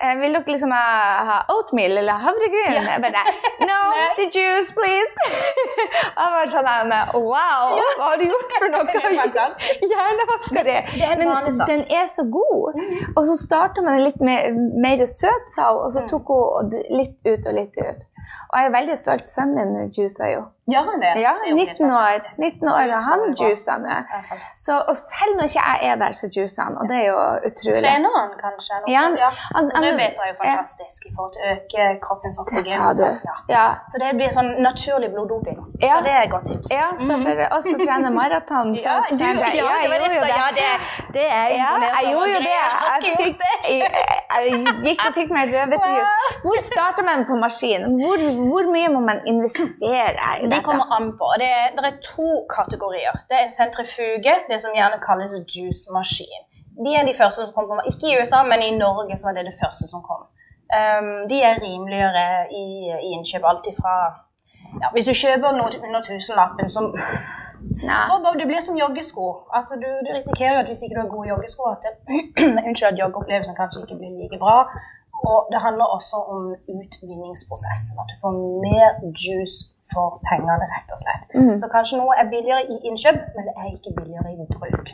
eh, 0.00 0.14
Vil 0.20 0.32
dere 0.36 0.52
liksom 0.52 0.72
ha, 0.74 0.84
ha 1.30 1.36
oatmeal 1.54 1.98
eller 2.02 2.20
havregryn? 2.26 2.74
Ja. 2.76 2.82
Jeg 2.92 3.02
bare 3.06 3.22
No, 3.66 3.78
the 4.18 4.26
juice, 4.34 4.72
please! 4.76 5.14
jeg 6.16 6.32
var 6.36 6.50
sånn 6.52 6.92
Wow, 7.14 7.76
hva 7.98 8.10
har 8.10 8.16
du 8.20 8.26
gjort 8.28 8.56
for 8.58 8.68
noe? 8.74 8.84
Er 8.96 10.02
er 11.06 11.12
en 11.12 11.18
Men 11.18 11.28
den 11.70 11.84
er 11.90 12.06
så 12.10 12.24
god. 12.30 12.76
Og 13.16 13.22
så 13.28 13.36
starta 13.40 13.82
man 13.84 14.02
litt 14.04 14.20
med 14.20 14.56
mer 14.82 15.04
søtsav, 15.06 15.82
og 15.84 15.90
så 15.94 16.02
Mm. 16.06 16.08
tok 16.10 16.28
hun 16.28 16.70
litt 16.98 17.16
ut 17.26 17.46
og 17.46 17.54
litt 17.56 17.76
ut. 17.80 18.02
Og 18.52 18.54
jeg 18.60 18.66
er 18.70 18.74
veldig 18.80 18.98
stolt. 19.04 19.26
Sønnen 19.28 19.72
min 19.76 19.90
juicer 19.96 20.28
jo. 20.36 20.44
Gjør 20.66 20.82
han 20.90 20.98
det? 21.02 21.10
Ja, 21.22 21.32
er 21.46 21.54
19 21.54 21.90
år, 21.94 22.14
fantastisk. 22.18 22.58
19 22.58 22.68
år 22.68 22.88
og 22.96 23.02
han 23.08 23.20
juicer 23.38 23.76
nå. 23.84 23.96
Så, 24.64 24.74
og 24.90 24.96
selv 24.98 25.36
når 25.38 25.44
ikke 25.50 25.62
jeg 25.62 25.90
er 25.90 25.96
der, 26.00 26.12
så 26.20 26.26
juicer 26.36 26.62
han, 26.66 26.74
og 26.80 26.88
det 26.90 26.96
er 27.02 27.06
jo 27.12 27.18
utrolig. 27.48 27.76
Trener 27.84 28.10
han 28.18 28.32
kanskje? 28.40 28.74
Noe? 28.82 28.90
Ja, 28.96 29.02
ja. 29.22 29.28
han- 29.56 29.70
Rødbeter 29.84 30.22
er 30.24 30.28
jo 30.32 30.36
fantastisk 30.42 31.06
i 31.06 31.12
forhold 31.14 31.32
til 31.36 31.42
å 31.46 31.52
øke 31.54 31.84
kroppens 32.06 32.38
oksygen. 32.42 32.74
sa 32.80 32.88
du. 32.98 33.04
Ja. 33.28 33.36
Ja. 33.56 33.66
Så 33.92 33.94
det 34.02 34.08
blir 34.18 34.30
sånn 34.38 34.50
naturlig 34.66 35.10
bloddoping. 35.14 35.60
Ja. 35.86 35.92
Så 35.94 35.98
det 36.06 36.12
er 36.18 36.22
et 36.26 36.32
godt 36.34 36.46
tips. 36.50 36.68
Ja, 36.74 36.88
så 37.06 37.12
for 37.22 37.44
oss 37.58 37.64
som 37.70 37.78
trener 37.86 38.10
maraton, 38.18 38.74
så 38.74 38.88
Ja, 38.90 38.96
du, 39.10 39.14
trener 39.22 39.46
jeg- 39.46 39.62
ja, 39.62 39.70
det 39.82 39.88
var 39.94 40.26
ja, 40.34 40.48
det, 40.58 40.66
det 41.14 41.26
er 41.30 41.48
Ja, 41.62 41.70
jeg 41.94 42.10
gjorde 42.10 42.34
jo 42.34 42.42
det. 42.50 42.58
Jeg 42.58 43.36
Jeg, 43.66 43.78
jeg, 43.78 43.90
jeg 44.34 44.76
gikk 44.86 45.00
og 45.08 45.14
fikk 45.14 45.30
meg 45.36 45.54
rødbetjus. 45.54 46.10
Hvor 46.44 46.58
starter 46.72 47.04
man 47.06 47.24
på 47.30 47.34
maskin? 47.38 47.86
Hvor, 48.02 48.15
hvor 48.50 48.64
mye 48.74 48.88
må 48.94 49.00
man 49.10 49.20
investere 49.32 50.10
i 50.40 50.44
Det 50.44 50.50
dette? 50.50 50.64
kommer 50.68 50.86
an 50.96 51.06
på. 51.20 51.26
Det 51.42 51.48
er, 51.60 51.66
det 51.76 51.84
er 51.90 51.96
to 52.16 52.30
kategorier. 52.56 53.14
Det 53.30 53.36
er 53.42 53.48
sentrifuge, 53.58 54.34
det 54.50 54.58
som 54.64 54.76
gjerne 54.78 54.98
kalles 55.08 55.32
juice-maskin. 55.54 56.42
de 56.84 56.90
er 56.98 57.04
de 57.06 57.18
første 57.20 57.40
som 57.44 57.52
kom. 57.54 57.66
på 57.68 57.88
Ikke 57.92 58.06
i 58.10 58.16
USA, 58.20 58.42
men 58.50 58.62
i 58.62 58.78
Norge 58.84 59.16
så 59.16 59.26
var 59.28 59.34
det 59.36 59.44
det 59.50 59.60
første 59.62 59.84
som 59.92 60.00
kom. 60.08 60.22
Um, 60.78 61.28
de 61.30 61.38
er 61.48 61.54
rimeligere 61.66 62.26
i, 62.62 62.66
i 63.06 63.08
innkjøp. 63.16 63.44
Alt 63.50 63.66
ifra 63.72 63.94
ja, 64.82 64.88
Hvis 64.94 65.06
du 65.08 65.14
kjøper 65.22 65.50
noe 65.58 65.70
under 65.86 66.00
tusenlappen 66.08 66.68
som 66.76 66.84
Bob, 68.22 68.34
Det 68.40 68.46
blir 68.50 68.60
som 68.60 68.76
joggesko. 68.78 69.24
Altså, 69.56 69.74
du, 69.82 69.88
du, 70.06 70.10
risikerer 70.18 70.54
jo 70.54 70.62
at 70.62 70.68
hvis 70.70 70.82
ikke 70.82 70.96
du 70.96 71.02
har 71.04 71.14
gode 71.14 71.28
joggesko, 71.28 71.62
at, 71.74 71.82
unnskyld, 72.66 72.90
at 72.92 73.00
joggeopplevelsen 73.02 73.56
kanskje 73.60 73.82
ikke 73.82 73.98
blir 74.00 74.12
like 74.22 74.38
bra. 74.44 74.56
Og 75.30 75.38
det 75.52 75.60
handler 75.66 75.86
også 75.96 76.16
om 76.34 76.42
utvinningsprosessen. 76.76 77.96
At 78.02 78.08
du 78.12 78.16
får 78.22 78.32
mer 78.66 78.88
juice 79.24 79.58
for 79.92 80.20
pengene, 80.28 80.66
rett 80.74 80.94
og 80.94 80.98
slett. 81.02 81.26
Mm. 81.38 81.56
Så 81.60 81.66
kanskje 81.74 82.00
noe 82.00 82.14
er 82.20 82.30
billigere 82.34 82.62
i 82.74 82.76
innkjøp, 82.88 83.20
men 83.34 83.48
det 83.48 83.54
er 83.54 83.66
ikke 83.72 83.96
billigere 83.98 84.32
i 84.34 84.46
bruk. 84.54 84.86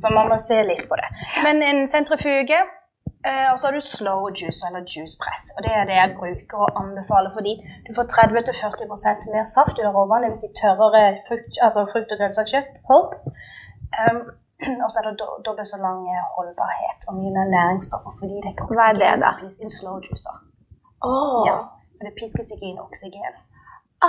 Så 0.00 0.12
man 0.16 0.28
må 0.30 0.36
se 0.38 0.58
litt 0.70 0.84
på 0.90 0.98
det. 1.00 1.08
Men 1.46 1.62
en 1.70 1.86
sentrifuge 1.88 2.58
eh, 3.28 3.46
og 3.52 3.56
så 3.58 3.68
har 3.68 3.76
du 3.76 3.84
slow 3.84 4.28
juice 4.38 4.60
eller 4.68 4.84
juicepress. 4.92 5.44
Og 5.56 5.64
det 5.64 5.72
er 5.72 5.84
det 5.88 5.96
jeg 6.00 6.16
bruker 6.18 6.64
og 6.64 6.80
anbefaler 6.82 7.32
fordi 7.36 7.54
du 7.86 7.90
får 7.96 8.10
30-40% 8.16 9.30
mer 9.34 9.46
saft 9.56 9.80
i 9.80 9.86
råvannet 9.86 10.32
hvis 10.32 10.44
de 10.44 10.50
tørrere 10.60 11.04
frukt, 11.28 11.54
altså 11.66 11.86
frukt- 11.92 12.12
og 12.12 12.20
grønnsakskjøtt, 12.20 12.74
pulp. 12.88 13.16
Um, 14.02 14.20
og 14.84 14.88
så 14.90 14.96
er 15.00 15.04
det 15.08 15.14
dobbelt 15.46 15.68
så 15.68 15.78
lang 15.86 16.00
holdbarhet 16.36 17.00
og 17.08 17.12
mye 17.18 17.32
mer 17.36 17.46
næringsstoffer 17.56 18.12
fordi 18.20 18.36
det 18.42 18.52
ikke 18.52 18.68
Hva 18.70 18.90
er 18.90 19.00
det, 19.02 19.12
da? 19.24 19.32
En 19.64 19.72
slow 19.78 19.96
juice, 20.04 20.24
da. 20.28 20.34
Oh. 21.08 21.42
Ja, 21.48 21.58
og 21.98 22.02
det 22.06 22.12
piskes 22.20 22.48
ikke 22.54 22.66
inn 22.70 22.80
oksygen. 22.86 23.36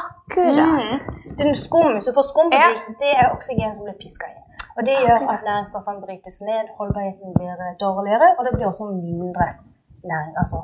Akkurat. 0.01 0.91
Mm. 0.91 1.36
Den 1.39 1.55
skum, 1.65 1.91
hvis 1.95 2.07
du 2.10 2.13
får 2.17 2.25
skum 2.31 2.51
ja. 2.51 2.69
det 3.01 3.12
er 3.21 3.31
oksygen 3.36 3.75
som 3.75 3.88
blir 3.88 3.97
piska 4.01 4.27
inn. 4.33 4.43
Og 4.77 4.81
Det 4.88 4.95
gjør 5.05 5.21
at 5.33 5.41
næringsstoffene 5.49 6.03
brytes 6.05 6.38
ned, 6.49 6.65
holdbarheten 6.79 7.29
blir 7.38 7.53
dårligere, 7.86 8.27
og 8.38 8.41
det 8.45 8.51
blir 8.55 8.67
også 8.71 8.86
mindre, 9.07 9.45
næring, 10.11 10.33
altså, 10.41 10.57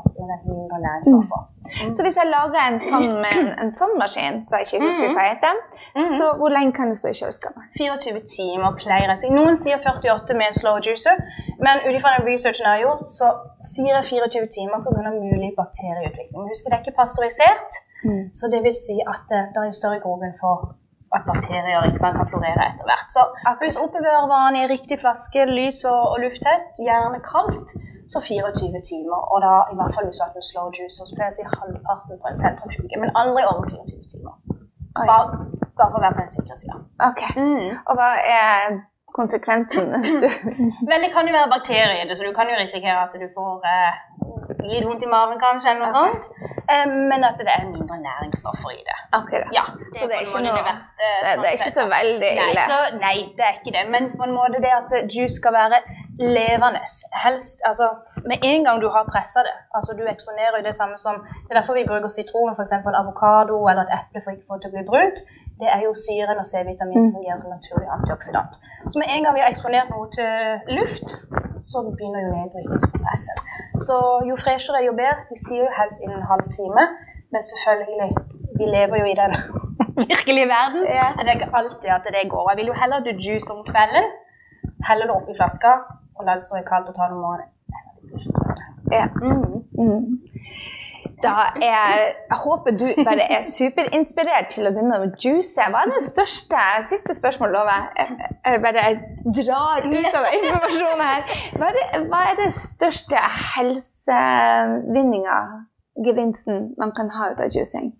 mindre 0.49 0.77
næringsstoffer. 0.85 1.41
Mm. 1.73 1.93
Så 1.95 2.03
hvis 2.05 2.17
jeg 2.19 2.27
lager 2.35 2.59
en 2.69 2.79
sånn, 2.89 3.07
en, 3.29 3.47
en 3.63 3.71
sånn 3.79 3.95
maskin, 4.01 4.41
så 4.45 4.59
jeg 4.59 4.67
ikke 4.67 4.81
husker 4.85 5.15
hva 5.17 5.25
heter, 5.29 5.61
mm. 5.95 6.03
så 6.19 6.27
hvor 6.39 6.53
lenge 6.53 6.75
kan 6.77 6.91
det 6.91 6.97
stå 6.99 7.13
i 7.13 7.17
kjøleskapet? 7.19 7.63
24 7.79 8.21
timer 8.35 8.75
pleier 8.81 9.07
jeg 9.07 9.15
å 9.15 9.21
si. 9.23 9.31
Noen 9.37 9.57
sier 9.59 9.81
48 9.81 10.37
med 10.41 10.59
slow 10.59 10.77
juicer, 10.83 11.23
men 11.63 11.83
ut 11.87 11.95
ifra 11.95 12.15
den 12.17 12.27
researchen 12.29 12.67
jeg 12.67 12.75
har 12.75 12.85
gjort, 12.85 13.09
så 13.17 13.31
sier 13.73 13.91
jeg 13.97 14.11
24 14.11 14.51
timer 14.57 14.85
pga. 14.85 15.15
mulig 15.15 15.51
bakterieutvikling. 15.57 16.47
Husk, 16.51 16.69
det 16.69 16.77
er 16.77 16.85
ikke 16.85 16.99
pasteurisert, 17.01 17.81
mm. 18.05 18.23
så 18.37 18.51
det 18.53 18.63
vil 18.67 18.77
si 18.77 18.99
at 19.01 19.27
det, 19.31 19.43
det 19.55 19.67
er 19.67 19.77
større 19.79 20.01
grobunn 20.03 20.35
for 20.39 20.73
at 21.13 21.25
bakterier 21.29 21.89
sant, 22.01 22.17
kan 22.17 22.29
florere 22.29 22.69
etter 22.71 22.87
hvert. 22.89 23.09
Så 23.13 23.21
hvis 23.61 23.77
oppbevarer 23.79 24.29
varen 24.31 24.57
i 24.57 24.67
riktig 24.69 24.97
flaske, 25.03 25.45
lys 25.49 25.83
og, 25.89 26.01
og 26.13 26.23
lufttett, 26.25 26.79
gjerne 26.81 27.21
kaldt, 27.25 27.75
så 28.11 28.19
24 28.19 28.81
timer. 28.91 29.19
Og 29.33 29.37
da 29.45 29.53
i 29.73 29.75
hvert 29.79 29.93
fall 29.95 30.07
hvis 30.07 30.19
du 30.19 30.23
har 30.25 30.31
en 30.41 30.49
slow 30.51 30.67
juice, 30.77 30.97
så 30.99 31.13
pleier 31.15 31.29
jeg 31.29 31.35
å 31.35 31.37
si 31.39 31.59
halvparten 31.59 32.21
på 32.21 32.31
en 32.31 32.41
sentrifuge, 32.43 32.95
men 33.01 33.13
aldri 33.21 33.45
over 33.51 33.63
24 33.69 34.11
timer. 34.13 34.33
Bare, 34.93 35.25
bare 35.77 35.89
for 35.91 35.99
å 35.99 36.03
være 36.05 36.15
på 36.17 36.23
den 36.23 36.33
sikre 36.37 36.57
sida. 36.61 36.79
Okay. 37.09 37.31
Mm. 37.37 37.69
Og 37.89 37.93
hva 37.97 38.09
er 38.21 38.81
konsekvensen? 39.17 39.93
Vel, 40.89 40.99
det 41.05 41.11
kan 41.15 41.29
jo 41.29 41.33
være 41.33 41.49
bakterier 41.53 42.01
i 42.01 42.07
det, 42.09 42.17
så 42.17 42.27
du 42.27 42.33
kan 42.37 42.49
jo 42.49 42.57
risikere 42.59 42.97
at 43.05 43.13
du 43.23 43.25
får 43.37 43.67
eh, 43.69 44.01
litt 44.71 44.85
vondt 44.87 45.05
i 45.05 45.09
maven 45.09 45.41
kanskje, 45.41 45.73
eller 45.73 45.85
noe 45.85 45.89
okay. 45.89 46.21
sånt. 46.21 46.51
Eh, 46.63 46.85
men 47.11 47.25
at 47.27 47.41
det 47.41 47.51
er 47.55 47.65
mindre 47.69 47.97
næringsstoffer 48.05 48.73
i 48.77 48.81
det. 48.89 48.97
Akkurat. 49.19 49.49
Ja, 49.57 49.65
det 49.77 49.99
så 49.99 50.09
det 50.09 50.17
er, 50.19 50.25
ikke, 50.27 50.43
noe, 50.45 50.55
det, 50.57 50.65
verste, 50.69 51.09
det, 51.09 51.35
det 51.41 51.49
er 51.49 51.57
ikke 51.59 51.75
så 51.79 51.87
veldig 51.97 52.31
ille? 52.31 52.47
Nei, 52.53 52.69
så, 52.71 52.79
nei, 53.01 53.17
det 53.37 53.47
er 53.49 53.59
ikke 53.59 53.75
det. 53.77 53.83
Men 53.95 54.11
på 54.17 54.27
en 54.27 54.35
måte 54.37 54.61
det 54.63 54.73
at 54.77 54.97
juice 55.09 55.37
skal 55.41 55.57
være 55.57 55.81
levende. 56.19 56.81
Helst 57.25 57.57
altså 57.69 57.87
med 58.29 58.37
en 58.51 58.61
gang 58.65 58.81
du 58.81 58.89
har 58.95 59.03
pressa 59.13 59.39
det. 59.47 59.55
altså 59.75 59.91
Du 59.99 60.03
eksponerer 60.13 60.55
jo 60.57 60.67
det 60.69 60.75
samme 60.75 60.97
som 61.05 61.15
Det 61.45 61.51
er 61.51 61.59
derfor 61.59 61.73
vi 61.73 61.89
bruker 61.89 62.07
sitron, 62.07 62.55
f.eks. 62.57 62.73
avokado 63.01 63.55
eller 63.69 63.81
et 63.83 63.95
eple 63.97 64.21
for 64.23 64.31
ikke 64.31 64.45
å 64.45 64.49
få 64.49 64.55
det 64.55 64.61
til 64.63 64.71
å 64.71 64.75
bli 64.75 64.89
brunt. 64.91 65.19
Det 65.61 65.69
er 65.75 65.81
jo 65.87 65.91
syren 66.05 66.41
og 66.41 66.47
C-vitamin 66.51 67.01
som 67.03 67.15
fungerer 67.17 67.39
som 67.41 67.53
naturlig 67.57 67.89
antioksidant. 67.97 68.53
Så 68.91 68.95
med 69.01 69.07
en 69.13 69.23
gang 69.23 69.33
vi 69.35 69.43
har 69.43 69.51
eksponert 69.53 69.89
noe 69.93 70.07
til 70.17 70.31
luft, 70.77 71.07
så 71.69 71.77
begynner 71.95 72.21
jo 72.25 72.31
nedbrytningsprosessen. 72.37 73.37
Så 73.87 73.97
jo 74.29 74.35
freshere, 74.43 74.85
jo 74.87 74.93
bedre. 75.01 75.21
Så 75.25 75.35
vi 75.35 75.41
sier 75.45 75.61
jo 75.65 75.77
helst 75.79 75.99
innen 76.03 76.19
en 76.19 76.31
halv 76.33 76.45
time. 76.59 76.83
Men 77.33 77.41
selvfølgelig, 77.51 78.09
vi 78.59 78.65
lever 78.75 78.95
jo 79.01 79.05
i 79.13 79.17
den 79.21 79.33
virkelige 80.11 80.49
verden. 80.57 80.81
Jeg 80.99 81.09
Det 81.25 81.33
er 81.33 81.57
alltid 81.59 81.89
at 81.97 82.05
det 82.15 82.31
går. 82.33 82.45
Jeg 82.49 82.57
vil 82.59 82.71
jo 82.71 82.79
heller 82.81 82.97
du 83.07 83.11
juice 83.25 83.49
om 83.55 83.61
kvelden, 83.71 84.05
heller 84.89 85.05
det 85.07 85.15
oppi 85.19 85.33
flaska 85.39 85.71
og 86.23 86.29
la 86.29 86.39
det 86.39 86.45
stå 86.47 86.61
i 86.61 86.65
kaldt 86.67 86.89
og 86.89 86.95
ta 86.97 87.09
det 87.11 87.17
om 87.17 87.23
morgenen. 87.27 87.51
Ja. 88.91 89.05
Mm. 89.21 89.63
Mm. 89.79 90.03
Da 91.23 91.29
er, 91.55 91.61
jeg 92.29 92.37
håper 92.43 92.71
du 92.79 92.87
bare 93.07 93.25
er 93.31 93.43
superinspirert 93.47 94.49
til 94.51 94.67
å 94.67 94.71
begynne 94.75 94.99
å 94.99 95.07
juice. 95.23 95.63
Hva 95.71 95.85
er 95.85 95.93
det 95.93 96.01
største 96.03 96.63
Siste 96.89 97.15
spørsmål, 97.15 97.53
lover 97.55 97.71
jeg. 97.77 98.07
Jeg 98.43 98.63
bare 98.65 98.83
drar 99.39 99.79
ut 99.87 100.17
av 100.19 100.27
informasjonen 100.39 101.03
her. 101.07 101.21
Hva 101.59 101.69
er 101.69 101.75
det, 101.79 101.85
hva 102.11 102.19
er 102.31 102.35
det 102.41 102.49
største 102.57 103.23
helsevinninga, 103.53 105.37
gevinsten, 106.07 106.57
man 106.81 106.91
kan 106.97 107.07
ha 107.15 107.31
ut 107.31 107.43
av 107.43 107.55
juicing? 107.55 107.93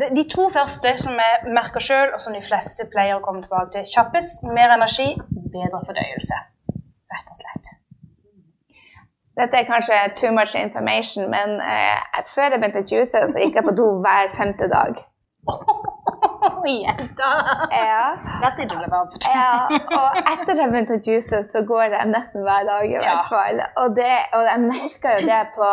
De 0.00 0.24
to 0.30 0.48
første 0.52 0.90
som 1.00 1.14
jeg 1.18 1.54
merker 1.54 1.82
sjøl, 1.82 2.08
og 2.14 2.20
som 2.22 2.34
de 2.34 2.42
fleste 2.44 2.86
pleier 2.90 3.16
å 3.18 3.22
komme 3.24 3.42
tilbake 3.44 3.70
til 3.76 3.86
kjappest, 3.94 4.42
mer 4.56 4.74
energi, 4.74 5.14
bedre 5.54 5.80
fordøyelse. 5.86 6.42
Rett 7.14 7.32
og 7.32 7.40
slett. 7.40 7.72
Dette 9.38 9.58
er 9.58 9.66
kanskje 9.66 9.96
too 10.20 10.30
much 10.34 10.54
information, 10.58 11.26
men 11.30 11.56
eh, 11.62 12.22
før 12.34 12.54
jeg 12.54 12.60
begynte 12.62 12.84
å 12.84 12.90
juice, 12.92 13.24
så 13.32 13.42
gikk 13.42 13.58
jeg 13.58 13.66
på 13.66 13.74
do 13.80 13.88
hver 14.04 14.30
femte 14.38 14.70
dag. 14.70 15.00
Jenta! 16.64 17.30
Ja. 17.70 18.16
Der 18.42 18.50
sitter 18.56 18.76
du 18.80 18.90
bare 18.90 19.06
ja. 19.34 19.68
Og 19.98 20.18
etter 20.32 20.60
jeg 20.60 20.70
begynte 20.72 20.98
å 20.98 21.02
juice, 21.04 21.40
så 21.50 21.62
går 21.66 21.96
jeg 21.96 22.10
nesten 22.12 22.44
hver 22.46 22.66
dag 22.68 22.84
i 22.88 22.98
hvert 23.00 23.30
fall. 23.32 23.62
Og, 23.82 23.96
det, 23.98 24.12
og 24.36 24.46
jeg 24.48 24.62
merker 24.64 25.18
jo 25.18 25.28
det 25.28 25.40
på 25.56 25.70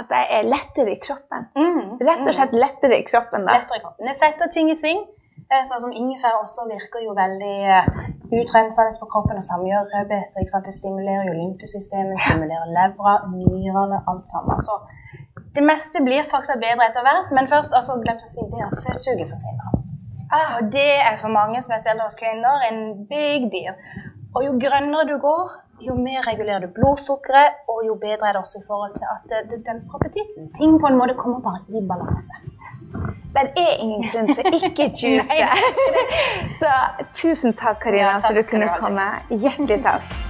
at 0.00 0.14
jeg 0.16 0.28
er 0.38 0.48
lettere 0.48 0.94
i 0.94 1.00
kroppen. 1.02 1.48
Mm, 1.58 1.98
Rett 2.00 2.24
og 2.26 2.36
slett 2.38 2.54
lettere 2.56 3.00
i 3.00 3.08
kroppen 3.08 3.48
da. 3.48 3.58
Lettere 3.60 3.80
i 3.80 3.84
kroppen. 3.84 4.12
Jeg 4.12 4.20
setter 4.20 4.52
ting 4.52 4.72
i 4.72 4.78
sving. 4.78 5.02
Eh, 5.52 5.60
sånn 5.68 5.82
som 5.84 5.92
ingefær 5.92 6.38
også 6.40 6.64
virker 6.70 7.02
jo 7.04 7.12
veldig 7.16 7.56
eh, 7.76 7.88
utrensende 8.40 9.00
på 9.02 9.08
kroppen 9.12 9.36
og 9.36 9.44
samgjør 9.44 9.90
bedre. 9.92 10.22
Det 10.32 10.74
stimulerer 10.78 11.28
jo 11.28 11.34
lymfesystemet, 11.36 12.22
stimulerer 12.24 12.70
levra, 12.72 13.18
nyrene, 13.34 13.98
alt 14.08 14.32
sammen. 14.32 14.62
Så 14.64 14.78
det 15.56 15.64
meste 15.66 16.00
blir 16.06 16.30
faktisk 16.32 16.62
bedre 16.62 16.88
etter 16.88 17.04
hvert, 17.04 17.34
men 17.36 17.50
først 17.52 17.76
også 17.76 17.98
glemt 18.00 18.24
å 18.24 18.30
si 18.34 18.46
det 18.54 18.64
at 18.64 18.78
søtsuget 18.84 19.28
forsvinner. 19.34 19.76
Ah, 20.32 20.54
det 20.76 20.88
er 21.10 21.20
for 21.20 21.28
mange, 21.28 21.60
spesielt 21.60 22.00
hos 22.00 22.16
kvinner, 22.16 22.64
en 22.70 22.80
big 23.10 23.50
deal. 23.52 23.76
Og 24.32 24.46
jo 24.46 24.56
grønnere 24.62 25.04
du 25.10 25.18
går, 25.20 25.52
jo 25.84 25.98
mer 25.98 26.24
regulerer 26.30 26.64
du 26.64 26.72
blodsukkeret, 26.72 27.60
og 27.68 27.84
jo 27.90 27.98
bedre 28.00 28.30
er 28.30 28.38
det 28.38 28.40
også 28.40 28.62
i 28.62 28.66
forhold 28.70 28.96
til 28.96 29.04
at 29.12 29.36
det 29.50 29.60
demper 29.68 30.00
appetitten. 30.00 30.48
Ting 30.56 30.78
på 30.80 30.88
en 30.88 30.96
måte 30.96 31.18
kommer 31.20 31.44
bare 31.44 31.60
i 31.68 31.84
balanse. 31.92 32.40
Det 33.32 33.48
er 33.56 33.78
ingen 33.80 34.02
grunn 34.12 34.26
til 34.28 34.44
å 34.44 34.58
ikke 34.58 34.90
juice. 35.00 35.36
Så 36.60 36.72
tusen 37.16 37.56
takk, 37.56 37.80
Karina, 37.80 38.10
ja, 38.10 38.20
for 38.20 38.36
at 38.36 38.44
du 38.44 38.50
kunne 38.50 38.68
komme. 38.76 39.06
Hjertelig 39.32 39.80
takk. 39.86 40.20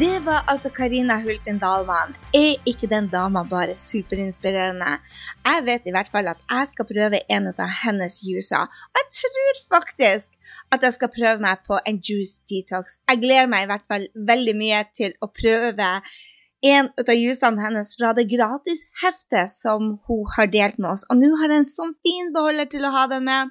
Det 0.00 0.22
var 0.24 0.48
altså 0.50 0.72
Karina 0.72 1.18
Hulten 1.20 1.60
Dalvan. 1.60 2.16
Er 2.34 2.56
ikke 2.66 2.88
den 2.90 3.10
dama 3.12 3.44
bare 3.50 3.76
superinspirerende? 3.76 4.96
Jeg 5.44 5.66
vet 5.68 5.84
i 5.86 5.92
hvert 5.94 6.08
fall 6.10 6.32
at 6.32 6.40
jeg 6.48 6.70
skal 6.72 6.88
prøve 6.88 7.20
en 7.36 7.52
av 7.52 7.60
hennes 7.84 8.16
juicer. 8.24 8.64
Og 8.88 9.02
jeg 9.02 9.08
tror 9.20 9.62
faktisk 9.76 10.32
at 10.72 10.88
jeg 10.88 10.96
skal 10.96 11.12
prøve 11.12 11.44
meg 11.44 11.60
på 11.68 11.76
en 11.86 12.00
juice 12.00 12.40
detox. 12.48 13.02
Jeg 13.04 13.20
gleder 13.20 13.52
meg 13.52 13.68
i 13.68 13.70
hvert 13.74 13.86
fall 13.92 14.08
veldig 14.32 14.56
mye 14.64 14.80
til 14.96 15.12
å 15.20 15.28
prøve 15.28 15.92
en 16.62 16.90
av 16.94 17.16
jusene 17.16 17.62
hennes 17.64 17.96
fra 17.98 18.12
det 18.14 18.28
gratisheftet 18.30 19.50
som 19.50 19.96
hun 20.06 20.22
har 20.36 20.50
delt 20.52 20.78
med 20.78 20.92
oss. 20.92 21.04
Og 21.10 21.18
nå 21.18 21.32
har 21.40 21.50
jeg 21.50 21.62
en 21.62 21.72
sånn 21.72 21.96
fin 22.06 22.30
beholder 22.34 22.70
til 22.70 22.86
å 22.86 22.92
ha 22.94 23.08
den 23.10 23.26
med. 23.26 23.50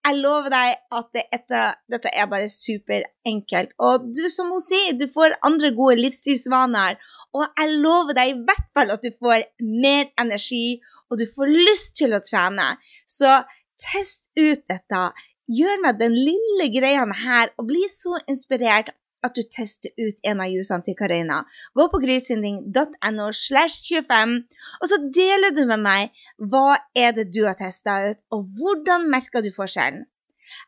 Jeg 0.00 0.16
lover 0.16 0.48
deg 0.54 0.76
at 0.96 1.08
det 1.14 1.22
etter, 1.36 1.74
dette 1.92 2.10
er 2.16 2.28
bare 2.30 2.48
superenkelt. 2.48 3.74
Og 3.84 4.06
du, 4.16 4.24
som 4.32 4.48
hun 4.54 4.62
sier, 4.64 4.96
du 4.96 5.06
får 5.12 5.36
andre 5.46 5.70
gode 5.76 6.00
livsstilsvaner. 6.00 6.96
Og 7.36 7.44
jeg 7.44 7.80
lover 7.84 8.16
deg 8.16 8.32
i 8.32 8.38
hvert 8.48 8.70
fall 8.74 8.94
at 8.96 9.04
du 9.04 9.12
får 9.20 9.44
mer 9.60 10.08
energi, 10.18 10.80
og 11.10 11.20
du 11.20 11.26
får 11.30 11.52
lyst 11.52 11.98
til 12.00 12.16
å 12.16 12.22
trene. 12.24 12.72
Så 13.06 13.42
test 13.80 14.30
ut 14.40 14.64
dette. 14.70 15.04
Gjør 15.50 15.84
meg 15.84 16.00
den 16.00 16.16
lille 16.16 16.70
greia 16.72 17.04
her 17.24 17.52
og 17.58 17.68
bli 17.68 17.84
så 17.92 18.16
inspirert 18.30 18.92
at 19.26 19.36
du 19.36 19.42
tester 19.44 19.92
ut 20.00 20.20
en 20.26 20.42
av 20.42 20.50
jusene 20.50 20.84
til 20.86 20.96
Karina. 20.98 21.42
Gå 21.76 21.86
på 21.92 22.00
grysynding.no 22.02 23.30
slash 23.36 23.86
25, 23.88 24.36
og 24.80 24.90
så 24.92 25.00
deler 25.14 25.54
du 25.56 25.64
med 25.68 25.84
meg 25.84 26.24
hva 26.40 26.78
er 26.96 27.14
det 27.16 27.30
du 27.34 27.42
har 27.46 27.58
testa 27.58 28.00
ut, 28.10 28.22
og 28.32 28.48
hvordan 28.58 29.08
merker 29.12 29.44
du 29.44 29.52
forskjellen. 29.54 30.06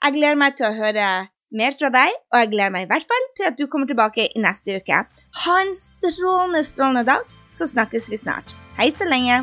Jeg 0.05 0.15
gleder 0.15 0.39
meg 0.39 0.57
til 0.59 0.69
å 0.69 0.77
høre 0.77 1.09
mer 1.53 1.77
fra 1.79 1.91
deg, 1.93 2.15
og 2.33 2.41
jeg 2.41 2.53
gleder 2.55 2.75
meg 2.77 2.87
i 2.87 2.91
hvert 2.93 3.09
fall 3.09 3.29
til 3.37 3.51
at 3.51 3.59
du 3.59 3.67
kommer 3.69 3.91
tilbake 3.91 4.29
i 4.29 4.45
neste 4.45 4.79
uke. 4.79 5.05
Ha 5.45 5.61
en 5.65 5.77
strålende, 5.77 6.65
strålende 6.67 7.07
dag, 7.09 7.29
så 7.53 7.69
snakkes 7.69 8.11
vi 8.13 8.21
snart. 8.21 8.57
Hei 8.79 8.93
så 8.97 9.09
lenge. 9.09 9.43